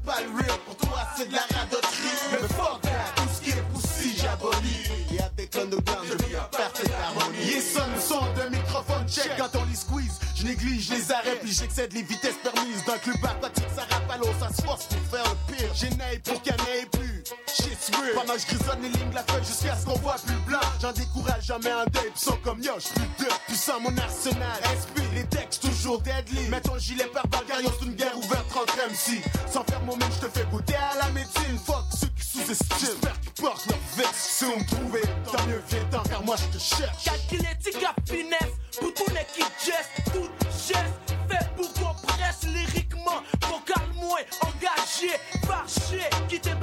[0.05, 2.09] T'aimes pas le real, pour toi c'est de la radoterie.
[2.31, 4.91] Mais fuck that, tout ce qui est poussi, j'abolis.
[5.13, 7.49] Et avec l'underground, je vis en parfaite harmonie.
[7.49, 10.19] Et sonne son de microphone check quand on les squeeze.
[10.35, 12.83] Je néglige les arrêts, puis j'excède les vitesses permises.
[12.85, 15.69] D'un club aquatique, ça rappe à l'eau, ça se force pour faire le pire.
[15.73, 17.14] J'énaille pour qu'il n'y en ait plus.
[17.47, 18.13] Shit's real.
[18.13, 20.59] Pendant que je grisonne les lignes la feuille jusqu'à ce qu'on voit plus blanc.
[20.81, 24.59] J'en décourage jamais un pis sont comme yo, j'suis plus de puissant mon arsenal.
[24.61, 26.47] SP, les textes toujours deadly.
[26.49, 27.25] Mets ton gilet par
[27.61, 29.21] yo, c'est une guerre ouverte entre MC.
[29.51, 31.57] Sans faire mon même, j'te fais goûter à la médecine.
[31.65, 32.77] Fuck ceux qui sous-estiment.
[32.79, 34.15] J'espère qu'ils portent leur veste.
[34.15, 35.01] Si on me trouvait,
[35.31, 37.05] tant mieux, viens tant, car moi je te cherche.
[37.05, 43.87] Calculétique à finesse, pour ton équipe geste, toute geste, fait pour qu'on presse lyriquement, vocal
[43.95, 45.11] moins engagé,
[45.47, 46.55] marché, qui t'est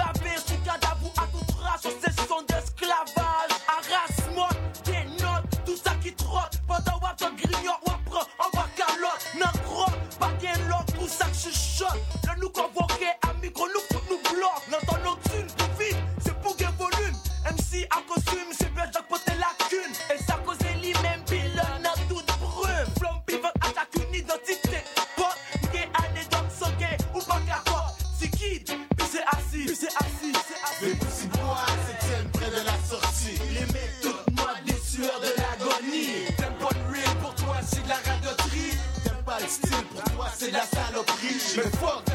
[11.72, 11.96] choc.
[12.26, 13.08] Le nous convoqué,
[13.42, 14.64] micro nous fout nous bloque.
[14.70, 17.16] L'entend nos tout vite, c'est pour des volume.
[17.44, 19.92] MC à costume, c'est bien Jacques Poté lacune.
[20.14, 22.88] Et ça cause les même pile, a toute brume.
[22.98, 24.84] Flamme vivant attaque une identité.
[25.16, 25.34] Pot,
[25.72, 27.62] des anecdote, soqué, ou pas qu'à
[28.18, 28.60] C'est qui?
[28.60, 30.98] Puis c'est assis, puis c'est assis, c'est assis.
[31.10, 33.38] si moi, c'est près de la sortie.
[33.54, 36.26] Les mecs, toutes moi, des sueurs de l'agonie.
[36.36, 38.76] T'aimes pas le real, pour toi, c'est de la radoterie.
[39.04, 41.21] T'aimes pas le style, pour toi, c'est de la saloperie
[41.56, 42.11] mais fuck.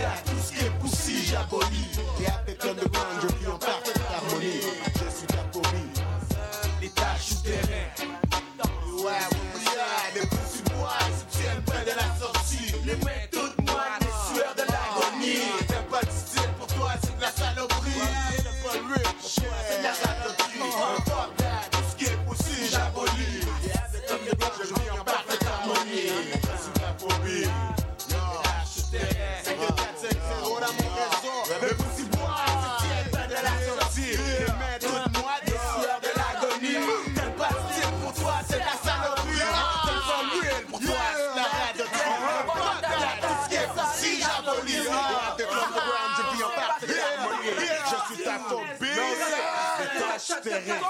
[50.41, 50.81] Terrain.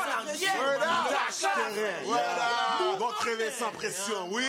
[0.60, 3.00] Word up.
[3.00, 4.44] Bon crever sans pression, oui.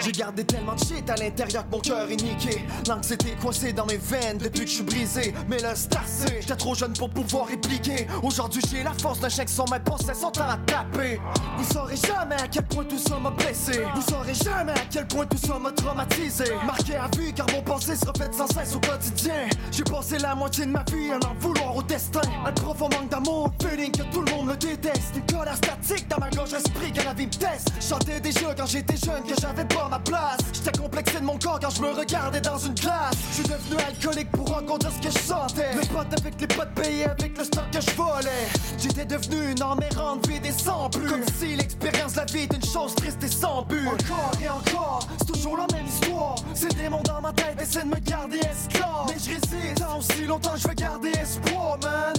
[0.00, 2.64] J'ai gardé tellement de shit à l'intérieur que mon cœur est niqué.
[2.88, 5.34] L'anxiété coincée dans mes veines depuis que je suis brisé.
[5.48, 6.40] Mais là, c'est.
[6.40, 8.06] J'étais trop jeune pour pouvoir répliquer.
[8.22, 11.20] Aujourd'hui, j'ai la force d'un chien qui son maître pensait son temps à taper.
[11.56, 13.82] Vous saurez jamais à quel point tout ça m'a blessé.
[13.94, 16.44] Vous saurez jamais à quel point tout ça m'a traumatisé.
[16.66, 19.48] Marqué à vue car mon pensée se reflète sans cesse au quotidien.
[19.70, 22.20] J'ai passé la moitié de ma vie à en vouloir au destin.
[22.44, 25.16] Un profond manque d'amour, feeling que tout le monde me déteste.
[25.16, 27.72] Une colère statique dans ma gorge, esprit que la vie me teste.
[27.80, 30.38] Chantais déjà quand j'étais jeune que j'avais pas ma place.
[30.52, 33.14] J'étais complexé de mon corps quand je me regardais dans une glace.
[33.30, 35.74] Je suis devenu alcoolique pour rencontrer ce que je sentais.
[35.74, 38.48] Mes potes avec les potes payés avec le stock que je volais.
[38.78, 41.08] J'étais devenu une âme errante, vide et sans plus.
[41.08, 43.86] Comme si l'expérience de la vie était une chose triste et sans but.
[43.86, 46.36] Encore et encore, c'est toujours la même histoire.
[46.54, 49.06] Ces démons dans ma tête essaient de me garder esclave.
[49.08, 52.14] Mais je résiste, tant aussi longtemps je veux garder espoir, man.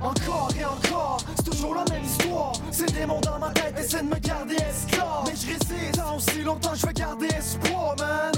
[0.00, 2.52] Encore et encore, c'est toujours la même histoire.
[2.70, 5.24] Ces démons dans ma tête essaient de me garder esclave.
[5.26, 8.32] Mais je résiste, tant aussi longtemps je veux garder espoir, man.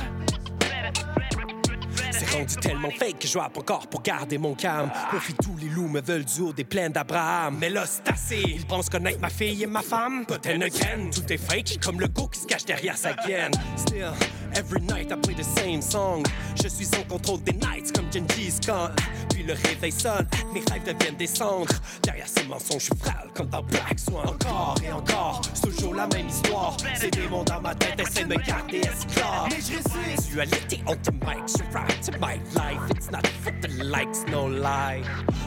[2.11, 4.91] C'est rendu tellement fake que je rappe encore pour garder mon calme.
[5.11, 7.57] Profit tous les loups me veulent du haut des plaines d'Abraham.
[7.59, 8.43] Mais là, c'est assez.
[8.47, 10.25] Ils pensent connaître ma fille et ma femme.
[10.31, 13.53] Again, tout est fake comme le goût qui se cache derrière sa gaine.
[13.77, 14.13] Still,
[14.55, 16.23] every night I play the same song.
[16.63, 18.91] Je suis en contrôle des nights comme Genghis Khan.
[19.31, 21.75] Puis le réveil sonne, mes rêves deviennent des cendres.
[22.03, 24.29] Derrière ces mensonges, je suis frêle comme dans Black Swan.
[24.29, 26.77] Encore et encore, c'est toujours la même histoire.
[26.95, 29.49] Ces démons dans ma tête essaient de me garder esclave.
[29.51, 30.31] Mais je résiste.
[30.31, 31.63] Dualité on the mic, je
[32.03, 32.91] to my life.
[32.91, 35.03] It's not for the likes, no lie.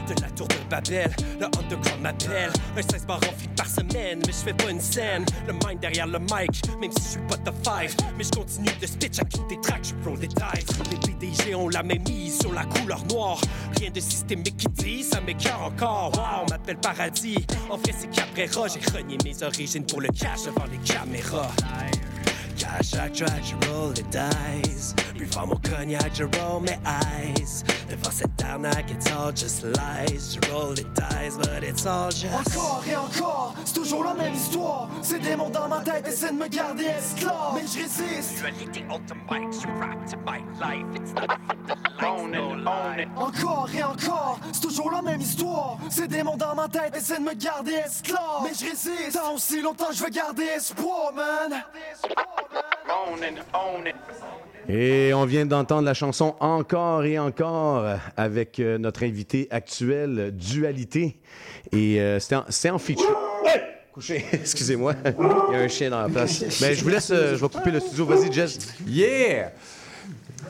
[0.06, 2.50] De la tour de Babel, le underground m'appelle.
[2.76, 5.24] Un 16 bar en par semaine, mais je fais pas une scène.
[5.46, 7.94] Le mind derrière le mic, même si je suis pas de five.
[8.16, 10.28] Mais je continue de spitch à toutes des tracks, je roll des.
[10.90, 13.40] Les PDG ont la même mise sur la couleur noire.
[13.78, 16.12] Rien de systémique qui dit, ça m'écœure encore.
[16.14, 17.44] Wow, on m'appelle paradis.
[17.68, 21.50] En fait, c'est qu'après j'ai renié mes origines pour le cash devant les caméras.
[22.60, 24.94] Cash, I try, je roll the dice.
[25.16, 27.64] Puis fort mon cognac, je roll mes eyes.
[27.88, 30.36] Devant cette arnaque, it's all just lies.
[30.36, 32.26] Je roll the dice, but it's all just.
[32.34, 34.90] Encore et encore, c'est toujours la même histoire.
[35.00, 37.54] Ces démons dans ma tête essaient de me garder esclave.
[37.54, 38.38] Mais je résiste.
[38.38, 40.86] Dualité on the mic, je rap to my life.
[40.94, 43.08] It's not for the likes, no lie.
[43.16, 45.78] Encore et encore, c'est toujours la même histoire.
[45.88, 48.42] Ces démons dans ma tête essaient de me garder esclave.
[48.44, 49.14] Mais je résiste.
[49.14, 51.62] Tant aussi longtemps je veux garder espoir, man.
[54.68, 57.84] Et on vient d'entendre la chanson Encore et encore
[58.16, 61.18] avec euh, notre invité actuel, Dualité.
[61.72, 63.18] Et euh, c'était en, feature.
[63.44, 63.60] Hey!
[63.92, 64.94] Couché, excusez-moi.
[65.04, 66.60] Il y a un chien dans la place.
[66.60, 68.06] Mais je vous laisse, euh, je vais couper le studio.
[68.06, 68.58] Vas-y, Jess.
[68.86, 69.52] Yeah!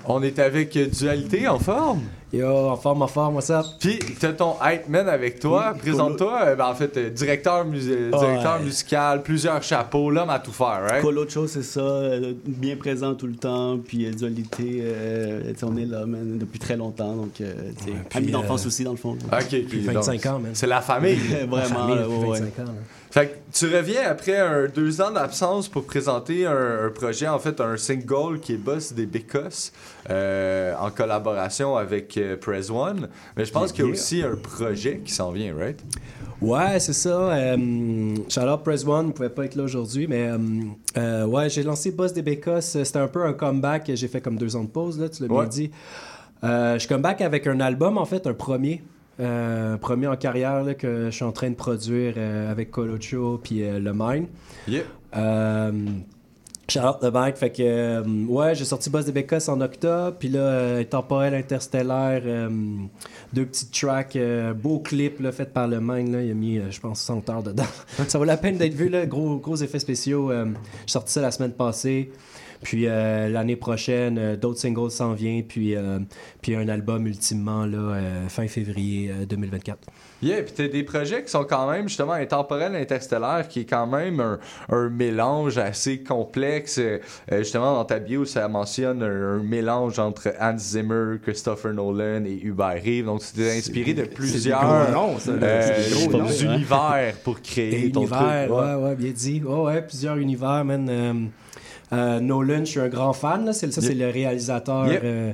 [0.04, 2.02] On est avec Dualité en forme.
[2.32, 3.66] Yo, en forme, en forme, what's up?
[3.80, 5.72] Puis, t'as ton hype man avec toi.
[5.74, 6.40] Oui, Présente-toi.
[6.44, 8.64] euh, ben, en fait, euh, directeur, mus- directeur ouais.
[8.64, 11.02] musical, plusieurs chapeaux, l'homme à tout faire, right?
[11.02, 15.86] Colo c'est ça, euh, bien présent tout le temps, puis euh, dualité, euh, on est
[15.86, 18.96] là, man, depuis très longtemps, donc, euh, tu sais, ami euh, d'enfance aussi, dans le
[18.96, 19.18] fond.
[19.32, 20.52] Ok, Depuis donc, 25 ans, man.
[20.54, 21.16] C'est la famille.
[21.50, 22.62] Vraiment, famille là, depuis ouais, 25 ouais.
[22.62, 22.72] ans, là.
[23.12, 27.40] Fait que tu reviens après un, deux ans d'absence pour présenter un, un projet, en
[27.40, 29.72] fait, un single qui est Boss des Bécosses
[30.08, 33.08] euh, en collaboration avec euh, Press One.
[33.36, 35.82] Mais je pense qu'il y a aussi un projet qui s'en vient, right?
[36.40, 37.32] Ouais, c'est ça.
[37.32, 38.16] Euh,
[38.64, 40.38] Press One, ne pouvait pas être là aujourd'hui, mais euh,
[40.96, 42.82] euh, ouais, j'ai lancé Boss des Bécosses.
[42.82, 43.90] C'était un peu un comeback.
[43.94, 45.70] J'ai fait comme deux ans de pause, là, tu l'as bien dit.
[46.42, 48.82] Euh, je comeback avec un album, en fait, un premier.
[49.20, 53.38] Euh, premier en carrière là, que je suis en train de produire euh, avec Colocho
[53.42, 54.26] puis euh, Le Mine.
[54.66, 54.84] Yeah.
[56.70, 60.28] Charlotte The Mike, fait que euh, ouais, j'ai sorti Boss des Bécosses en octobre, puis
[60.28, 62.48] là, euh, Temporel Interstellaire, euh,
[63.32, 66.60] deux petites tracks, euh, beau clip là, fait par le Mine, là, il a mis,
[66.70, 67.64] je pense, 100 heures dedans.
[68.08, 70.30] ça vaut la peine d'être vu, là, gros, gros effets spéciaux.
[70.32, 72.12] j'ai sorti ça la semaine passée.
[72.62, 75.98] Puis euh, l'année prochaine, euh, d'autres singles s'en viennent, puis, euh,
[76.42, 77.96] puis un album ultimement là,
[78.28, 79.78] fin février euh, 2024.
[80.22, 83.86] Yeah, puis t'as des projets qui sont quand même justement intemporels, interstellaires, qui est quand
[83.86, 84.38] même un,
[84.68, 86.78] un mélange assez complexe.
[86.78, 86.98] Euh,
[87.38, 92.38] justement, dans ta bio, ça mentionne un, un mélange entre Hans Zimmer, Christopher Nolan et
[92.42, 93.06] Hubert Reeves.
[93.06, 96.44] Donc, tu t'es inspiré de plusieurs noms, ça, euh, gros noms, ouais.
[96.44, 98.58] univers pour créer Des ton univers, truc.
[98.58, 99.42] ouais, ouais, bien dit.
[99.42, 100.86] Ouais, ouais, plusieurs univers, man.
[100.90, 101.14] Euh,
[101.92, 103.44] Nolan, je suis un grand fan.
[103.46, 103.52] Là.
[103.52, 103.98] C'est, ça, c'est Yep.
[103.98, 105.00] le réalisateur Yep.
[105.04, 105.32] euh,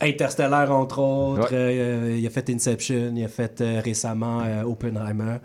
[0.00, 1.50] Interstellar, entre autres.
[1.50, 1.56] Ouais.
[1.56, 5.38] Euh, il a fait Inception, il a fait euh, récemment euh, Oppenheimer.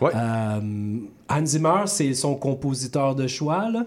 [0.00, 0.10] Ouais.
[0.14, 0.60] Euh,
[1.30, 3.70] Hans Zimmer, c'est son compositeur de choix.
[3.70, 3.86] Là.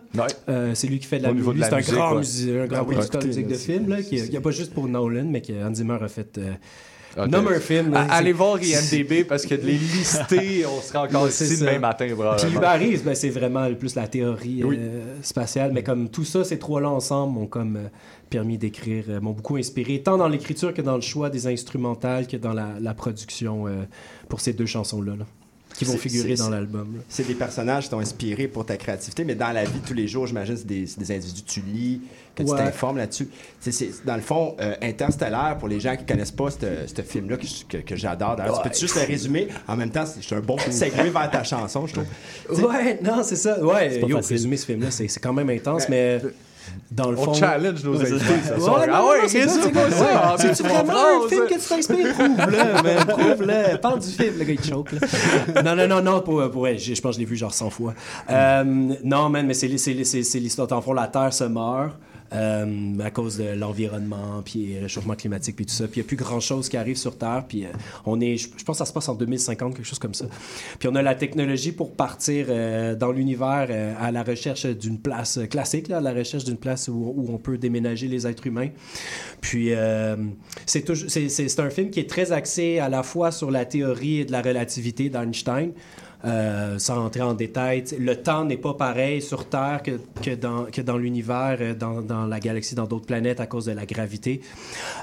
[0.50, 1.58] Euh, c'est lui qui fait de la musique.
[1.58, 2.62] la C'est un musique, grand, ouais.
[2.62, 3.90] un grand Ah oui, de musique de film.
[3.90, 6.38] Là, c'est- qui, a pas juste pour Nolan, mais que Hans Zimmer a fait.
[6.40, 6.54] euh,
[7.18, 7.28] Ok.
[7.30, 7.94] Nomme un film.
[7.96, 11.66] À- Allez voir IMDB parce que de les lister, on sera encore ici ça.
[11.66, 12.08] demain matin.
[12.38, 14.78] Puis Reeves, ben, c'est vraiment plus la théorie Oui.
[14.80, 15.72] euh, spatiale.
[15.74, 17.88] Mais comme tout ça, ces trois-là ensemble m'ont comme euh,
[18.30, 22.28] permis d'écrire, euh, m'ont beaucoup inspiré, tant dans l'écriture que dans le choix des instrumentales
[22.28, 23.66] que dans la, la production
[24.30, 25.26] pour ces deux chansons-là, là,
[25.78, 27.02] qui vont figurer dans l'album.
[27.08, 29.94] C'est des personnages qui t'ont inspiré pour ta créativité, mais dans la vie de tous
[29.94, 32.02] les jours, j'imagine, c'est des, des individus que tu lis,
[32.36, 32.58] que tu Ouais.
[32.58, 33.30] t'informes là-dessus.
[33.60, 37.46] C'est- dans le fond, euh, Interstellaire, pour les gens qui connaissent pas ce film-là, que,
[37.78, 39.48] que- que j'adore, d'ailleurs, tu peux juste le résumer?
[39.68, 42.66] En même temps, c'est un bon petit segue vers ta chanson, je trouve.
[42.70, 43.64] Ouais, non, c'est ça.
[43.64, 46.20] Ouais, C'est pas yo, résumer ce film-là, c'est c'est quand même intense, mais
[46.92, 47.34] dans le On fond.
[47.34, 50.94] challenge nos invités, Ouais, Ah c'est ça, en C'est-tu vraiment
[51.26, 52.14] un film que tu t'inspires?
[52.14, 53.78] Prouve-le, man, prouve-le.
[53.78, 54.62] Parle du film, le gars, il
[54.92, 55.64] là.
[55.64, 57.94] Non, non, non, non, pour, pour je pense que je l'ai vu genre 100 fois.
[58.30, 58.64] Euh,
[59.04, 60.68] non, man, mais c'est l'histoire.
[60.72, 61.92] Le fond, la Terre se meurt.
[62.34, 65.88] Euh, à cause de l'environnement, puis réchauffement climatique, puis tout ça.
[65.88, 67.46] Puis il n'y a plus grand-chose qui arrive sur Terre.
[67.48, 67.70] Puis euh,
[68.06, 70.26] on est, je, pense que ça se passe en 2050, quelque chose comme ça.
[70.80, 75.00] Puis on a la technologie pour partir euh, dans l'univers euh, à la recherche d'une
[75.00, 78.48] place euh, classique, là, à la recherche d'une place où, on peut déménager les êtres
[78.48, 78.70] humains.
[79.42, 80.16] Puis euh,
[80.66, 80.86] c'est
[81.30, 84.42] c'est un film qui est très axé à la fois sur la théorie de la
[84.42, 85.72] relativité d'Einstein.
[86.28, 89.92] Euh, sans entrer en détail, le temps n'est pas pareil sur Terre que,
[90.22, 93.66] que dans, que dans l'univers, euh, dans, dans la galaxie, dans d'autres planètes à cause
[93.66, 94.42] de la gravité.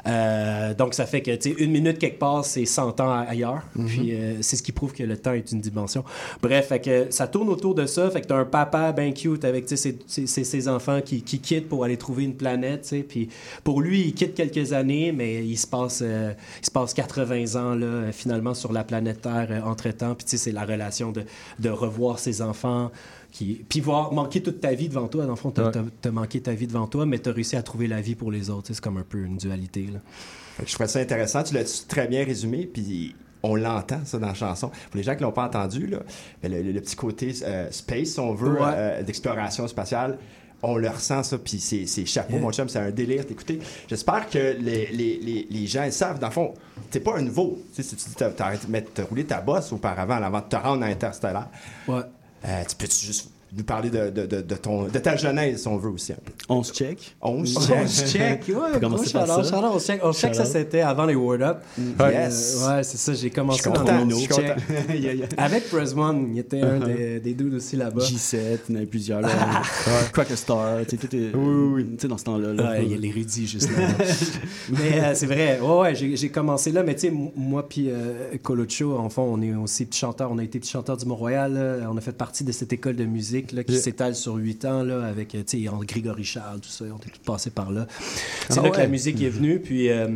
[0.07, 3.63] Euh, donc ça fait que tu sais, une minute quelque part, c'est 100 ans ailleurs.
[3.75, 3.87] Mhm.
[3.87, 6.05] Puis euh, c'est ce qui prouve que le temps est une dimension.
[6.43, 8.11] Bref, fait que ça tourne autour de ça.
[8.11, 11.39] Fait que t'as un papa bien cute avec ses, ses- ses- ses enfants qui, qui
[11.39, 12.95] quittent pour aller trouver une planète.
[13.09, 13.29] Puis
[13.63, 17.75] pour lui, il quitte quelques années, mais il se passe, il se passe 80 ans
[17.75, 20.15] là, finalement sur la planète Terre entre-temps.
[20.15, 21.25] Puis c'est la relation de,
[21.61, 22.91] de revoir ses enfants.
[23.33, 23.65] Qui...
[23.69, 25.25] Puis voir manquer toute ta vie devant toi.
[25.25, 26.11] Dans le fond, t'as Ouais.
[26.13, 28.69] manqué ta vie devant toi, mais t'as réussi à trouver la vie pour les autres.
[28.73, 29.89] C'est comme un peu une dualité.
[29.93, 30.01] Là.
[30.65, 31.43] Je trouvais ça intéressant.
[31.43, 34.69] Tu l'as très bien résumé, puis on l'entend, ça, dans la chanson.
[34.69, 35.99] Pour les gens qui l'ont pas entendu, là,
[36.45, 38.61] le, le- le petit côté euh, space, si on veut, Ouais.
[38.73, 40.19] euh, d'exploration spatiale,
[40.67, 43.59] on le ressent, ça, puis c'est c'est chapeau, mon chum, c'est un délire d'écouter.
[43.89, 46.55] J'espère que les, les, les, les gens savent, dans le fond,
[46.91, 47.59] t'es pas un nouveau.
[47.75, 48.31] Tu sais, si tu dis t'as-
[49.05, 51.49] roulé ta bosse auparavant, avant de te rendre à Interstellar.
[51.89, 52.01] Ouais.
[52.47, 55.69] Euh, tu peux-tu juste nous parler de, de, de, de ton, de ta genèse, si
[55.69, 56.33] on veut aussi un peu?
[56.49, 57.17] 11 check.
[57.23, 57.89] 11 On check.
[57.89, 58.55] se check, ouais.
[58.77, 59.71] On commencer gros par shout-out, ça.
[59.73, 61.59] on se check, on se check, ça c'était avant les Word Up.
[61.79, 62.61] Yes.
[62.63, 64.29] Euh, ouais, c'est ça, j'ai commencé Je dans check.
[64.29, 64.55] content.
[64.95, 65.27] Yeah, yeah.
[65.37, 66.87] Avec Press One, il était un Uh-huh.
[66.97, 68.03] des, des dudes aussi là-bas.
[68.03, 68.37] J7,
[68.69, 69.21] il y en avait plusieurs.
[69.21, 69.29] Là.
[70.13, 72.53] Cracker Star, tu sais, tout est- tu sais, dans ce temps-là.
[72.53, 72.71] là.
[72.71, 73.87] Ouais, il y a l'érudit juste là.
[74.71, 78.37] mais euh, c'est vrai, ouais, ouais, j'ai commencé là, mais tu sais, moi puis euh,
[78.43, 81.87] Colocho, en fond, on est aussi petits chanteurs, on a été petits chanteurs du Mont-Royal,
[81.91, 84.83] on a fait partie de cette école de musique là, qui s'étale sur huit ans,
[84.83, 85.43] là, avec, euh,
[85.87, 87.87] Grégory Charles, tout ça, on est tous passés par là.
[88.49, 90.09] C'est Ah là que la musique est venue, puis euh,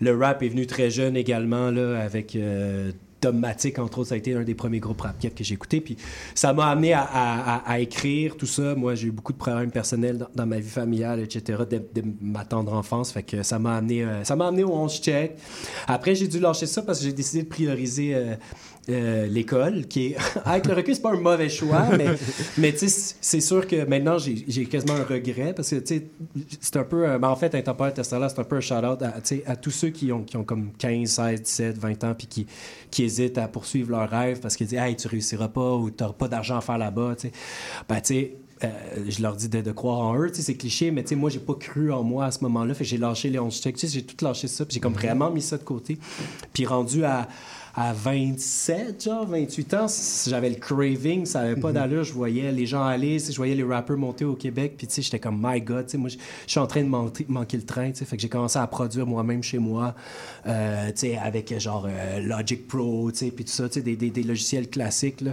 [0.00, 2.36] le rap est venu très jeune également, là, avec...
[2.36, 2.92] euh,
[3.78, 5.80] entre autres, ça a été un des premiers groupes rap que j'ai écouté.
[5.80, 5.96] Puis
[6.34, 8.74] ça m'a amené à, à- à- à écrire tout ça.
[8.74, 12.02] Moi, j'ai eu beaucoup de problèmes personnels dans, dans ma vie familiale, etc., dès, dès
[12.20, 13.12] ma tendre enfance.
[13.12, 15.38] Fait que ça m'a amené, euh, ça m'a amené au 11 check.
[15.86, 18.34] Après, j'ai dû lâcher ça parce que j'ai décidé de prioriser euh,
[18.88, 22.06] euh, l'école, qui est, avec le recul, c'est pas un mauvais choix, mais,
[22.58, 26.06] mais tu sais, c'est sûr que maintenant, j'ai quasiment un regret parce que, tu sais,
[26.60, 29.14] c'est un peu, euh, ben, en fait, Intemporel Interstellar, c'est un peu un shout-out à,
[29.46, 32.46] à tous ceux qui ont, qui ont comme 15, 16, 17, 20 ans, puis qui,
[32.90, 36.02] qui hésitent à poursuivre leur rêve parce qu'ils disent, hey, tu réussiras pas ou tu
[36.02, 37.32] n'auras pas d'argent à faire là-bas, tu sais.
[37.88, 38.70] Ben, tu sais, euh,
[39.08, 41.14] je leur dis de, de croire en eux, tu sais, c'est cliché, mais tu sais,
[41.16, 43.60] moi, j'ai pas cru en moi à ce moment-là, fait que j'ai lâché les 11
[43.60, 45.98] checks, tu sais, j'ai tout lâché ça, puis j'ai comme vraiment mis ça de côté.
[46.52, 47.28] Puis rendu à,
[47.76, 49.86] à 27, genre 28 ans,
[50.28, 53.64] j'avais le craving, ça avait pas d'allure, je voyais les gens aller, je voyais les
[53.64, 56.16] rappeurs monter au Québec, puis tu sais, j'étais comme, my God, tu sais, moi, je
[56.46, 58.66] suis en train de manquer, manquer le train, tu sais, fait que j'ai commencé à
[58.68, 59.94] produire moi-même chez moi,
[60.46, 63.80] euh, tu sais, avec genre euh, Logic Pro, tu sais, puis tout ça, tu sais,
[63.82, 65.32] des, des- des logiciels classiques, là,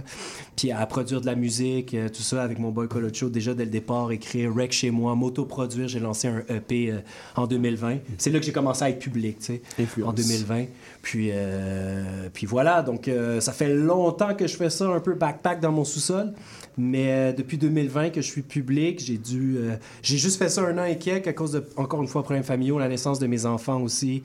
[0.56, 3.64] puis à produire de la musique, euh, tout ça, avec mon boy Colocho, déjà dès
[3.66, 5.86] le départ, écrire rec chez moi, m'auto-produire.
[5.86, 6.92] J'ai lancé un EP
[7.36, 7.98] en 2020.
[8.18, 9.62] C'est là que j'ai commencé à être public, tu sais,
[10.02, 10.64] en 2020.
[11.02, 15.14] Puis, euh, puis voilà, donc euh, ça fait longtemps que je fais ça un peu
[15.14, 16.32] backpack dans mon sous-sol.
[16.78, 19.56] Mais euh, depuis 2020 que je suis public, j'ai dû.
[19.58, 22.22] euh, j'ai juste fait ça un an et quelques à cause de, encore une fois,
[22.22, 24.22] problèmes familiaux, la naissance de mes enfants aussi.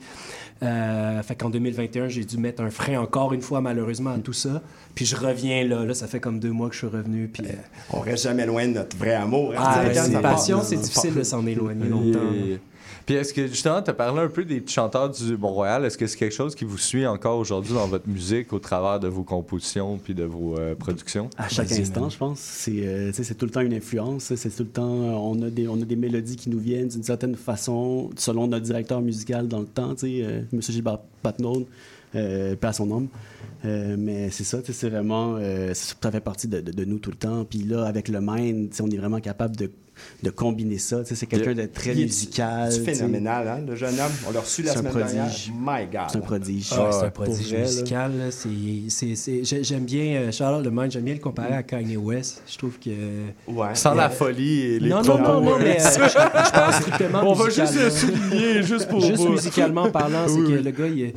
[0.62, 4.32] Euh, fait qu'en 2021, j'ai dû mettre un frein encore une fois, malheureusement, à tout
[4.32, 4.62] ça.
[4.94, 5.84] Puis je reviens là.
[5.84, 7.28] Là, ça fait comme deux mois que je suis revenu.
[7.28, 7.44] Puis.
[7.44, 7.52] euh,
[7.92, 9.52] On reste jamais loin de notre vrai amour.
[9.52, 12.32] hein, ah, c'est une passion, c'est difficile de s'en éloigner longtemps.
[12.34, 12.58] Et-
[13.08, 15.82] Puis est-ce que justement, tu as parlé un peu des chanteurs du Mont-Royal?
[15.86, 19.00] Est-ce que c'est quelque chose qui vous suit encore aujourd'hui dans votre musique au travers
[19.00, 21.30] de vos compositions puis de vos euh, productions?
[21.38, 22.38] À chaque Vas-y, instant, je pense.
[22.38, 24.34] C'est euh, c'est tout le temps une influence.
[24.34, 24.84] C'est tout le temps.
[24.86, 28.66] On a, des, on a des mélodies qui nous viennent d'une certaine façon, selon notre
[28.66, 29.94] directeur musical dans le temps.
[29.94, 31.66] tu sais, Euh, Monsieur Gilbert Patnaud,
[32.14, 33.08] euh, paix à son nom.
[33.64, 35.36] Euh, mais c'est ça, c'est vraiment.
[35.38, 37.46] euh, ça fait partie de, de- de nous tout le temps.
[37.46, 39.70] Puis là, avec le mind, on est vraiment capable de,
[40.22, 41.00] de combiner ça.
[41.02, 42.70] tu sais, C'est quelqu'un de très musical.
[42.72, 44.12] C'est phénoménal, hein, le jeune homme.
[44.28, 45.12] On l'a reçu la semaine prodige.
[45.12, 45.32] dernière.
[45.60, 46.00] My God.
[46.10, 46.68] C'est un prodige.
[46.72, 48.12] Ah, c'est un prodige vrai, musical.
[48.18, 48.30] là.
[48.30, 48.48] C'est-
[48.88, 51.96] c'est- c'est- j'ai- J'aime bien, euh, Charlotte Le Mind, j'aime bien le comparer à Kanye
[51.96, 52.42] West.
[52.50, 52.90] Je trouve que.
[53.48, 53.74] Ouais.
[53.74, 56.52] Sans la Euh, folie et les non, non, non, non, euh, mais euh, je, je
[56.52, 59.32] pense strictement On va juste le souligner, juste pour Juste vous.
[59.32, 61.14] musicalement parlant, c'est Oui, que le gars, il est,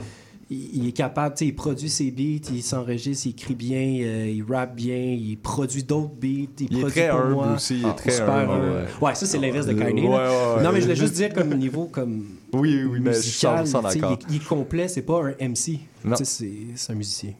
[0.51, 3.79] il, il est capable, tu sais, il produit ses beats, il s'enregistre, il écrit bien,
[4.03, 6.27] euh, il rappe bien, il produit d'autres beats,
[6.59, 7.53] il, Il est produit très pour humble moi.
[7.55, 8.65] aussi, il est Ah, très super humble, humble.
[9.01, 9.07] ouais.
[9.07, 10.01] Ouais, ça, c'est l'inverse de Euh, Kanye.
[10.03, 10.17] ouais, là.
[10.17, 10.63] ouais, ouais.
[10.63, 13.65] Non, mais je voulais juste dire comme niveau comme Oui, oui, mais je suis musical,
[13.65, 14.17] 100% tu sais, d'accord.
[14.29, 15.79] il, est- il est complet, c'est pas un MC.
[16.23, 17.31] C'est un musicien.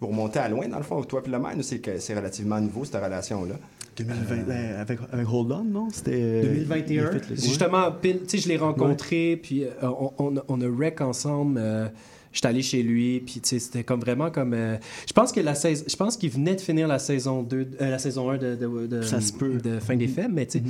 [0.00, 2.84] Vous remontez à loin, dans le fond, toi et le c'est que c'est relativement nouveau,
[2.84, 3.54] cette relation-là.
[3.96, 5.88] 2020, ben, avec, avec Hold On, non?
[5.92, 6.12] C'était.
[6.14, 6.94] euh, 2021.
[6.94, 10.34] il a fait le- Justement, pile, tu sais, je l'ai rencontré, puis euh, on, on,
[10.48, 11.58] on a rec ensemble.
[11.62, 11.88] euh,
[12.34, 14.54] J'étais allé chez lui, puis tu sais, c'était comme vraiment comme.
[14.54, 17.68] euh, je pense que la saison, je pense qu'il venait de finir la saison 2,
[17.82, 19.58] euh, la saison 1 de, de, de- Ça se peut.
[19.58, 20.64] de fin des faits, mais tu sais.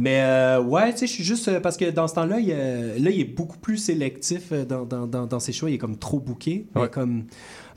[0.00, 1.46] Mais euh, ouais, tu sais, je suis juste.
[1.46, 4.64] euh, parce que dans ce temps-là, il, euh, là, il est beaucoup plus sélectif euh,
[4.64, 5.70] dans, dans, dans, dans ses choix.
[5.70, 6.66] Il est comme trop bouqué.
[6.74, 6.88] Mais Ouais.
[6.90, 7.26] comme.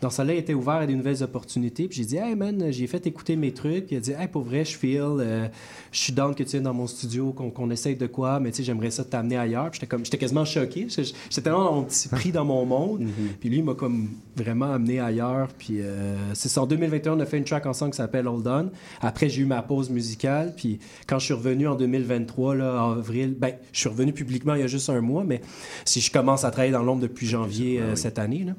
[0.02, 1.88] Ce temps-là, il était ouvert à des nouvelles opportunités.
[1.88, 3.88] Puis j'ai dit, hey man, j'ai fait écouter mes trucs.
[3.88, 5.00] Puis il a dit, hey, pour vrai, je feel.
[5.20, 5.48] euh,
[5.92, 8.58] je suis down que tu viennes dans mon studio, qu'on essaye de quoi, mais tu
[8.58, 9.72] sais, j'aimerais ça t'amener ailleurs.
[9.72, 10.88] Puis j'étais comme, j'étais quasiment choqué.
[10.90, 13.06] J'étais tellement dans mon petit pris dans mon monde.
[13.40, 15.50] Puis lui, il m'a comme vraiment amené ailleurs.
[15.58, 16.62] Puis euh, c'est ça.
[16.62, 18.70] En 2021, on a fait une track ensemble qui s'appelle Hold On.
[19.02, 20.54] Après, j'ai eu ma pause musicale.
[20.56, 24.56] Puis quand je suis revenu en 2023, là, en avril, ben, je suis revenu publiquement
[24.56, 25.42] il y a juste un mois, mais
[25.86, 28.54] si je commence à travailler dans l'ombre depuis janvier euh, cette année, là,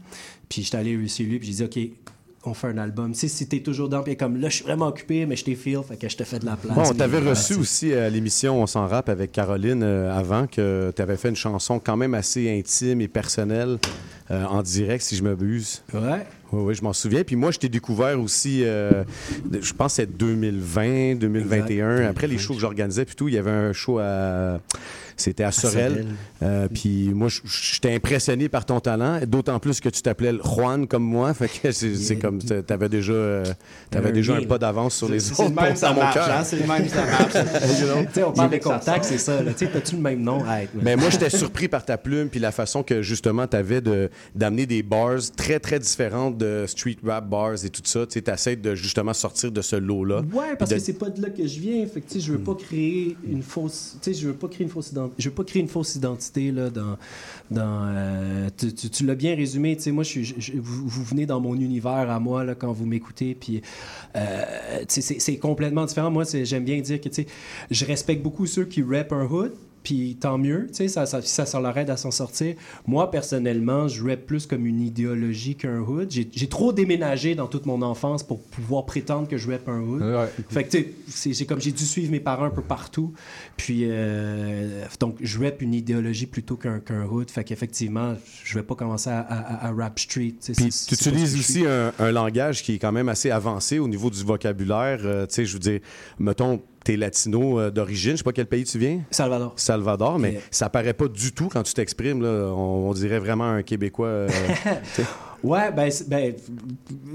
[0.51, 2.11] puis j'étais allé chez lui, puis j'ai dit, OK,
[2.45, 3.13] on fait un album.
[3.13, 5.45] Tu sais, si t'es toujours dans, puis comme là, je suis vraiment occupé, mais je
[5.45, 6.75] t'ai feel, fait que je te fais de la place.
[6.75, 10.13] Bon, on t'avait Puis, reçu ouais, aussi à l'émission On s'en rappe avec Caroline euh,
[10.13, 13.79] avant que tu avais fait une chanson quand même assez intime et personnelle
[14.31, 15.83] euh, en direct, si je m'abuse.
[15.93, 16.27] Ouais.
[16.53, 17.23] Oui, oui, je m'en souviens.
[17.23, 19.05] Puis moi, je t'ai découvert aussi, euh,
[19.61, 21.91] je pense que c'est 2020, 2021.
[21.91, 22.09] Exact.
[22.09, 24.61] Après les shows que j'organisais, puis tout, il y avait un show à.
[25.21, 26.07] C'était à Sorel.
[26.43, 30.87] Euh, puis moi, je- j'étais impressionné par ton talent, d'autant plus que tu t'appelais Juan
[30.87, 31.33] comme moi.
[31.41, 32.39] Fait que c'est comme.
[32.41, 33.45] T'avais déjà, euh,
[33.91, 35.37] t'avais Un déjà un pas d'avance sur les autres.
[35.37, 37.33] c'est le même, ça marche, hein, c'est le même, ça marche.
[38.27, 39.39] On parle des contacts, c'est ça.
[39.57, 40.43] Tu t'as-tu le même nom?
[40.83, 43.81] Mais moi, j'étais surpris par ta plume puis la façon que justement tu avais
[44.35, 48.07] d'amener des bars très très différentes de street rap bars et tout ça.
[48.07, 50.23] Tu essaies de justement sortir de ce lot-là.
[50.33, 51.87] Ouais, parce De- que c'est pas de là que je viens.
[51.87, 53.97] Fait que, je veux pas créer une fausse.
[54.03, 55.10] Tu sais, je veux pas créer une fausse identité.
[55.19, 56.53] Je veux pas créer une fausse identité
[57.89, 59.77] euh, tu l'as bien résumé.
[59.77, 63.35] Tu sais, moi, je vous, venez dans mon univers à moi là quand vous m'écoutez.
[63.35, 63.63] Puis,
[64.17, 64.45] euh,
[64.89, 66.11] c'est- complètement différent.
[66.11, 67.27] Moi, j'aime bien dire que tu
[67.71, 69.53] je respecte beaucoup ceux qui rappent un hood.
[69.83, 72.55] Puis tant mieux, tu sais, ça, ça, ça, ça leur aide à s'en sortir.
[72.87, 76.11] Moi, personnellement, je rap plus comme une idéologie qu'un hood.
[76.11, 80.03] J'ai trop déménagé dans toute mon enfance pour pouvoir prétendre que je rap un hood.
[80.03, 80.29] Ouais.
[80.51, 83.15] Fait que, tu sais, c'est- j'ai comme j'ai dû suivre mes parents un peu partout.
[83.57, 86.81] Puis, euh, donc, je rap une idéologie plutôt qu'un
[87.11, 87.31] hood.
[87.31, 90.35] Fait qu'effectivement, je vais pas commencer à, à- à rap street.
[90.45, 90.55] Puis
[90.89, 94.23] tu utilises aussi un, un langage qui est quand même assez avancé au niveau du
[94.25, 95.01] vocabulaire.
[95.05, 95.81] Euh, tu sais, je veux dire,
[96.19, 99.01] mettons, t'es latino euh, d'origine, je sais pas quel pays tu viens.
[99.11, 99.53] Salvador.
[99.57, 100.41] Salvador, mais Yeah.
[100.51, 102.23] ça paraît pas du tout quand tu t'exprimes.
[102.25, 104.07] On, on dirait vraiment un Québécois.
[104.07, 104.29] euh.
[105.43, 106.35] Ouais, ben, ben,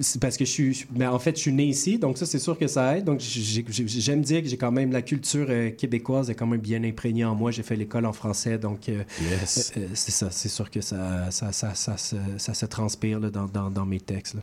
[0.02, 0.88] c'est parce que je suis.
[0.96, 3.04] Mais en fait, je suis né ici, donc ça, c'est sûr que ça aide.
[3.04, 6.48] Donc, j'ai- j'ai- j'aime dire que j'ai quand même la culture euh, québécoise est quand
[6.48, 7.52] même bien imprégnée en moi.
[7.52, 9.72] J'ai fait l'école en français, donc euh, Yes.
[9.94, 10.30] c'est ça.
[10.32, 13.86] C'est sûr que ça, ça, ça, ça, se- ça se transpire là, dans, dans, dans
[13.86, 14.34] mes textes.
[14.34, 14.42] là.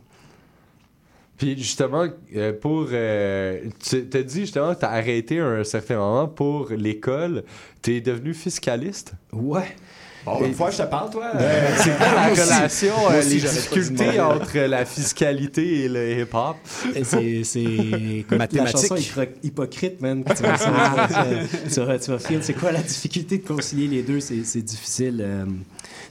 [1.37, 2.05] Puis justement,
[2.35, 2.87] euh, pour.
[2.91, 7.43] euh, tu t'as dit justement que t'as arrêté à un certain moment pour l'école.
[7.81, 9.13] T'es devenu fiscaliste?
[9.31, 9.75] Ouais.
[10.25, 11.31] Bon, une fois, je te parle, toi.
[11.35, 16.55] Euh, c'est quoi la relation, euh, aussi, les difficultés entre la fiscalité et le hip-hop?
[17.03, 17.59] C'est, c'est...
[18.19, 18.95] écoute, La chanson
[19.43, 20.23] hypocrite, man.
[20.37, 22.37] Tu vas, tu vas- tu vas- tu vas- tu.
[22.41, 24.21] C'est quoi la difficulté de concilier les deux?
[24.21, 25.19] C'est, c'est difficile.
[25.21, 25.45] euh,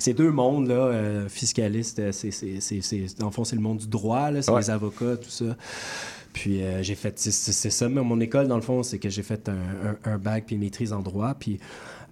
[0.03, 3.63] ces deux mondes, là, euh, fiscalistes, euh, c'est, c'est, c'est, dans le fond, c'est le
[3.63, 4.61] monde du droit, là, c'est Ouais.
[4.61, 5.57] les avocats, tout ça.
[6.33, 8.99] Puis euh, j'ai fait, c'est, c'est- c'est ça, mais mon école, dans le fond, c'est
[8.99, 9.53] que j'ai fait un,
[10.05, 11.35] un, un bac puis une maîtrise en droit.
[11.39, 11.61] Puis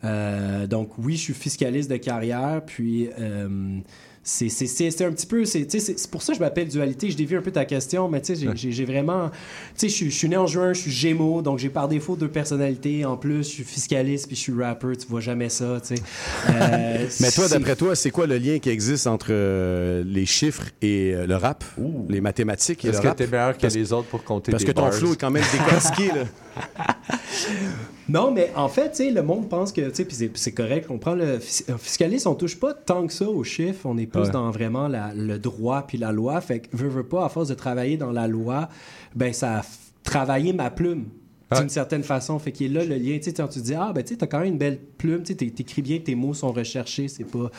[0.05, 3.79] euh, donc, oui, je suis fiscaliste de carrière, puis euh,
[4.23, 5.67] c'est, c'est, c'est, c'est un petit peu, c'est,
[6.11, 7.11] pour ça que je m'appelle dualité.
[7.11, 9.35] Je dévie un peu ta question, mais tu sais, j'ai, vraiment, tu
[9.77, 12.17] sais, je suis- je suis né en juin, je suis gémeaux, donc j'ai par défaut
[12.17, 13.05] deux personnalités.
[13.07, 16.03] En plus, je suis fiscaliste puis je suis rapper, tu vois jamais ça, tu sais.
[16.51, 19.33] Euh, Mais toi, c'est- d'après toi, c'est quoi le lien qui existe entre
[20.03, 21.65] les chiffres et le rap,
[22.11, 23.17] les mathématiques et Est-ce le que rap?
[23.17, 25.31] t'es meilleur que Parce- les autres pour compter Parce des que ton flow est quand
[25.31, 26.25] même décortiqué, là.
[28.11, 30.99] Non, mais en fait, tu sais, le monde pense que, tu sais, c'est- correct, on
[30.99, 31.35] prend le
[31.69, 34.31] un fiscaliste, on touche pas tant que ça aux chiffres, on est plus Ouais.
[34.31, 36.41] dans vraiment la- le droit puis la loi.
[36.41, 38.69] Fait que, veux, veux pas, à force de travailler dans la loi,
[39.15, 39.63] ben ça a
[40.03, 41.05] travaillé ma plume.
[41.59, 43.17] D'une certaine façon, fait qu'il est là le lien.
[43.19, 45.23] Tu sais, quand tu dis, ah, ben, tu sais, t'as quand même une belle plume,
[45.25, 47.51] tu t'écris bien, tes mots sont recherchés, c'est pas.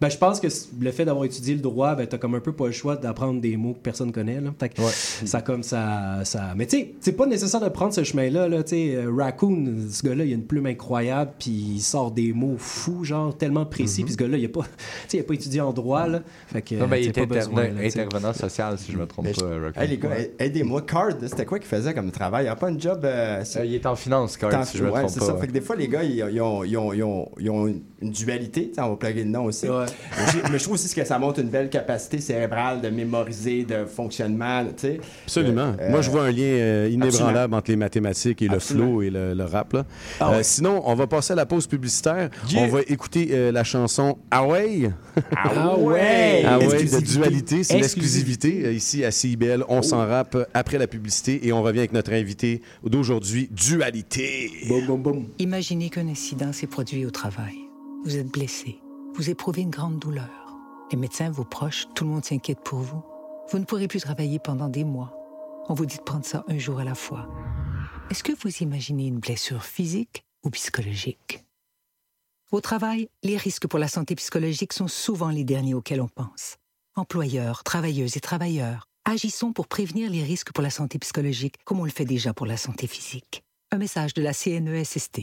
[0.00, 0.48] Ben, je pense que
[0.80, 3.40] le fait d'avoir étudié le droit, ben, t'as comme un peu pas le choix d'apprendre
[3.40, 4.52] des mots que personne connaît, là.
[4.58, 4.82] Fait que
[5.26, 6.20] ça, comme ça.
[6.24, 6.54] ça...
[6.56, 8.62] Mais tu sais, c'est pas nécessaire de prendre ce chemin-là, là.
[8.64, 12.32] Tu sais, euh, Raccoon, ce gars-là, il a une plume incroyable, puis il sort des
[12.32, 14.62] mots fous, genre, tellement précis, puis ce gars-là, il a pas.
[15.06, 16.20] Tu sais, il a pas étudié en droit, là.
[16.48, 16.74] Fait que.
[16.74, 19.40] Non, ben, il était pas besoin, intervenant, là, social, si je me trompe Mais pas.
[19.40, 19.80] je- Raccoon.
[19.82, 20.10] Hey, les gars,
[20.40, 20.82] aidez-moi.
[20.82, 22.42] Card, c'était quoi qu'il faisait comme travail?
[22.44, 23.02] Il n'y a pas un job.
[23.04, 25.26] euh, Euh, il est en finance, Card, Tant- si je me ouais, trompe c'est pas.
[25.26, 25.34] ça.
[25.34, 25.40] ouais.
[25.40, 27.66] Fait que des fois, les gars, ils, ils ont, ils ont- ils ont- ils ont
[27.66, 28.70] une, dualité.
[28.70, 29.68] T'sais, on va plugger le nom aussi.
[29.68, 29.86] Ouais.
[30.50, 34.64] Mais, je trouve aussi que ça montre une belle capacité cérébrale de mémoriser, de fonctionnement.
[35.24, 35.74] Absolument.
[35.80, 37.56] Euh, Moi, je vois un lien euh, inébranlable absolument.
[37.56, 39.72] entre les mathématiques et le flow et le, le rap.
[39.72, 39.84] Là.
[40.20, 40.42] Ah Euh, ouais.
[40.42, 42.30] sinon, on va passer à la pause publicitaire.
[42.50, 42.62] Yeah.
[42.62, 44.90] On va écouter euh, la chanson Away.
[45.34, 46.44] Ah ouais!
[46.44, 47.64] Away de dualité.
[47.64, 48.48] C'est Exclusivité.
[48.50, 49.64] l'exclusivité euh, ici à CIBL.
[49.68, 54.52] On s'en rappe après la publicité et on revient avec notre invité d'aujourd'hui, Dualité.
[54.68, 55.28] Boum, boum, boum.
[55.40, 57.56] Imaginez qu'un incident s'est produit au travail.
[58.04, 58.78] Vous êtes blessé.
[59.14, 60.56] Vous éprouvez une grande douleur.
[60.92, 63.02] Les médecins, vos proches, tout le monde s'inquiète pour vous.
[63.50, 65.12] Vous ne pourrez plus travailler pendant des mois.
[65.68, 67.28] On vous dit de prendre ça un jour à la fois.
[68.10, 71.44] Est-ce que vous imaginez une blessure physique ou psychologique?
[72.52, 76.58] Au travail, les risques pour la santé psychologique sont souvent les derniers auxquels on pense.
[76.94, 81.84] Employeurs, travailleuses et travailleurs, agissons pour prévenir les risques pour la santé psychologique comme on
[81.84, 83.42] le fait déjà pour la santé physique.
[83.70, 85.22] Un message de la CNESST.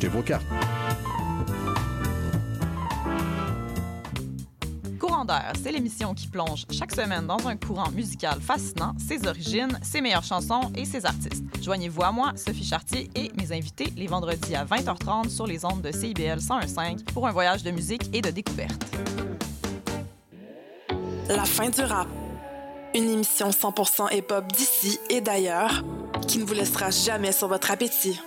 [0.07, 0.45] vos cartes.
[4.99, 9.79] Courant d'air, c'est l'émission qui plonge chaque semaine dans un courant musical fascinant, ses origines,
[9.81, 11.43] ses meilleures chansons et ses artistes.
[11.61, 15.81] Joignez-vous à moi, Sophie Chartier et mes invités les vendredis à 20h30 sur les ondes
[15.81, 18.83] de CIBL 101.5 pour un voyage de musique et de découverte.
[21.29, 22.07] La fin du rap.
[22.93, 25.83] Une émission 100% hip-hop d'ici et d'ailleurs
[26.27, 28.19] qui ne vous laissera jamais sur votre appétit.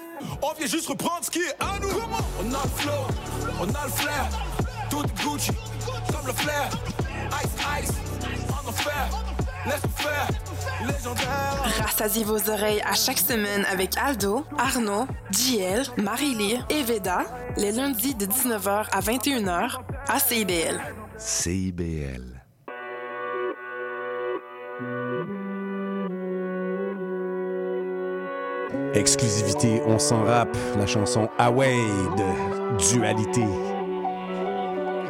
[0.43, 1.89] On vient juste reprendre ce qui est à nous.
[2.41, 2.93] On a le flow,
[3.61, 4.29] on a le flair.
[4.91, 5.51] Tout Gucci,
[6.13, 6.69] comme le flair.
[7.43, 7.93] Ice, ice,
[8.51, 8.91] on en fait.
[9.67, 10.29] Laisse faire,
[10.83, 11.85] légendaire.
[11.87, 17.23] Rassasiez vos oreilles à chaque semaine avec Aldo, Arnaud, JL, Marie-Lee et Veda,
[17.57, 19.79] les lundis de 19h à 21h
[20.09, 20.81] à CIBL.
[21.17, 22.34] CIBL.
[28.95, 30.57] Exclusivité, on s'en rappe.
[30.79, 31.77] La chanson Away
[32.17, 33.45] de Dualité.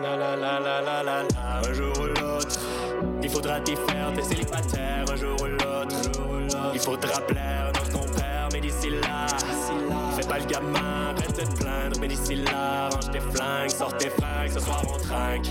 [0.03, 1.69] La la la la la la la.
[1.69, 2.59] Un jour ou l'autre,
[3.23, 5.97] il faudra t'y faire, t'es célibataire un jour ou l'autre.
[6.73, 9.27] Il faudra plaire notre compère, mais d'ici là,
[10.17, 14.11] fais pas le gamin, arrête de plaindre, mais d'ici là, range tes flingues, sors tes
[14.11, 15.47] fringues, ce soir on trinque.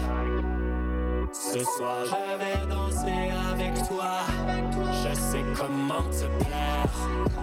[1.32, 4.22] Ce soir je vais danser avec toi,
[4.92, 7.43] je sais comment te plaire.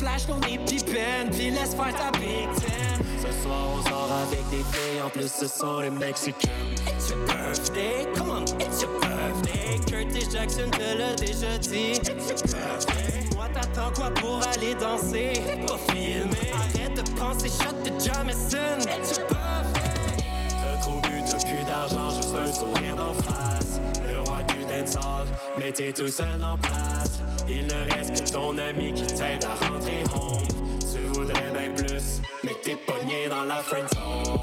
[0.00, 3.04] Flash nos épipènes, puis laisse faire ta big ten.
[3.18, 6.48] Ce soir, on sort avec des filles, en plus, ce sont les Mexicains.
[6.88, 9.78] It's your birthday, come on, it's your birthday.
[9.86, 11.98] Curtis Jackson te l'a déjà dit.
[11.98, 13.28] It's your birthday.
[13.36, 15.34] Moi, t'attends quoi pour aller danser?
[15.66, 16.50] Pas filmer.
[16.54, 18.78] Arrête de penser, shot de Jamison.
[18.80, 20.24] It's your birthday.
[20.48, 23.78] T'as trop bu, t'as plus d'argent, juste un sourire d'en face.
[24.08, 25.26] Le roi du dancehall,
[25.58, 27.20] mais t'es tout seul en place.
[27.52, 30.46] Il ne reste que ton ami qui t'aide à rentrer home.
[30.80, 34.36] Tu voudrais bien plus, mais t'es pogné dans la friend zone.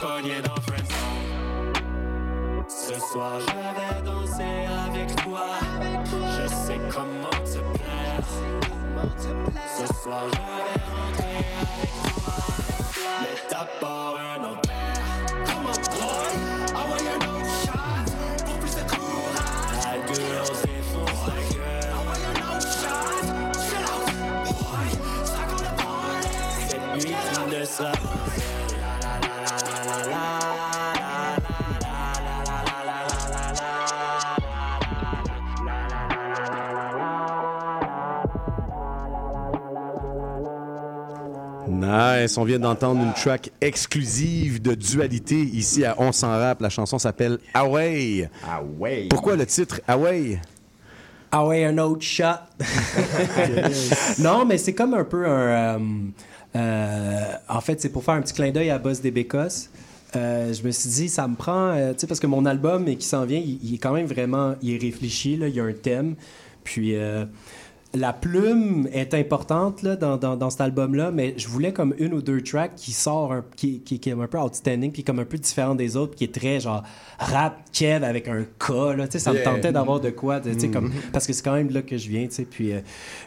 [0.00, 1.72] Pogné dans friend zone.
[2.66, 5.46] Ce soir je vais danser avec toi.
[6.10, 8.71] Je sais comment te plaire.
[9.02, 10.42] Ce soir je vais
[10.90, 12.36] rentrer avec toi.
[13.20, 15.00] Mais d'abord un autre verre.
[15.46, 16.32] Come on boy,
[16.68, 17.34] I want your no
[17.64, 18.06] shot.
[18.44, 19.84] Pour plus de courage.
[19.84, 21.90] La gueule défonce la gueule.
[21.90, 23.16] I want your no shot.
[23.58, 24.06] Chill out,
[24.44, 24.88] boy.
[25.24, 26.30] C'est encore le party.
[26.68, 28.78] Cette nuit tu ne seras pas seul.
[28.80, 30.41] La la la la la la
[41.92, 42.38] Nice.
[42.38, 46.62] On vient d'entendre une track exclusive de dualité ici à On s'en rap.
[46.62, 48.30] La chanson s'appelle Away.
[48.50, 49.08] Away.
[49.10, 50.40] Pourquoi le titre Away?
[51.32, 52.24] Away un autre shot.
[54.18, 55.30] non, mais c'est comme un peu un.
[55.30, 55.78] euh,
[56.56, 59.68] euh, en fait, c'est pour faire un petit clin d'œil à Boss des Bécosses.
[60.16, 61.72] Euh, je me suis dit, ça me prend.
[61.72, 63.92] euh, tu sais, parce que mon album et qui s'en vient, il, il est quand
[63.92, 64.54] même vraiment.
[64.62, 66.14] Il est réfléchi, là, il y a un thème.
[66.64, 66.94] Puis.
[67.94, 72.14] La plume est importante là, dans, dans, dans cet album-là, mais je voulais comme une
[72.14, 75.18] ou deux tracks qui sort un, qui, qui, qui est un peu outstanding, puis comme
[75.18, 76.82] un peu différent des autres, qui est très genre
[77.18, 78.96] rap Kev avec un K.
[78.96, 80.92] Là, tu sais, ça me tentait d'avoir de quoi, de- tu sais, comme, Mhm.
[81.12, 82.80] parce que c'est quand même là que je viens, tu sais, puis euh,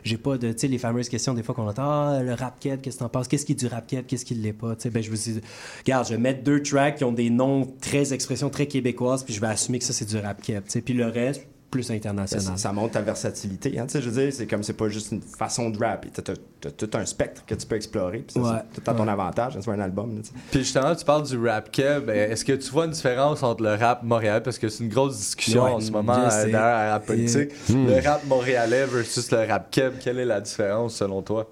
[0.04, 2.60] j'ai pas de, tu sais, les fameuses questions des fois qu'on entend, ah, le rap
[2.60, 4.76] Kev, qu'est-ce que t'en penses, qu'est-ce qui est du rap Kev, qu'est-ce qui l'est pas,
[4.76, 5.42] tu sais, ben je me suis dit,
[5.86, 9.34] regarde, je vais mettre deux tracks qui ont des noms très expressions très québécoises, puis
[9.34, 11.46] je vais assumer que ça c'est du rap Kev, tu sais, puis le reste
[11.76, 12.42] plus international.
[12.42, 13.78] Ça, ça montre ta versatilité.
[13.78, 16.06] Hein, tu sais, je veux dire, c'est comme c'est pas juste une façon de rap.
[16.14, 18.20] Tu as, tout un spectre que tu peux explorer.
[18.20, 18.50] Puis Ouais.
[18.74, 19.58] c'est tout à ton avantage.
[19.58, 20.22] hein, C'est un album.
[20.52, 22.06] Puis justement, tu parles du rap keb.
[22.06, 24.90] Ben, Est-ce que tu vois une différence entre le rap montréalais, parce que c'est une
[24.90, 27.78] grosse discussion Ouais, en ce moment euh, derrière la rap politique, Yeah.
[27.78, 27.88] Hmm.
[27.88, 31.50] le rap montréalais versus le rap keb, quelle est la différence selon toi?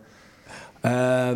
[0.85, 1.35] Euh,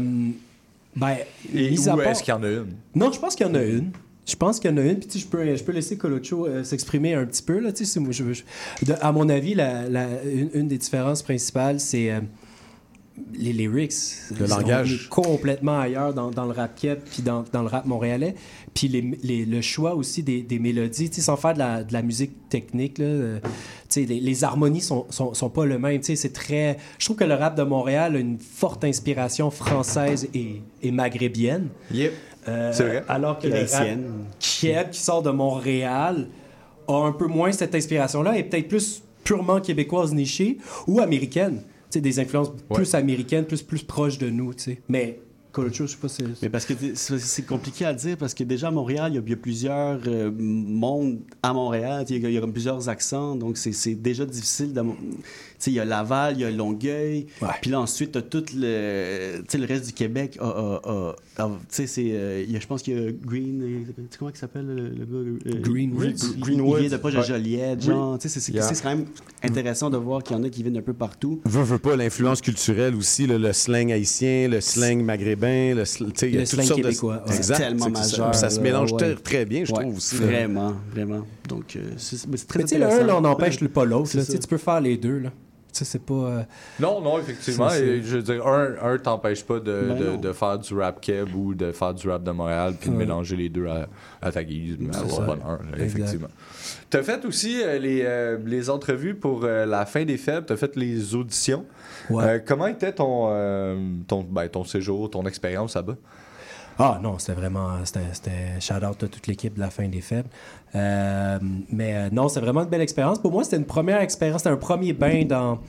[0.96, 1.18] ben,
[1.54, 2.74] Et où part- est-ce qu'il y en a une?
[2.96, 3.92] Non, je pense qu'il y en a une.
[4.28, 5.00] Je pense qu'il y en a une.
[5.00, 7.60] Puis je peux, je peux laisser Colocho euh, s'exprimer un petit peu.
[7.60, 8.24] Là, moi, je-
[8.86, 12.20] de- à mon avis, la, la- une, une des différences principales, c'est euh,
[13.34, 13.94] les lyrics.
[14.40, 15.08] Le langage.
[15.10, 18.36] complètement ailleurs dans, dans le rap keb puis dans, dans le rap montréalais.
[18.74, 22.02] Puis les, les- le choix aussi des, des mélodies, sans faire de la, de la
[22.04, 23.40] musique technique, là, euh,
[23.96, 26.00] les, les harmonies sont, sont, sont pas le même.
[26.00, 26.78] tu sais, C'est très...
[27.00, 31.70] Je trouve que le rap de Montréal a une forte inspiration française et, et maghrébienne.
[31.94, 32.14] Yep.
[32.48, 33.04] Euh, C'est vrai.
[33.08, 34.26] Alors que Haïtienne.
[34.40, 36.28] Kiev, qui sort de Montréal,
[36.88, 40.58] a un peu moins cette inspiration-là et peut-être plus purement québécoise nichée
[40.88, 41.62] ou américaine.
[41.90, 44.82] Tu sais, des influences plus américaines, plus, plus proches de nous, tu sais.
[44.90, 45.20] Mais
[45.52, 46.24] Colocho, je sais pas si...
[46.42, 49.22] Mais parce que c'est compliqué à dire parce que déjà à Montréal, il y a,
[49.26, 52.06] il y a plusieurs euh, mondes à Montréal.
[52.10, 54.74] Il y a, il y a comme plusieurs accents, donc c'est c'est déjà difficile.
[55.60, 57.26] Tu il y a Laval, il y a Longueuil,
[57.62, 60.38] puis là ensuite t'as tout le, tu sais, le reste du Québec.
[60.40, 64.38] tu sais, c'est, euh, je pense qu'il y a Green, euh, tu sais comment il
[64.38, 66.14] s'appelle le, le gars euh, Greenwood.
[66.14, 66.80] Green- Greenwood.
[66.82, 67.24] Il vient de pas de Ouais.
[67.24, 67.86] Joliette, Oui.
[67.88, 68.20] genre.
[68.20, 68.70] Tu sais, c'est Yeah.
[68.82, 69.06] quand même
[69.44, 71.42] intéressant de voir qu'il y en a qui viennent d'un peu partout.
[71.46, 76.20] Veux, veux pas l'influence culturelle aussi, le slang haïtien, le slang maghrébin, le, sl- tu
[76.20, 77.30] sais, il y a Le toutes slang sortes québécois, de...
[77.32, 77.36] ouais.
[77.38, 77.56] Exact.
[77.58, 78.98] C'est tellement ça- majeur, Ça, se mélange ouais.
[79.00, 80.18] très, très bien, je Ouais, trouve aussi.
[80.20, 80.26] là.
[80.26, 81.26] Vraiment, vraiment.
[81.50, 83.08] Donc, euh, c'est mais c'est très Mais tu sais, le un, intéressant.
[83.08, 84.10] là, on n'empêche pas l'autre.
[84.10, 84.38] Tu.
[84.40, 85.32] Tu peux faire les deux, là.
[85.78, 86.14] Tu sais, c'est pas...
[86.14, 86.44] euh,
[86.80, 87.70] Non, non, effectivement.
[87.72, 91.36] Et je veux dire, un, un t'empêche pas de, Ben de, faire du rap keb
[91.36, 93.88] ou de faire du rap de Montréal puis de mélanger les deux à,
[94.22, 96.30] à ta guise, mais à bonheur, effectivement.
[96.90, 100.76] T'as fait aussi euh, les, euh, les entrevues pour la fin des faibles, t'as fait
[100.76, 101.66] les auditions.
[102.10, 102.44] Ouais.
[102.46, 103.28] Comment était ton,
[104.08, 105.96] ton, ben, ton séjour, ton expérience là-bas?
[106.80, 107.72] Ah non, c'était vraiment.
[107.86, 110.30] C'était, shout-out à toute l'équipe de la fin des faibles.
[110.76, 111.40] Euh,
[111.72, 113.20] mais euh, non, c'est vraiment une belle expérience.
[113.20, 115.60] Pour moi, c'était une première expérience, c'était un premier bain dans.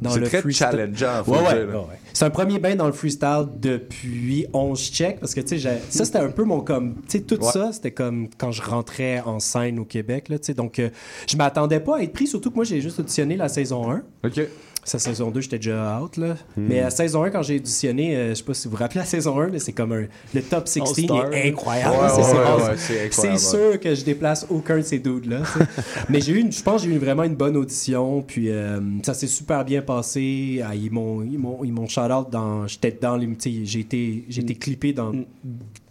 [0.00, 0.68] Dans C'est le très freestyle.
[0.70, 1.98] challengeant, Ouais, ouais, ouais.
[2.12, 6.04] C'est un premier bain dans le freestyle depuis 11 checks parce que tu sais, ça
[6.04, 6.94] c'était un peu mon comme.
[7.08, 10.28] Tu sais, tout ça, c'était comme quand je rentrais en scène au Québec.
[10.28, 10.54] Là, tu sais.
[10.54, 10.90] donc, euh,
[11.28, 14.02] je m'attendais pas à être pris, surtout que moi j'ai juste auditionné la saison 1.
[14.24, 14.40] OK.
[14.88, 16.16] Sa saison 2, j'étais déjà out.
[16.16, 16.34] Là.
[16.56, 16.66] Hmm.
[16.68, 19.00] Mais à saison 1, quand j'ai auditionné, euh, je sais pas si vous vous rappelez
[19.00, 20.04] la saison 1, mais c'est comme un,
[20.34, 21.32] le top 16 All-Star.
[21.32, 21.96] est incroyable.
[21.96, 25.42] Ouais, C'est- ouais, ouais, sûr que je déplace aucun de ces dudes-là.
[26.08, 28.22] mais j'ai eu, je pense que j'ai eu vraiment une bonne audition.
[28.22, 30.62] Puis euh, ça s'est super bien passé.
[30.64, 32.66] Ah, ils m'ont, ils m'ont, ils m'ont shout-out dans.
[32.66, 33.28] J'étais dans les.
[33.64, 35.12] J'ai été, j'ai été clippé dans.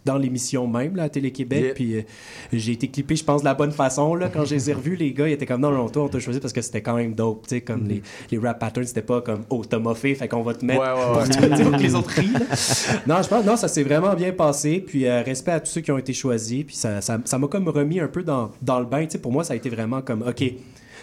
[0.08, 1.62] Dans l'émission même, là, à Télé-Québec.
[1.62, 1.74] Yeah.
[1.74, 2.02] Puis euh,
[2.52, 4.14] j'ai été clippé, je pense, de la bonne façon.
[4.14, 6.08] Là, quand je les ai revus, les gars, ils étaient comme non, non, toi, on
[6.08, 7.42] t'a choisi parce que c'était quand même dope.
[7.46, 10.42] tu sais, Comme les, les rap patterns, c'était pas comme oh, t'as moffé, fait qu'on
[10.42, 11.56] va te mettre Ouais, ouais, pour ouais.
[11.56, 12.32] dire que les autres rient.
[13.06, 14.82] non, je pense, non, ça s'est vraiment bien passé.
[14.86, 16.64] Puis euh, respect à tous ceux qui ont été choisis.
[16.64, 19.04] Puis ça ça ça m'a comme remis un peu dans, dans le bain.
[19.04, 20.42] Tu sais, pour moi, ça a été vraiment comme OK.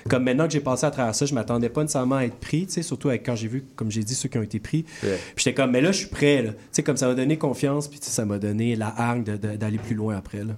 [0.07, 2.67] Comme maintenant que j'ai passé à travers ça, je m'attendais pas nécessairement à être pris,
[2.67, 4.83] tu sais, surtout avec quand j'ai vu, comme j'ai dit, ceux qui ont été pris.
[5.01, 6.51] Puis j'étais comme, mais là, je suis prêt, là.
[6.51, 9.95] Tu sais, comme ça m'a donné confiance, puis ça m'a donné la hargne d'aller plus
[9.95, 10.53] loin après, là.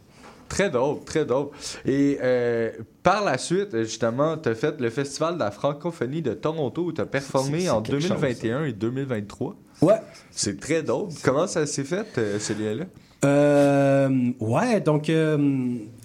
[0.49, 1.55] Très dope, très dope.
[1.85, 2.71] Et euh,
[3.03, 6.93] par la suite, justement, tu as fait le Festival de la francophonie de Toronto où
[6.93, 9.55] tu as performé en quelque chose, 2021 et 2023.
[9.81, 9.93] Ouais.
[10.31, 11.11] C'est très dope.
[11.23, 12.85] Comment ça s'est fait, euh, ce lien-là?
[13.25, 15.09] Euh, ouais, donc.
[15.09, 15.37] euh,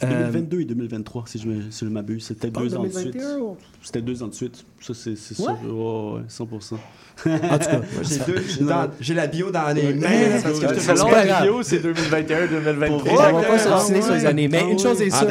[0.02, 2.24] euh, 2022 et 2023, si je me, si je m'abuse.
[2.24, 3.12] C'était deux ans de suite.
[3.12, 4.64] 2021 ou- C'était deux ans de suite.
[4.80, 5.52] Ça, c'est c'est Ouais?
[5.62, 5.74] sûr.
[5.76, 6.74] Ouais, 100%.
[6.74, 7.28] En tout cas,
[7.58, 10.08] Moi, j'ai deux- j'ai dans- j'ai la bio dans les mains.
[10.42, 11.62] Parce que je te C'est fais la bio.
[11.62, 13.30] C'est 2021-2023.
[13.34, 14.48] on va pas s'obstiner sur les années.
[14.48, 15.28] Mais une chose est sûre.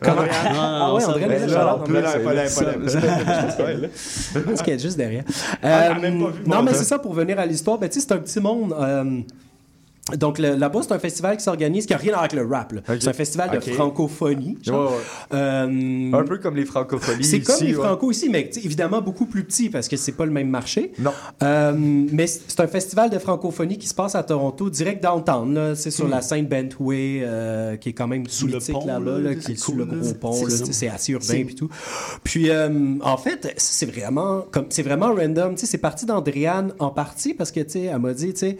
[0.00, 0.32] Comment- Andréane.
[0.58, 1.12] Ah ouais, là,
[2.18, 2.62] pas là, pas
[3.72, 3.88] là.
[4.46, 5.22] Parce qu'elle est juste derrière.
[5.62, 6.10] Ah, Euh,
[6.44, 8.74] non, mais c'est ça, pour venir à l'histoire, ben, tu sais, c'est un petit monde.
[10.18, 12.44] Donc le- là-bas, c'est un festival qui s'organise, qui n'a rien à voir avec le
[12.46, 12.72] rap.
[12.72, 12.80] là.
[12.98, 14.58] C'est un festival de francophonie.
[14.62, 14.90] genre.
[14.90, 15.02] Ouais, ouais.
[15.38, 17.84] Euh, Un peu comme les francophonies c'est comme les ouais.
[17.86, 20.92] franco ici, mais évidemment beaucoup plus petit parce que c'est pas le même marché.
[20.98, 21.12] Non.
[21.42, 25.54] Euh, mais c'est un festival de francophonie qui se passe à Toronto, direct downtown.
[25.54, 25.74] Là.
[25.76, 26.10] C'est sur Hmm.
[26.10, 29.52] la scène Bentway, euh, qui est quand même Sous le pont, là-bas, là, qui c'est
[29.52, 30.32] est sous cool, le gros pont.
[30.48, 31.68] C'est assez urbain et tout.
[32.24, 35.54] Puis euh, en fait, c'est vraiment comme c'est vraiment random.
[35.54, 38.40] Tu sais, C'est parti d'Andréane en partie parce que tu sais, elle m'a dit, tu
[38.40, 38.58] sais.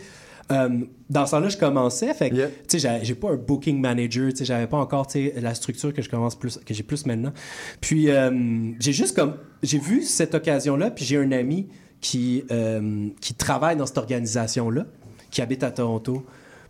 [0.53, 0.69] Euh,
[1.11, 2.31] dans ce temps-là, je commençais, fait
[2.69, 5.55] tu sais, j'ai- pas un booking manager, tu sais, j'avais pas encore, tu sais, la
[5.55, 7.33] structure que je commence plus, que j'ai plus maintenant.
[7.81, 11.69] Puis, euh, j'ai juste comme, j'ai vu cette occasion-là, puis j'ai un ami
[12.01, 14.87] qui, euh, qui travaille dans cette organisation-là,
[15.31, 16.25] qui habite à Toronto.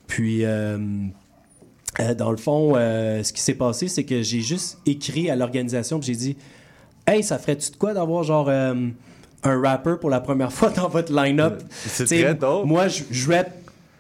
[0.06, 0.78] Puis, euh,
[2.16, 5.98] dans le fond, euh, ce qui s'est passé, c'est que j'ai juste écrit à l'organisation,
[6.00, 6.36] puis j'ai dit,
[7.06, 11.12] hey, ça ferait-tu de quoi d'avoir genre un rapper pour la première fois dans votre
[11.12, 11.62] line-up?
[11.70, 12.64] C'est très dope.
[12.66, 13.50] Moi, je, je rappe.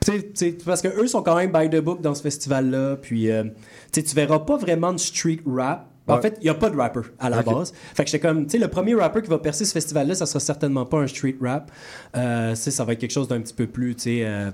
[0.02, 2.96] T'sais, t'sais, parce que eux sont quand même by the book dans ce festival-là.
[3.00, 3.44] Puis, euh,
[3.92, 5.88] tu verras pas vraiment de street rap.
[6.08, 6.20] En Ouais.
[6.22, 7.72] fait, il n'y a pas de rapper à la base.
[7.94, 10.26] Fait que j'étais comme, tu sais, le premier rapper qui va percer ce festival-là, ça
[10.26, 11.70] sera certainement pas un street rap.
[12.16, 14.50] Euh, ça va être quelque chose d'un petit peu plus, tu sais, euh,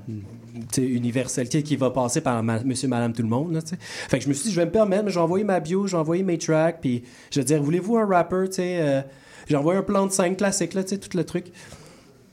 [0.77, 3.61] universel, qui va passer par ma- monsieur, madame, tout le monde, là.
[4.09, 5.87] Fait que je me suis dit, je vais me permettre, mais j'ai envoyé ma bio,
[5.87, 9.01] j'ai envoyé mes tracks, puis je vais dire, voulez-vous un rapper, tu sais, euh,
[9.47, 11.47] j'ai envoyé un plan de 5 classique, là, tu sais, tout le truc.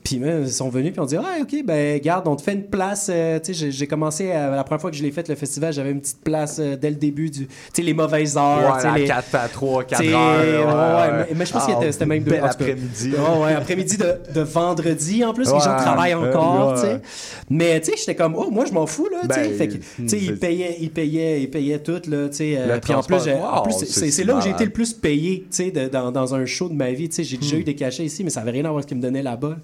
[0.06, 2.52] Puis man, ils sont venus puis on dit ah ok ben garde on te fait
[2.52, 5.28] une place euh, tu sais j'ai- commencé à- la première fois que je l'ai fait
[5.28, 8.36] le festival j'avais une petite place euh, dès le début du tu sais les mauvaises
[8.36, 10.66] heures Ouais, à les 4 à 3, 4 T'sais, heures.
[10.66, 11.26] ouais, ouais.
[11.30, 12.44] Mais, mais je pense Ah, était- c'était même cas.
[12.46, 13.10] après-midi.
[13.12, 17.00] Ouais, ouais, après-midi de, de vendredi en plus, les gens travaillent encore, tu sais.
[17.50, 19.48] Mais tu sais, j'étais comme, oh, moi je m'en fous, là, tu sais.
[19.48, 22.54] Ben, Fait que, tu sais, ils payaient, ils payaient, ils payaient tout, là, tu sais.
[22.58, 25.56] euh, Puis en plus, wow, plus, c'est- là où j'ai été le plus payé, tu
[25.56, 27.24] sais, de- dans, dans un show de ma vie, tu sais.
[27.24, 28.98] J'ai déjà eu des cachets ici, mais ça avait rien à voir avec ce qu'ils
[28.98, 29.56] me donnaient là-bas.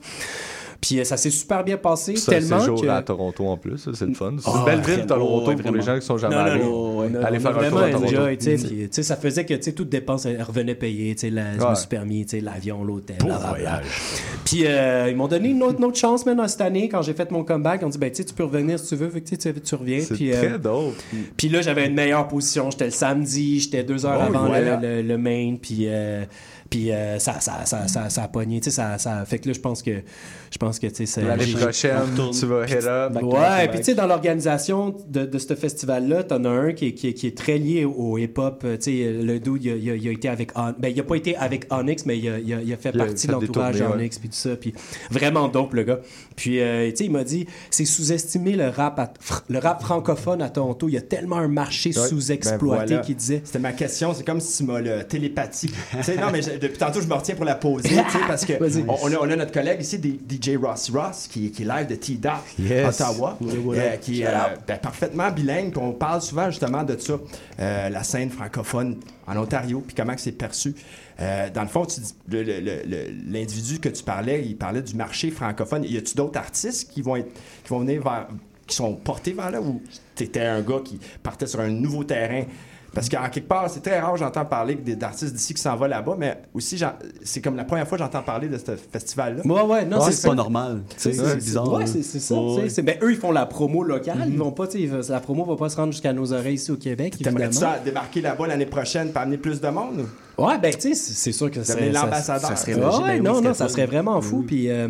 [0.83, 2.89] Puis euh, ça s'est super bien passé, C'est un tellement séjour que...
[2.89, 4.33] à Toronto en plus, ça, c'est le fun.
[4.41, 6.65] C'est Ah, une belle ville, Toronto, ouais, pour les gens qui sont jamais Non, allés.
[6.65, 8.07] non, ouais, faire un tour vraiment à Toronto.
[8.09, 8.89] enjoy, tu sais, Mm.
[8.89, 11.65] puis, ça faisait que tu sais, toute dépense elle revenait payer, tu sais, la- je
[11.65, 13.81] me suis permis, l'avion, l'hôtel, blablabla.
[14.45, 17.15] Puis euh, ils m'ont donné une autre, une autre chance maintenant cette année quand j'ai
[17.15, 17.81] fait mon comeback.
[17.83, 20.01] Ils ont dit ben tu peux revenir si tu veux, fait que, tu reviens.
[20.01, 20.95] C'est Puis, très euh, dope.
[21.37, 22.71] puis là j'avais une meilleure position.
[22.73, 24.81] J'étais le samedi, j'étais deux heures Oh, avant le- voilà.
[24.81, 26.25] le, le main, puis euh,
[26.71, 29.47] puis euh, ça, ça, ça, ça, ça a pogné, tu sais, ça, ça fait que
[29.49, 30.03] là je pense que
[30.53, 31.97] je pense que tu sais, c'est- L'année prochaine,
[32.39, 33.13] tu vas hit up.
[33.23, 36.93] Ouais, puis tu sais, dans l'organisation de, de ce festival-là, t'en as un qui est,
[36.93, 38.63] qui est, qui est très lié au hip-hop.
[38.65, 40.51] Euh, Tu sais, le dude, il a, il a- il a été avec...
[40.57, 42.77] On- Ben, il a pas été avec Onyx, mais il a, il a- il a
[42.77, 44.57] fait Il a partie fait de des l'entourage d'Onyx, puis tout ça.
[44.57, 44.75] Puis
[45.11, 46.01] vraiment dope, le gars.
[46.37, 49.13] Puis, euh, tu sais, il m'a dit, c'est sous-estimé le rap, à-
[49.49, 50.89] le rap francophone à Toronto.
[50.89, 52.09] Il y a tellement un marché Ouais.
[52.09, 52.99] sous-exploité Ben voilà.
[52.99, 53.41] qui disait...
[53.45, 55.71] C'était ma question, c'est comme si tu m'as le télépathie.
[55.97, 58.19] Tu sais, non, mais je- depuis tantôt, je me retiens pour la poser, tu sais,
[58.27, 58.53] parce que
[58.89, 61.67] on, on a, on a notre collègue ici, D- DJ Ross Ross, qui, qui est
[61.67, 61.99] live de
[62.59, 63.01] Yes.
[63.01, 65.77] Ottawa, euh, qui est euh, ben, parfaitement bilingue.
[65.79, 67.15] on parle souvent justement de ça,
[67.61, 70.75] euh, la scène francophone en Ontario, puis comment c'est perçu.
[71.21, 71.87] Euh, dans le fond,
[72.29, 75.85] l'individu que tu parlais, il parlait du marché francophone.
[75.85, 77.33] Y a-tu d'autres artistes qui vont, être,
[77.63, 78.29] qui vont venir vers,
[78.67, 79.81] qui sont portés vers là, ou
[80.15, 82.45] t'étais un gars qui partait sur un nouveau terrain?
[82.95, 85.87] Parce qu'en quelque part, c'est très rare, j'entends parler des- d'artistes d'ici qui s'en vont
[85.87, 86.79] là-bas, mais aussi,
[87.23, 89.43] c'est comme la première fois que j'entends parler de ce festival-là.
[89.47, 90.83] Ouais, ouais, non, Ouais, c'est pas normal.
[90.99, 91.73] C'est bizarre.
[91.73, 92.35] Ouais, c'est ça.
[92.35, 94.25] Ouais, ben, eux, ils font la promo locale.
[94.29, 94.67] Ils vont pas,
[95.09, 97.73] la promo va pas se rendre jusqu'à nos oreilles ici au Québec, T'aimerais évidemment.
[97.75, 100.05] ça débarquer là-bas l'année prochaine pour amener plus de monde?
[100.39, 100.45] ou?
[100.47, 101.91] Ouais, ben, tu sais, c'est sûr que ça serait.
[101.93, 102.49] l'ambassadeur.
[102.51, 104.45] Ça, serait Ouais, non, non, ça serait vraiment fou.
[104.47, 104.89] Puis, euh,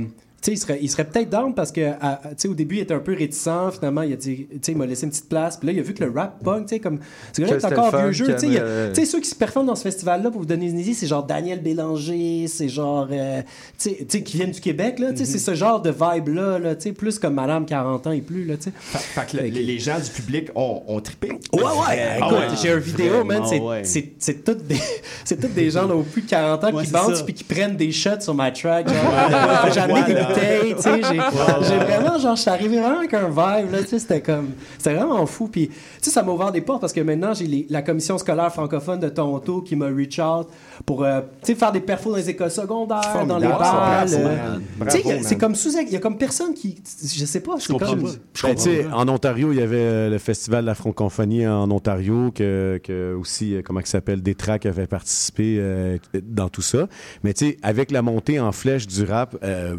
[0.48, 2.94] il serait, il serait peut-être down parce que, à- tu sais, au début, il était
[2.94, 3.48] un peu réticent.
[3.78, 5.56] Finalement, il a dit, tu sais, il m'a laissé une petite place.
[5.56, 6.98] Puis là, il a vu que le rap punk, tu sais, comme.
[7.32, 8.34] C'est encore vieux jeu.
[8.36, 8.48] Tu
[8.94, 11.22] sais, ceux qui se performent dans ce festival-là, pour vous donner une idée, c'est genre
[11.24, 13.08] Daniel Bélanger, c'est genre.
[13.12, 13.42] euh,
[13.78, 15.12] tu sais- tu sais, qui viennent du Québec, là.
[15.12, 18.12] Tu sais, c'est ce genre de vibe-là, là, tu sais, plus comme Madame 40 ans
[18.12, 18.72] et plus, là, tu sais.
[18.76, 21.28] Fait que le- les, les gens du public ont, ont trippé.
[21.52, 21.68] Ouais, ouais.
[21.88, 22.56] Ah Écoute, ouais.
[22.60, 23.42] j'ai un vidéo, man.
[23.48, 23.84] C'est, ouais.
[23.84, 24.80] c'est, c'est toutes des,
[25.24, 27.24] c'est toutes des gens là, au plus de 40 ans Ouais, qui c'est bounce ça.
[27.24, 28.88] puis qui prennent des shots sur ma track.
[28.88, 30.58] Genre, des Voilà.
[30.58, 31.68] bouteilles, tu sais.
[31.68, 33.98] J'ai, vraiment, genre, je suis arrivé vraiment avec un vibe, là, tu sais.
[33.98, 35.48] C'était comme, c'était vraiment fou.
[35.48, 38.18] Puis, tu sais, ça m'a ouvert des portes parce que maintenant, j'ai les- la commission
[38.18, 40.48] scolaire francophone de Toronto qui m'a reach out
[40.86, 43.46] pour, euh, tu sais, faire des perfos dans les écoles secondaires, dans les.
[43.46, 43.78] Bravo,
[44.16, 44.58] euh,
[44.90, 47.72] tu sais, c'est comme sous, il y a comme personne qui, je sais pas, c'est
[47.78, 48.02] comme.
[48.48, 51.70] Ben, tu sais, en Ontario, il y avait euh, le festival de la francophonie en
[51.70, 56.88] Ontario, que, que aussi, comment il s'appelle, Détrac avait participé euh, dans tout ça.
[57.24, 59.76] Mais tu sais, avec la montée en flèche du rap, euh,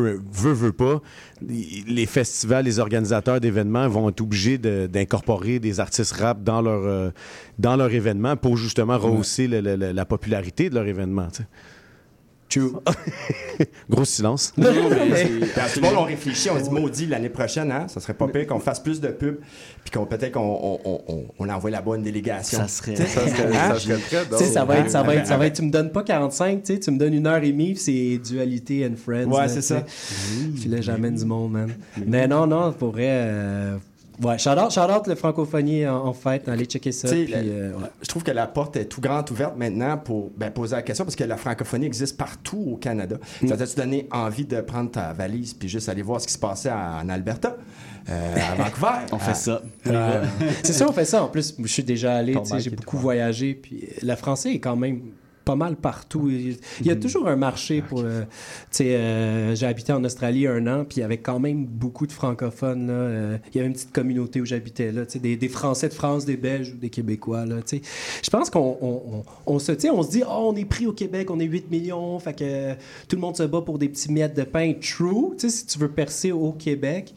[0.00, 1.00] veut, veut pas,
[1.40, 6.82] les festivals, les organisateurs d'événements vont être obligés de- d'incorporer des artistes rap dans leur,
[6.84, 7.10] euh,
[7.58, 11.28] dans leur événement pour justement rehausser la popularité de leur événement.
[13.90, 14.52] Gros silence.
[14.56, 14.68] Non,
[15.10, 18.14] mais tout le monde, on réfléchit, on se dit maudit l'année prochaine, hein, ça serait
[18.14, 19.38] pas pire qu'on fasse plus de pubs,
[19.84, 22.58] puis qu'on peut-être qu'on on, on, on- on envoie là-bas une délégation.
[22.58, 23.74] Ça serait- Ça serait- hein?
[23.74, 25.70] ça serait très sais, ça va être, ça va être, ça va être, tu me
[25.70, 28.96] donnes pas 45, tu sais, tu me donnes une heure et demie, c'est dualité and
[28.96, 29.26] friends.
[29.30, 29.82] Ouais, c'est ça.
[30.60, 31.70] Puis là, j'amène du monde, man.
[32.06, 33.76] Mais non, non, pour vrai, euh,
[34.22, 37.08] ouais, shout out, shout out le francophonie en, en fête, allez checker ça.
[37.08, 37.86] Puis, la- euh, ouais.
[38.02, 41.04] Je trouve que la porte est tout grande ouverte maintenant pour ben, poser la question
[41.04, 43.16] parce que la francophonie existe partout au Canada.
[43.42, 43.48] Mm.
[43.48, 46.38] Ça t'a-tu donné envie de prendre ta valise puis juste aller voir ce qui se
[46.38, 47.56] passait en Alberta,
[48.08, 48.98] euh, à Vancouver?
[49.12, 49.62] On fait à- ça.
[49.86, 50.24] Euh,
[50.62, 51.22] c'est ça, on fait ça.
[51.24, 55.00] En plus, je suis déjà allé, j'ai beaucoup voyagé, puis le français est quand même
[55.44, 56.30] pas mal partout.
[56.30, 56.56] Il
[56.86, 58.00] y a toujours un marché pour.
[58.00, 58.26] euh, tu
[58.78, 62.06] sais, euh, j'ai habité en Australie un an, puis il y avait quand même beaucoup
[62.06, 62.86] de francophones.
[62.86, 62.92] là.
[62.94, 66.24] Euh, il y avait une petite communauté où j'habitais là, des, des Français de France,
[66.24, 67.44] des Belges ou des Québécois.
[67.44, 67.56] Là.
[67.70, 70.92] Je pense qu'on on, on- on se, on se dit, oh, on est pris au
[70.92, 72.72] Québec, on est 8 millions, fait que
[73.08, 74.72] tout le monde se bat pour des petits miettes de pain.
[74.80, 77.12] True, tu sais, si tu veux percer au Québec.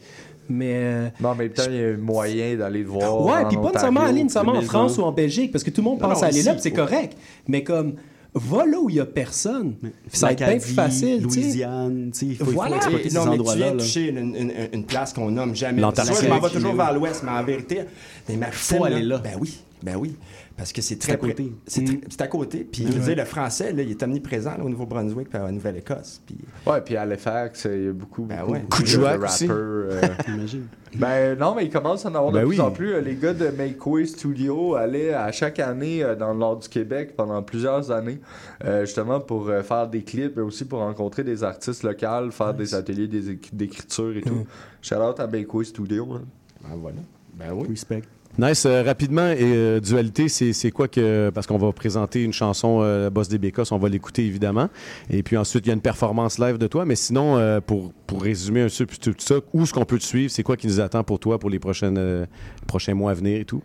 [0.50, 0.72] Mais.
[0.76, 3.20] euh, Mais temps, il y a moyen d'aller le voir.
[3.24, 5.84] Ouais, puis pas nécessairement aller nécessairement en France ou en Belgique, parce que tout le
[5.90, 6.76] monde Non, pense non, à aller là, ici, c'est ouais.
[6.76, 7.16] correct.
[7.48, 7.94] Mais comme,
[8.38, 9.74] va là où il y a personne.
[10.12, 11.22] Ça va être bien plus facile.
[11.26, 11.40] tu sais.
[11.40, 12.76] Louisiane, tu sais, il faut, il faut Voilà.
[12.76, 13.64] exploiter ces non, mais tu endroits-là.
[13.64, 13.82] viens de là.
[13.84, 15.80] toucher une, une- une place qu'on nomme jamais.
[15.80, 16.16] L'Antarctique.
[16.22, 17.80] Je m'en vais toujours vers l'ouest, mais en vérité,
[18.28, 19.18] mais ma Faut aller là.
[19.18, 20.14] Ben oui, ben oui.
[20.58, 21.52] Parce que c'est C'est très à côté.
[21.64, 22.68] près- C'est à côté.
[22.70, 25.44] Puis, je veux dire, le français, là, il est omniprésent là, au Nouveau-Brunswick puis à
[25.44, 26.20] la Nouvelle-Écosse.
[26.26, 26.36] Puis...
[26.66, 28.60] Ouais, puis à Halifax, il y a beaucoup, beaucoup, ouais.
[28.68, 29.24] beaucoup de rappers.
[29.24, 29.46] aussi.
[29.48, 30.00] euh?
[30.96, 32.60] Ben non, mais il commence à en avoir Ben de plus oui.
[32.60, 33.00] en plus.
[33.02, 36.68] Les gars de Make Way Studio allaient à chaque année euh, dans le nord du
[36.68, 38.20] Québec pendant plusieurs années,
[38.64, 42.54] euh, justement pour euh, faire des clips, mais aussi pour rencontrer des artistes locaux, faire
[42.54, 43.06] des ateliers
[43.52, 44.46] d'écriture et tout.
[44.80, 46.08] Shout out à Make Way Studio.
[46.14, 46.22] hein.
[46.62, 46.96] Ben voilà.
[47.34, 47.68] Ben oui.
[47.68, 48.02] Respect.
[48.38, 48.66] Nice.
[48.66, 51.30] Euh, rapidement, et euh, dualité, c'est quoi que.
[51.30, 54.68] Parce qu'on va présenter une chanson, euh, Boss des Bécosses, on va l'écouter évidemment.
[55.10, 56.84] Et puis ensuite, il y a une performance live de toi.
[56.84, 60.04] Mais sinon, euh, pour, pour résumer un peu tout ça, où est-ce qu'on peut te
[60.04, 60.30] suivre?
[60.30, 62.28] C'est quoi qui nous attend pour toi pour les prochaines,
[62.68, 63.62] prochains mois à venir et tout?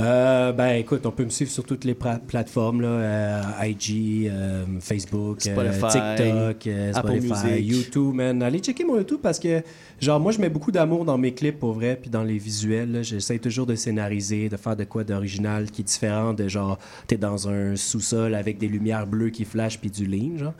[0.00, 4.64] Euh, ben écoute, on peut me suivre sur toutes les plateformes, là, euh, IG, euh,
[4.80, 7.66] Facebook, euh, Spotify, TikTok, euh, Apple Spotify, Music.
[7.70, 8.42] YouTube, man.
[8.42, 9.62] Allez checker mon YouTube parce que,
[10.00, 13.00] genre, moi, je mets beaucoup d'amour dans mes clips, pour vrai, puis dans les visuels.
[13.02, 17.16] J'essaie toujours de scénariser, de faire de quoi d'original qui est différent de, genre, t'es
[17.16, 20.54] dans un sous-sol avec des lumières bleues qui flashent puis du lean, genre.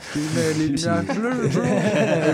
[0.59, 1.63] les lumières bleues, bro.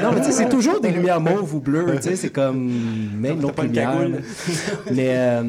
[0.02, 2.70] non, mais tu sais, c'est toujours des lumières mauves ou bleues, tu sais, c'est comme
[3.16, 3.92] même l'autre pas une lumière.
[3.92, 4.22] cagoule.
[4.92, 5.42] mais euh,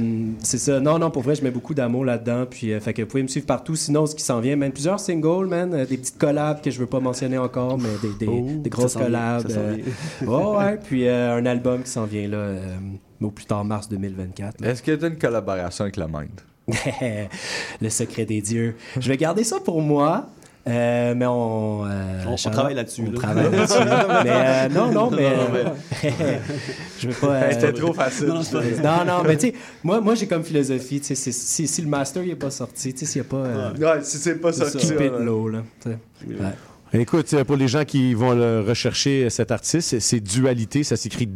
[0.43, 0.79] c'est ça.
[0.79, 2.45] Non, non, pour vrai, je mets beaucoup d'amour là-dedans.
[2.49, 3.75] Puis, euh, fait que vous pouvez me suivre partout.
[3.75, 6.79] Sinon, ce qui s'en vient, même plusieurs singles, man, euh, des petites collabs que je
[6.79, 9.47] veux pas mentionner encore, mais des, des, Oh, des grosses vient, collabs.
[9.49, 9.77] euh,
[10.21, 10.27] vient.
[10.57, 10.77] ouais.
[10.83, 12.77] Puis euh, un album qui s'en vient là, euh,
[13.21, 14.63] au plus tard mars 2024.
[14.63, 16.29] Est-ce que tu as une collaboration avec la Mind?
[17.81, 18.75] Le secret des dieux.
[18.99, 20.27] Je vais garder ça pour moi.
[20.67, 23.17] Euh, mais on, euh, On- travaille là-dessus, On là.
[23.19, 23.77] travaille là-dessus.
[24.23, 25.29] mais euh, non, non, mais.
[25.35, 25.73] Non,
[26.99, 27.27] je veux pas.
[27.33, 28.27] euh, C'était trop facile.
[28.27, 28.41] Non,
[28.83, 29.53] non, non, mais tu sais,
[29.83, 32.93] moi, moi j'ai comme philosophie, tu sais, si, si le master il est pas sorti,
[32.93, 33.37] tu sais, s'il n'y a pas.
[33.37, 34.77] euh, Ouais, si c'est pas sorti.
[34.77, 35.63] keep it low, là.
[36.93, 41.27] Écoute, pour les gens qui vont le rechercher, cet artiste, c'est- Dualité, ça s'écrit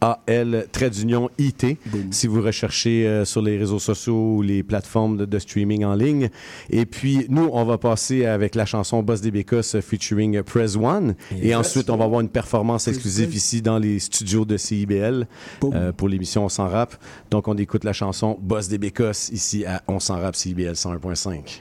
[0.00, 1.66] A-L, trait d'union IT,
[2.10, 5.94] si vous recherchez euh, sur les réseaux sociaux ou les plateformes de, de streaming en
[5.94, 6.28] ligne.
[6.70, 10.76] Et puis, nous, on va passer avec la chanson Boss des Bécos euh, featuring Press
[10.76, 11.14] One.
[11.40, 11.56] Et Yes.
[11.56, 15.26] ensuite, on va avoir une performance exclusive ici dans les studios de CIBL
[15.64, 16.96] euh, pour l'émission On s'en rap.
[17.30, 21.60] Donc, on écoute la chanson Boss des Bécos ici à On s'en rap CIBL 101.5.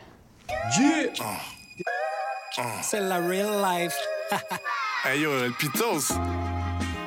[2.82, 3.96] C'est la real life.
[5.08, 6.14] Hey yo, El Pitos,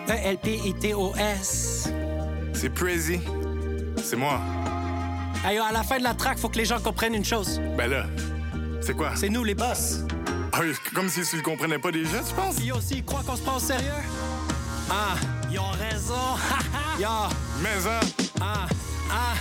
[0.09, 1.90] E-L-P-I-T-O-S.
[2.55, 3.20] c'est Crazy.
[4.02, 4.40] C'est moi.
[5.44, 7.60] Hey, yo, à la fin de la track, faut que les gens comprennent une chose.
[7.76, 8.06] Ben là,
[8.80, 9.10] c'est quoi?
[9.14, 10.01] C'est nous les boss.
[10.52, 12.59] Ah oui, comme si tu le comprenais pas déjà, tu penses?
[12.64, 13.93] Yo, s'ils croient qu'on se prend au sérieux?
[14.90, 15.14] Ah,
[15.51, 16.14] ils ont raison.
[16.98, 17.09] Yo.
[17.62, 18.01] Mais hein?
[18.40, 18.66] Ah,
[19.10, 19.35] ah.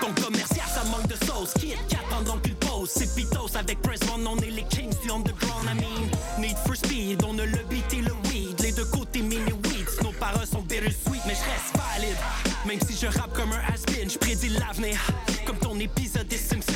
[0.00, 1.54] Ton commercial, ça manque de sauce.
[1.54, 2.90] Qui est 4 pendant qu'il pose?
[2.90, 5.64] C'est Pitos avec Press One, on est les kings du underground.
[5.70, 6.10] I mean,
[6.40, 7.58] Need for Speed, on a le
[10.86, 12.16] bittersweet, mais je reste valide.
[12.66, 14.98] Même si je rappe comme un has-been, je prédis l'avenir.
[15.44, 16.72] Comme ton épisode des Simpsons.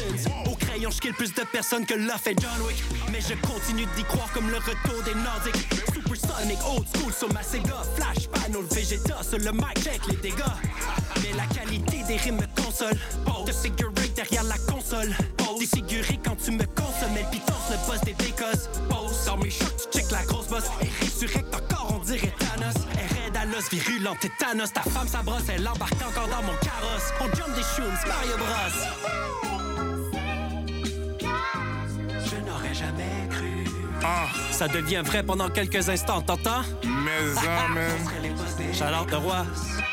[0.46, 2.82] Au crayon, je kill plus de personnes que l'a fait John Wick.
[3.10, 5.68] Mais je continue d'y croire comme le retour des Nordiques.
[5.92, 7.82] Supersonic, old school sur ma Sega.
[7.96, 10.56] Flash, panel, Vegeta, sur le mic, check les dégâts.
[11.22, 12.98] Mais la qualité des rimes me console.
[13.46, 15.14] De figurate derrière la console.
[15.58, 17.16] Défiguré quand tu me consommes.
[17.18, 18.68] Elle pitance le boss des bécosses.
[18.88, 20.64] Pose dans mes chocs, tu check la grosse boss.
[23.60, 24.72] L'os, virulente et Thanos.
[24.72, 27.12] Ta femme, sa brosse, elle embarque encore dans mon carrosse.
[27.20, 28.46] On jump des shrooms, Mario Bros.
[32.24, 33.64] Je n'aurais jamais cru.
[34.52, 36.62] Ça devient vrai pendant quelques instants, t'entends?
[36.84, 37.90] Mais hein, man.
[38.94, 39.89] Out le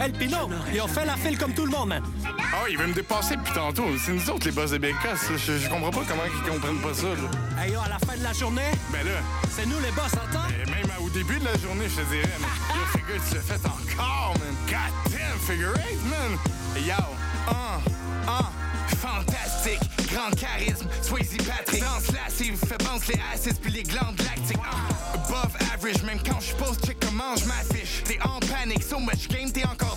[0.00, 0.06] roi.
[0.06, 2.02] El Pino, ils ont fait la file comme tout le monde, man.
[2.52, 3.84] Ah oui, il veut me dépasser depuis tantôt.
[4.04, 4.98] C'est nous autres les boss des Bécos.
[5.04, 5.36] là.
[5.36, 7.62] Je, je comprends pas comment ils comprennent pas ça, là.
[7.62, 9.20] Hey yo, à la fin de la journée, Ben là,
[9.54, 10.48] c'est nous les boss, entends?
[10.48, 12.50] et même au début de la journée, je te dirais, man.
[12.74, 14.54] Yo, figure, tu l'as fait encore, man.
[14.66, 16.38] God damn, figure eight, man.
[16.76, 16.94] Yo,
[17.48, 19.80] un, un, fantastique,
[20.12, 21.80] grand charisme, Swayze Patrick.
[21.82, 24.56] Danse lascive, fait bounce les acids puis les glandes lactiques.
[24.58, 28.02] Un, above average, même quand je pose, check comment je m'affiche?
[28.04, 29.89] T'es en panique, so much game, t'es encore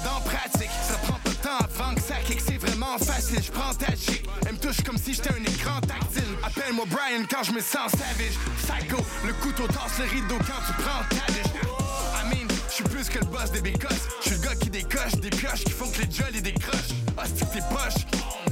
[2.98, 3.42] facile.
[3.42, 6.24] Je prends ta chic, elle me touche comme si j'étais un écran tactile.
[6.44, 8.38] Appelle-moi Brian quand je me sens savage.
[8.58, 11.34] Psycho, le couteau tasse le rideau quand tu prends ta.
[11.34, 14.08] I mean, je suis plus que le boss des bécosses.
[14.22, 16.94] Je suis le gars qui décoche des pioches qui font que les jollies décrochent.
[17.18, 18.06] Ah, c'est que tes poches,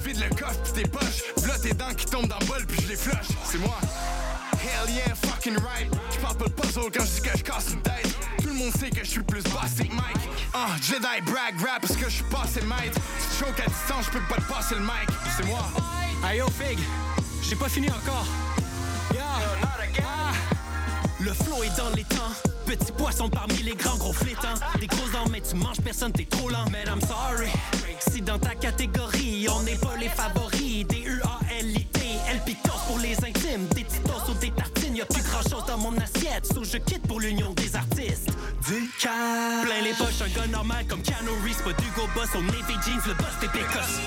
[0.03, 1.23] vide le coffre pis tes poches.
[1.38, 3.27] V'là tes dents qui tombent dans le bol puis je les flush.
[3.45, 3.77] C'est moi.
[4.53, 5.89] Hell yeah, fucking right.
[6.11, 8.10] Je parle pas de puzzle quand je que je une tête.
[8.61, 10.47] Monde sait que je suis plus bossé que Mike.
[10.53, 12.99] Ah, Jedi brag rap parce que je suis passé maître.
[13.17, 15.09] Si tu choques à distance, je peux pas te passer le mic.
[15.35, 15.61] C'est moi.
[16.23, 16.77] Hey yo, Fig,
[17.41, 18.27] j'ai pas fini encore.
[19.13, 19.23] Yeah.
[20.03, 20.31] Ah.
[21.19, 22.33] Le flow est dans les temps.
[22.67, 24.53] Petit poisson parmi les grands gros flétans.
[24.79, 26.65] Des grosses dents, mais tu manges personne, t'es trop lent.
[26.65, 27.49] Man, I'm sorry.
[28.11, 30.85] Si dans ta catégorie, on n'est pas les favoris.
[30.85, 33.65] Des U-A-L-I-T, L pitos pour les intimes.
[33.73, 36.45] Des titos ou des tartines, y'a plus grand chose dans mon assiette.
[36.53, 37.90] So je quitte pour l'union des artistes.
[39.02, 39.64] Calme.
[39.64, 41.64] Plein les poches, un gars normal comme Keanu Reeves.
[41.64, 43.99] Pas d'Hugo Boss au Navy Jeans, le boss des pécosses.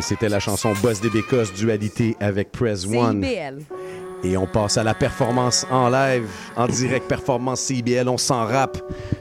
[0.00, 3.24] C'était la chanson Boss des Bécosses, dualité avec Press One.
[4.24, 6.26] Et on passe à la performance en live,
[6.56, 8.78] en direct performance CIBL, on s'en rappe,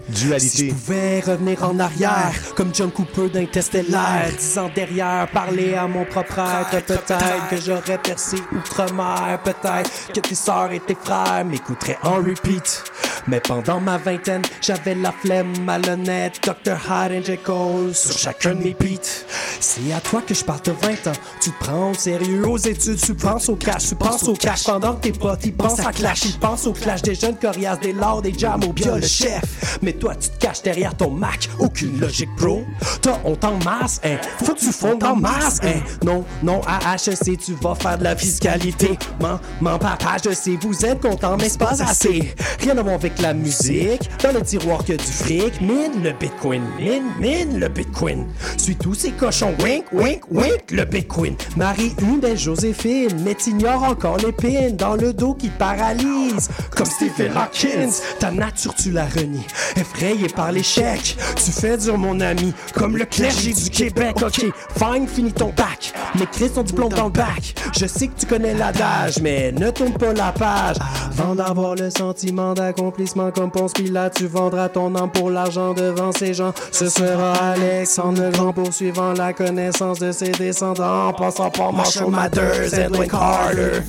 [0.07, 0.47] dualité.
[0.47, 5.87] Si je pouvais revenir en arrière, comme John Cooper d'Interstellar, dix ans derrière, parler à
[5.87, 11.43] mon propre être, peut-être que j'aurais percé outre-mer, peut-être que tes sœurs et tes frères
[11.43, 12.83] m'écouteraient en repeat.
[13.27, 16.77] Mais pendant ma vingtaine, j'avais la flemme malhonnête, Dr.
[16.89, 19.25] Hyde and Jekyll sur chacun de mes beats.
[19.59, 22.57] C'est à toi que je parle de 20 ans, tu te prends au sérieux aux
[22.57, 25.91] études, tu penses au cash, tu penses au cash pendant tes potes, ils pensent à
[25.91, 29.01] clash, ils pensent au clash des jeunes coriaces, des lords, des jams, au bien le
[29.01, 29.77] chef.
[29.81, 32.63] Mais toi, tu te caches derrière ton Mac, aucune logique, bro.
[33.01, 34.17] Toi, on t'en masse, hein.
[34.43, 35.81] Faut que tu fondes en masse, hein.
[36.03, 38.97] Non, non, à HEC, tu vas faire de la fiscalité.
[39.21, 42.33] Man, man, papa, je sais, vous êtes content, mais c'est pas assez.
[42.59, 44.09] Rien à voir avec la musique.
[44.21, 48.25] Dans le tiroir que du fric, mine le bitcoin, mine, mine le bitcoin.
[48.57, 51.35] Suis tous ces cochons, wink, wink, wink, le bitcoin.
[51.55, 54.71] Marie, une belle Joséphine, mais t'ignores encore les pins.
[54.83, 56.49] Dans le dos qui paralyse.
[56.75, 59.45] Comme Stephen Hawkins, ta nature tu la renies.
[59.77, 62.53] Effrayé par l'échec, tu fais dur mon ami.
[62.73, 64.17] Comme le clergé du Québec.
[64.21, 64.45] Ok,
[64.77, 65.93] fine, finis ton bac.
[66.19, 67.55] M'écris ton diplôme dans le bac.
[67.79, 70.75] Je sais que tu connais l'adage, mais ne tourne pas la page.
[71.17, 76.11] Avant d'avoir le sentiment d'accomplissement comme Ponce Pilate, tu vendras ton âme pour l'argent devant
[76.11, 76.53] ces gens.
[76.71, 82.11] Ce sera Alexandre le Grand poursuivant la connaissance de ses descendants, en passant par Marshall
[82.11, 83.81] Mathers, Edwin Carter.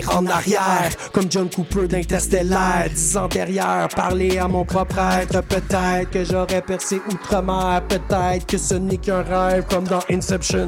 [0.00, 5.42] Revenir en arrière, comme John Cooper d'Interstellar, dix ans derrière, parler à mon propre être.
[5.42, 10.66] Peut-être que j'aurais percé outre-mer, peut-être que ce n'est qu'un rêve, comme dans Inception.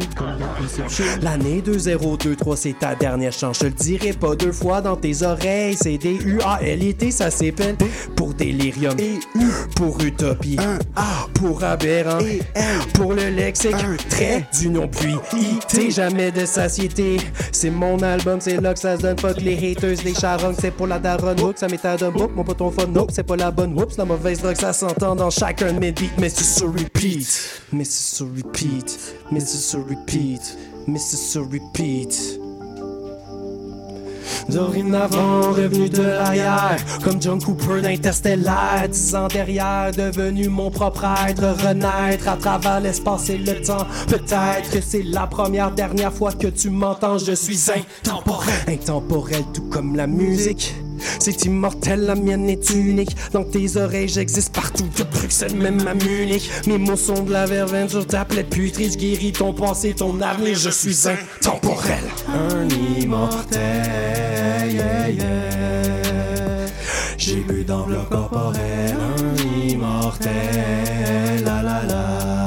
[1.21, 3.59] L'année 2023, c'est ta dernière chance.
[3.61, 5.77] Je le dirai pas deux fois dans tes oreilles.
[5.81, 7.77] C'est des U-A-L-I-T, ça s'épelle
[8.17, 8.97] pour délirium.
[9.77, 10.57] Pour utopie.
[11.35, 12.19] Pour aberrant.
[12.95, 13.77] Pour le lexique.
[14.09, 15.17] Trait du non puis
[15.69, 17.19] T'es jamais de satiété.
[17.51, 19.17] C'est mon album, c'est là que ça se donne.
[19.23, 20.57] Fuck les haters, les charongs.
[20.59, 21.41] C'est pour la daronne.
[21.41, 22.33] Oups, ça d'un book.
[22.35, 22.89] Mon poton fun.
[22.89, 23.81] Nope, c'est pas la bonne.
[23.81, 26.11] Oups, la mauvaise drogue, ça s'entend dans chacun de mes beats.
[26.19, 27.63] Mais c'est sur repeat.
[27.73, 29.15] Mais c'est sur repeat.
[29.31, 30.59] Mais c'est sur repeat.
[30.89, 32.42] Mais c'est sur repeat.
[34.49, 41.43] Dorénavant, revenu de l'arrière, comme John Cooper d'Interstellar, dix ans derrière, devenu mon propre être,
[41.67, 43.87] renaître à travers l'espace et le temps.
[44.09, 48.55] Peut-être que c'est la première, dernière fois que tu m'entends, je suis intemporel.
[48.69, 50.75] Intemporel, tout comme la musique.
[51.19, 53.17] C'est immortel, la mienne est unique.
[53.33, 56.51] Dans tes oreilles, j'existe partout, de Bruxelles, même à Munich.
[56.67, 58.93] Mes mots sont de la verveine sur ta plaie putride.
[58.93, 62.05] Je guéris ton passé, ton avenir, je suis intemporel.
[62.29, 62.69] Un
[63.01, 63.61] immortel,
[64.71, 65.53] yeah, yeah.
[67.17, 70.33] J'ai bu d'enveloppe corporelle, un immortel,
[71.45, 72.42] la la, la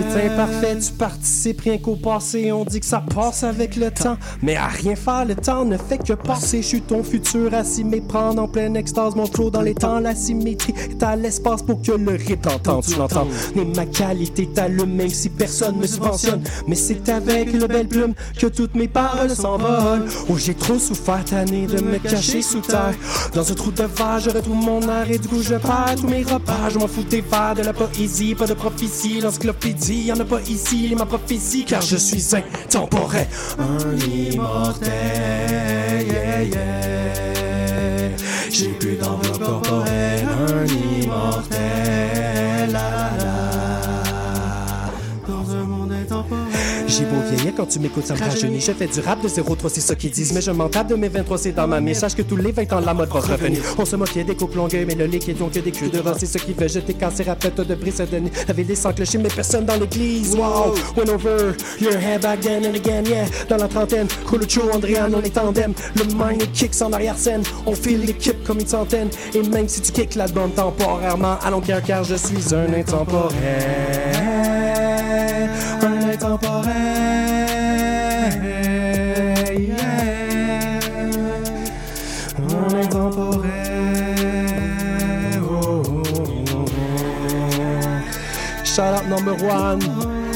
[0.00, 2.50] T'es imparfait, tu participes rien qu'au passé.
[2.52, 5.76] On dit que ça passe avec le temps, mais à rien faire, le temps ne
[5.76, 6.62] fait que passer.
[6.62, 9.14] Je suis ton futur à s'y méprendre en pleine extase.
[9.14, 12.84] Mon flow dans les temps, la symétrie à l'espace pour que le rip l'entende.
[12.84, 16.42] Tu l'entends, mais ma qualité t'allume même si personne me subventionne.
[16.66, 20.06] Mais c'est avec le belle plume que toutes mes paroles s'envolent.
[20.28, 22.94] Oh, j'ai trop souffert, tanné de me cacher sous terre.
[23.34, 26.08] Dans un trou de verre, je retrouve mon air et du coup je perds tous
[26.08, 26.70] mes repas.
[26.70, 29.20] Je m'en fous des vers, de la poésie, pas de prophétie.
[29.20, 33.26] L'encyclopédie, y'en a pas ici, ma prophétie, car je suis intemporel.
[33.58, 34.90] Un immortel,
[36.06, 38.10] yeah, yeah.
[38.50, 40.66] J'ai plus d'enveloppe corporelle, un
[41.02, 43.21] immortel, la.
[46.92, 48.60] J'ai beau vieillir quand tu m'écoutes, ça me rajeunit.
[48.60, 50.34] Je fais du rap de 0-3, c'est ça qu'ils disent.
[50.34, 52.70] Mais je m'en tape de mes 23, c'est dans ma message que tous les 20
[52.74, 53.60] ans, la mode va revenir.
[53.78, 56.12] On se moquait des couples longueuils, mais le liquide, donc que des culs de vent.
[56.18, 58.30] C'est ce qui fait jeter cancer à pète de brise de nez.
[58.46, 60.36] La ville est sans clocher, mais personne dans l'église.
[60.36, 63.24] Wow, went over your head back then and again, yeah.
[63.48, 65.72] Dans la trentaine, Coluccio, Andréane, on est tandem.
[65.96, 67.42] Le mind kicks en arrière-scène.
[67.64, 69.08] On file l'équipe comme une centaine.
[69.34, 72.70] Et même si tu kicks la bande temporairement, à long cœur, car je suis un
[72.74, 73.32] intemporel.
[75.80, 76.81] Un intemporel.
[88.74, 89.80] Shout out number one.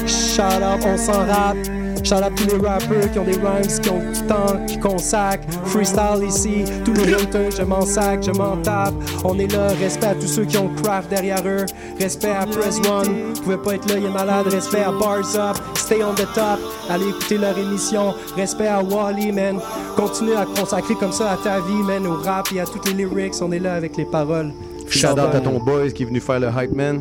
[0.07, 1.57] Shout out, on s'en rappe.
[2.03, 5.47] Shout out tous les rappers qui ont des rhymes, qui ont du temps, qui consacrent.
[5.65, 8.93] Freestyle ici, tous les haters, je m'en sac, je m'en tape.
[9.25, 11.65] On est là, respect à tous ceux qui ont craft derrière eux.
[11.99, 14.45] Respect à Press One, vous pouvez pas être là, il est malade.
[14.47, 15.57] Respect à Bars Up,
[15.87, 16.59] Stay on the Top.
[16.89, 18.13] Allez écouter leur émission.
[18.35, 19.57] Respect à Wally, man.
[19.95, 23.05] Continue à consacrer comme ça à ta vie, man, au rap et à toutes les
[23.05, 23.35] lyrics.
[23.41, 24.51] On est là avec les paroles.
[24.89, 26.99] Shout out à ton boy qui est venu faire le hype man.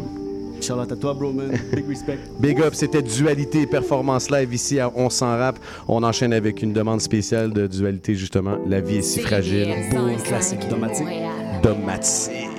[0.60, 1.50] Shout out à toi, bro, man.
[1.74, 2.18] Big respect.
[2.38, 5.58] Big up, c'était Dualité Performance Live ici à On s'en rap.
[5.88, 8.56] On enchaîne avec une demande spéciale de Dualité, justement.
[8.68, 9.66] La vie est si fragile.
[9.90, 11.08] Beau classique domatique.
[11.60, 12.55] Domatique.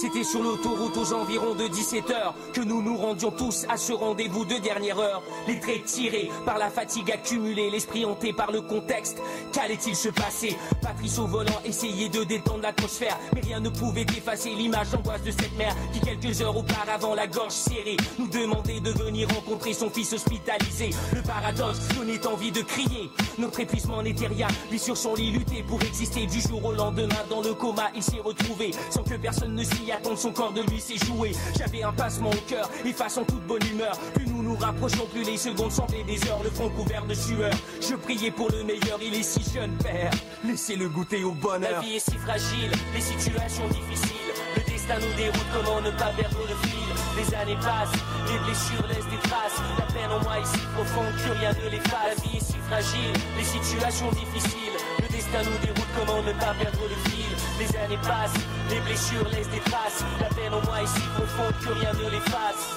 [0.00, 4.46] C'était sur l'autoroute aux environs de 17h que nous nous rendions tous à ce rendez-vous
[4.46, 5.22] de dernière heure.
[5.46, 9.20] Les traits tirés par la fatigue accumulée, l'esprit hanté par le contexte.
[9.52, 10.56] Qu'allait-il se passer?
[10.80, 15.32] Patrice au volant essayait de détendre l'atmosphère, mais rien ne pouvait effacer l'image d'angoisse de
[15.32, 19.90] cette mère qui quelques heures auparavant, la gorge serrée, nous demandait de venir rencontrer son
[19.90, 20.90] fils hospitalisé.
[21.14, 23.10] Le paradoxe donnait envie de crier.
[23.36, 24.48] Notre épuisement n'était rien.
[24.70, 27.08] Lui sur son lit luttait pour exister du jour au lendemain.
[27.28, 30.62] Dans le coma, il s'est retrouvé sans que personne ne s'y attendre, son corps de
[30.62, 31.32] lui s'est joué.
[31.58, 32.68] J'avais un passement au cœur,
[33.16, 33.98] en toute bonne humeur.
[34.14, 37.52] Plus nous nous rapprochons, plus les secondes semblaient des heures, le front couvert de sueur.
[37.80, 40.10] Je priais pour le meilleur, il est si jeune, père.
[40.44, 41.70] Laissez-le goûter au bonheur.
[41.72, 44.16] La vie est si fragile, les situations difficiles.
[44.56, 46.79] Le destin nous déroute, comment ne pas perdre le fil?
[47.16, 47.92] Les années passent,
[48.28, 49.60] les blessures laissent des traces.
[49.78, 52.16] La peine en moi est si profonde que rien ne l'efface.
[52.16, 54.76] La vie est si fragile, les situations difficiles.
[55.02, 57.36] Le destin nous déroute, comment ne pas perdre le fil?
[57.58, 60.04] Les années passent, les blessures laissent des traces.
[60.20, 62.76] La peine en moi est si profonde que rien ne l'efface.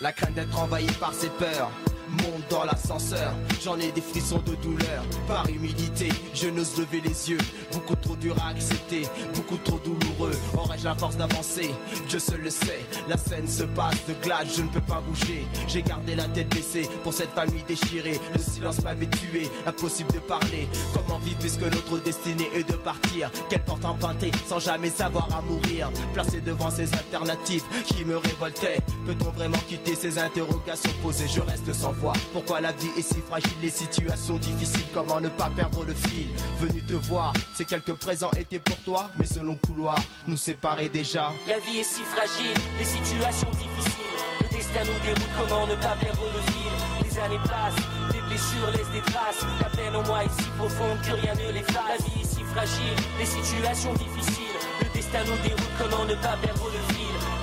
[0.00, 1.70] La crainte d'être envahi par ses peurs
[2.10, 3.32] monte dans l'ascenseur.
[3.62, 5.02] J'en ai des frissons de douleur.
[5.26, 7.38] Par humilité, je n'ose lever les yeux.
[7.72, 9.02] Beaucoup trop dur à accepter,
[9.34, 10.36] beaucoup trop douloureux.
[10.56, 11.70] Aurais-je la force d'avancer?
[12.08, 12.84] Dieu seul le sait.
[13.08, 15.46] La scène se passe de glace, je ne peux pas bouger.
[15.68, 18.18] J'ai gardé la tête baissée pour cette famille déchirée.
[18.34, 20.68] Le silence m'avait tué, impossible de parler.
[20.94, 23.30] Comment vivre puisque notre destinée est de partir?
[23.48, 25.90] Quelle porte empruntée sans jamais savoir à mourir?
[26.14, 28.80] Placé devant ces alternatives qui me révoltaient.
[29.06, 31.28] Peut-on vraiment quitter ces interrogations posées?
[31.28, 31.92] Je reste sans
[32.32, 36.28] Pourquoi la vie est si fragile, les situations difficiles, comment ne pas perdre le fil
[36.58, 41.30] Venu te voir, ces quelques présents étaient pour toi, mais selon couloir, nous séparer déjà.
[41.46, 44.00] La vie est si fragile, les situations difficiles.
[44.40, 46.72] Le destin nous déroute, comment ne pas perdre le fil
[47.04, 49.44] Les années passent, les blessures laissent des traces.
[49.60, 51.84] La peine en moi est si profonde que rien ne l'efface.
[51.86, 54.56] La vie est si fragile, les situations difficiles.
[54.80, 56.89] Le destin nous déroute, comment ne pas perdre le fil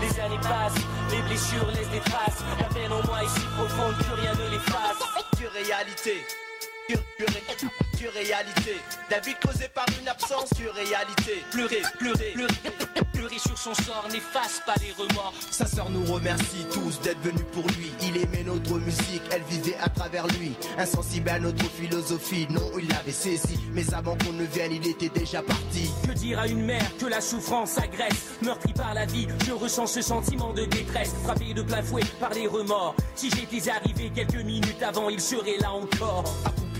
[0.02, 2.44] les années passent, les blessures laissent des traces.
[2.60, 5.02] La peine en moi est si profonde que rien ne l'efface.
[5.54, 6.24] Réalité,
[8.18, 8.78] réalité.
[9.10, 11.44] La vie causée par une absence, dure réalité.
[11.52, 12.54] Pleurer, pleurer, pleurer,
[13.14, 15.34] pleurer sur son sort n'efface pas les remords.
[15.52, 17.92] Sa sœur nous remercie tous d'être venus pour lui.
[18.02, 20.56] Il aimait notre musique, elle vivait à travers lui.
[20.78, 23.60] Insensible à notre philosophie, non, il l'avait saisi.
[23.74, 25.92] Mais avant qu'on ne vienne, il était déjà parti.
[26.08, 28.38] Que dire à une mère que la souffrance agresse?
[28.42, 31.14] Meurtri par la vie, je ressens ce sentiment de détresse.
[31.24, 32.96] Frappé de plein fouet par les remords.
[33.16, 36.24] Si j'étais arrivé quelques minutes avant, il serait là encore.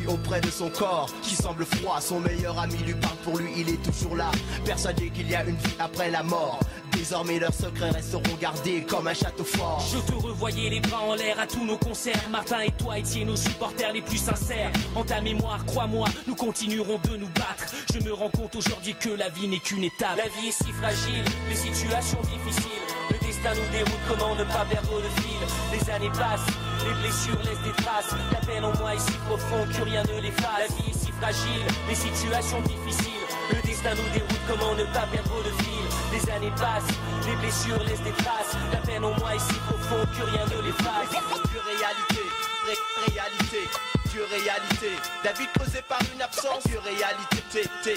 [0.08, 2.00] Auprès de son corps, qui semble froid.
[2.00, 4.32] Son meilleur ami lui parle pour lui, il est toujours là.
[4.66, 6.60] Persuadé qu'il y a une vie après la mort.
[6.92, 9.86] Désormais leurs secrets resteront gardés comme un château fort.
[9.94, 12.30] Je te revoyais les bras en l'air à tous nos concerts.
[12.32, 14.72] Martin et toi étiez nos supporters les plus sincères.
[14.96, 17.74] En ta mémoire, crois-moi, nous continuerons de nous battre.
[17.94, 20.18] Je me rends compte aujourd'hui que la vie n'est qu'une étape.
[20.18, 23.17] La vie est si fragile, les situations difficiles.
[23.48, 25.40] Destin nous déroute, comment ne pas perdre le fil
[25.72, 26.46] Les années passent,
[26.84, 28.12] les blessures laissent des traces.
[28.32, 30.60] La peine en moi est si profonde que rien ne l'efface.
[30.60, 33.24] La vie est si fragile, les situations difficiles.
[33.54, 36.92] Le destin nous déroute, comment ne pas perdre le fil Les années passent,
[37.26, 38.52] les blessures laissent des traces.
[38.74, 41.08] La peine en moi est si profonde que rien ne l'efface.
[41.48, 42.24] Dure réalité,
[42.68, 43.64] ré- réalité,
[44.12, 44.92] dure réalité.
[45.24, 47.38] La vie causée par une absence, dure réalité.
[47.54, 47.96] Té, té,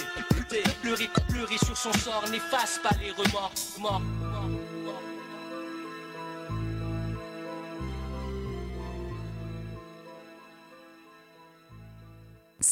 [0.49, 0.63] té.
[0.83, 3.51] Pleurer, pleurer sur son sort n'efface pas les remords.
[3.81, 4.01] Mort.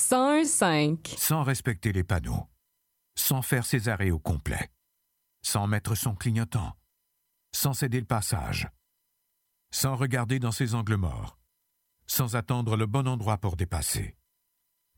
[0.08, 1.18] 101.5.
[1.18, 2.48] Sans respecter les panneaux,
[3.14, 4.72] sans faire ses arrêts au complet,
[5.42, 6.78] sans mettre son clignotant,
[7.52, 8.70] sans céder le passage,
[9.70, 11.38] sans regarder dans ses angles morts,
[12.06, 14.16] sans attendre le bon endroit pour dépasser,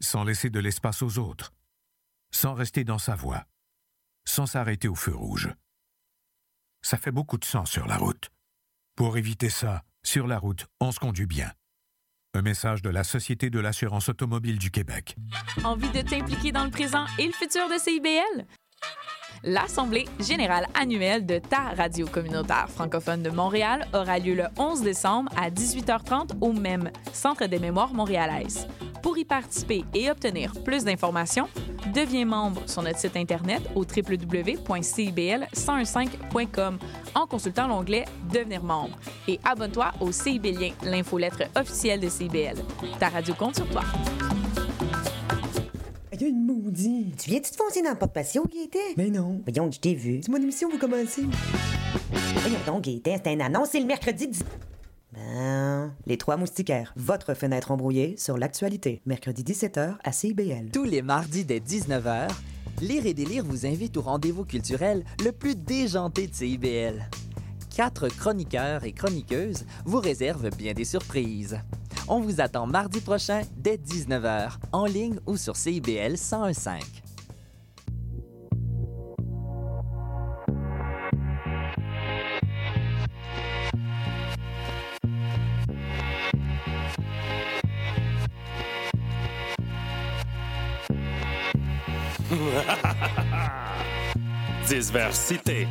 [0.01, 1.53] sans laisser de l'espace aux autres,
[2.31, 3.49] sans rester dans sa voie,
[4.25, 5.53] sans s'arrêter au feu rouge.
[6.83, 8.31] Ça fait beaucoup de sang sur la route.
[8.95, 11.53] Pour éviter ça, sur la route, on se conduit bien.
[12.33, 15.17] Un message de la Société de l'assurance automobile du Québec.
[15.65, 18.47] Envie de t'impliquer dans le présent et le futur de CIBL?
[19.43, 25.33] L'Assemblée générale annuelle de ta radio communautaire francophone de Montréal aura lieu le 11 décembre
[25.37, 28.69] à 18h30 au même Centre des mémoires montréalaises.
[29.03, 31.49] Pour y participer et obtenir plus d'informations,
[31.95, 36.79] deviens membre sur notre site Internet au www.cibl1015.com
[37.15, 42.59] en consultant l'onglet Devenir membre et abonne-toi au CIBLien, l'infolettre officielle de CIBL.
[42.99, 43.85] Ta radio compte sur toi.
[46.21, 47.17] Une maudite.
[47.17, 48.95] Tu viens-tu te foncer dans le porte-patio, Gaëtan?
[48.97, 49.41] Mais non.
[49.47, 50.21] Voyons, je t'ai vu.
[50.23, 51.23] C'est mon émission, vous commencez.
[52.13, 54.45] Voyons donc, Gaëtan, c'est un annonce, c'est le mercredi 10...
[55.13, 59.03] Ben, les Trois Moustiquaires, votre fenêtre embrouillée sur l'actualité.
[59.07, 60.71] Mercredi 17h à CIBL.
[60.73, 62.29] Tous les mardis dès 19h,
[62.81, 67.11] Lire et délire vous invite au rendez-vous culturel le plus déjanté de CIBL.
[67.75, 71.59] Quatre chroniqueurs et chroniqueuses vous réservent bien des surprises.
[72.13, 76.81] On vous attend mardi prochain dès 19h, en ligne ou sur CIBL 1015.
[94.69, 95.69] Diversité.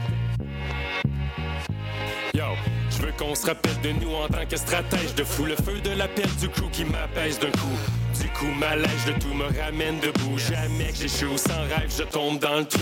[2.89, 5.45] Je veux qu'on se rappelle de nous en tant que stratège de fou.
[5.45, 7.77] Le feu de la pelle du crew qui m'apaise d'un coup.
[8.19, 10.37] Du coup, ma lèche de tout me ramène debout.
[10.37, 12.79] Jamais que j'échoue, sans rêve, je tombe dans le trou.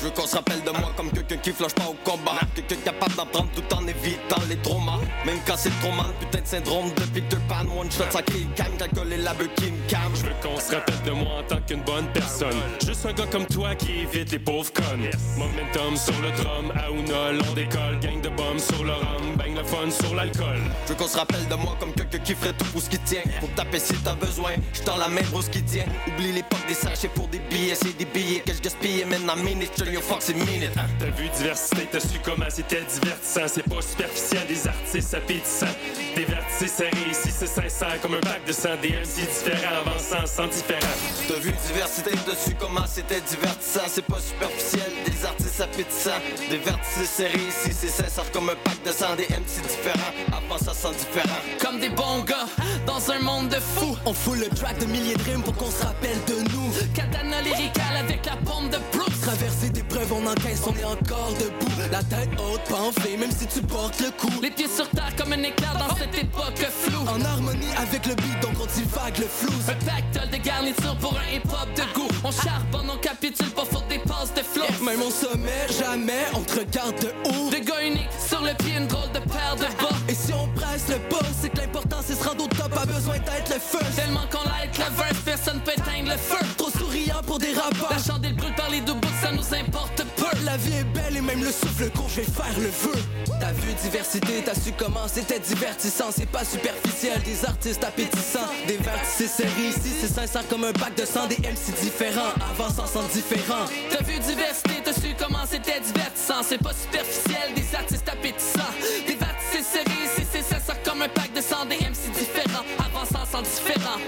[0.00, 2.40] Je veux qu'on se rappelle de moi comme quelqu'un qui flanche pas au combat.
[2.54, 4.98] Quelqu'un capable d'apprendre tout en évitant les traumas.
[5.26, 7.66] Même quand c'est trop mal, putain de syndrome de Peter Pan.
[7.78, 10.12] One shot, ça kill cam, calculer la beuh qui me calme.
[10.14, 12.56] Je veux qu'on se rappelle de moi en tant qu'une bonne personne.
[12.82, 15.10] Juste un gars comme toi qui évite les pauvres connes.
[15.36, 18.00] Momentum sur le drum, à Ounol, on décolle.
[18.00, 20.62] Gang de bombes sur le rhum, bang le fun sur l'alcool.
[20.86, 22.98] Je veux qu'on se rappelle de moi comme quelqu'un qui ferait tout pour ce qui
[23.00, 23.22] tient.
[23.38, 25.84] Pour taper si t'as besoin, je la main pour ce qui tient.
[26.08, 29.70] Oublie l'époque des sachets pour des billets, c'est des billets que je gaspille maintenant minute.
[29.90, 30.70] Je yo fuck c'est minute.
[30.76, 30.86] hein.
[31.00, 33.40] T'as vu diversité, t'as su comment c'était divertissant.
[33.48, 35.74] C'est pas superficiel, des artistes appétissants.
[36.14, 38.76] Des vertices serrés, ici c'est sincère comme un pack de sang.
[38.80, 40.94] Des MC différents, avançant sans différent.
[41.26, 47.10] T'as vu diversité dessus comment c'était divertissant C'est pas superficiel, des artistes appétissants Des vertices
[47.10, 50.94] serrés ici c'est sincère comme un pack de sang Des MC différents, avant ça sent
[50.98, 52.46] différent Comme des bons gars,
[52.86, 55.70] dans un monde de fous On fout le track de milliers de rimes pour qu'on
[55.70, 60.26] se rappelle de nous Katana lyrical avec la pompe de Bruce Traverser des preuves, on
[60.26, 61.70] encaisse, on est encore debout.
[61.92, 65.14] La tête haute, pas enflée, même si tu portes le coup Les pieds sur terre
[65.16, 67.06] comme un éclair dans cette époque floue.
[67.08, 69.52] En harmonie avec le beat, donc on divague le flou.
[69.68, 72.08] Un pactole de garniture pour un hip-hop de goût.
[72.24, 74.66] On charbonne, on capitule pas faute des passes de flow.
[74.84, 77.50] Même au sommet, jamais, on te regarde de haut.
[77.50, 79.96] De gars unique, sur le pied, une drôle de paire de bas.
[80.08, 82.84] Et si on presse le pas, c'est que l'important c'est se rendre au top Pas
[82.84, 83.78] besoin d'être le feu.
[83.94, 86.44] Tellement qu'on like le verse, personne peut éteindre le feu
[86.90, 90.44] souriant pour des rappeurs La chandelle brûle par les deux bouts, ça nous importe peu.
[90.44, 92.92] La vie est belle et même le souffle court, je vais faire le feu.
[93.40, 98.48] T'as vu diversité, t'as su comment c'était divertissant C'est pas superficiel, des artistes appétissants.
[98.66, 101.26] Des vertices serrés ici, c'est sincère comme un pack de sang.
[101.26, 106.62] Des MC différents, avançant sans différents T'as vu diversité, t'as su comment c'était divertissant C'est
[106.62, 108.72] pas superficiel, des artistes appétissants.
[109.06, 111.64] Des vertices serrés ici, c'est sincère comme un pack de sang.
[111.66, 114.00] Des MC différents, avançant sans différents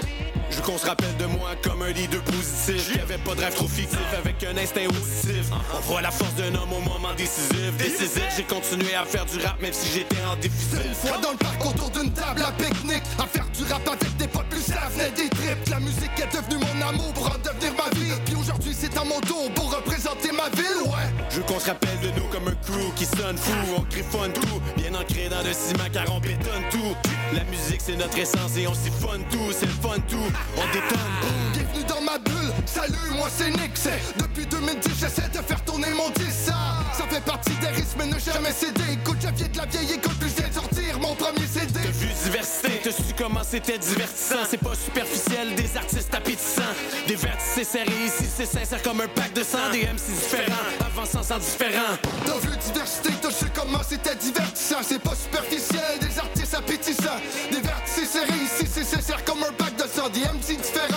[0.63, 2.91] qu'on se rappelle de moi comme un leader positif.
[2.93, 5.51] Qui avait pas de rêve trop fictif avec un instinct auditif.
[5.75, 7.75] On voit la force d'un homme au moment décisif.
[7.77, 10.79] Décisif, j'ai continué à faire du rap même si j'étais en déficit.
[10.85, 13.03] Une fois dans le parc autour d'une table à pique-nique.
[13.19, 16.35] À faire du rap avec des potes plus ça venait des trips La musique est
[16.35, 18.11] devenue mon amour pour en devenir ma vie
[18.83, 21.07] c'est à mon tour pour représenter ma ville, ouais.
[21.29, 23.53] Je veux qu'on se rappelle de nous comme un crew qui sonne fou.
[23.77, 26.95] On griffonne tout, bien ancré dans le ciment car on bétonne tout.
[27.33, 30.27] La musique c'est notre essence et on siphonne tout C'est le fun tout,
[30.57, 31.13] on détonne.
[31.53, 33.73] Bienvenue dans ma bulle, salut, moi c'est Nick.
[34.17, 36.47] Depuis 2010 j'essaie de faire tourner mon disque.
[36.47, 36.55] Ça,
[36.97, 38.83] ça fait partie des risques mais ne jamais céder.
[38.91, 41.91] Écoute, je viens de la vieille école puis viens de sortir mon premier CD T'as
[41.91, 44.45] vu diversité, t'as su comment c'était divertissant.
[44.49, 46.61] C'est pas superficiel, des artistes appétissants.
[47.07, 49.71] Des vertices serrés ici, c'est sincère comme un pack de sang.
[49.71, 51.97] Des MC différents, avançant sans différent.
[52.25, 54.77] T'as vu diversité, t'as su comment c'était divertissant.
[54.81, 57.19] C'est pas superficiel, des artistes appétissants.
[57.51, 60.09] Des vertices serrés ici, c'est sincère comme un pack de sang.
[60.09, 60.92] Des MC différents,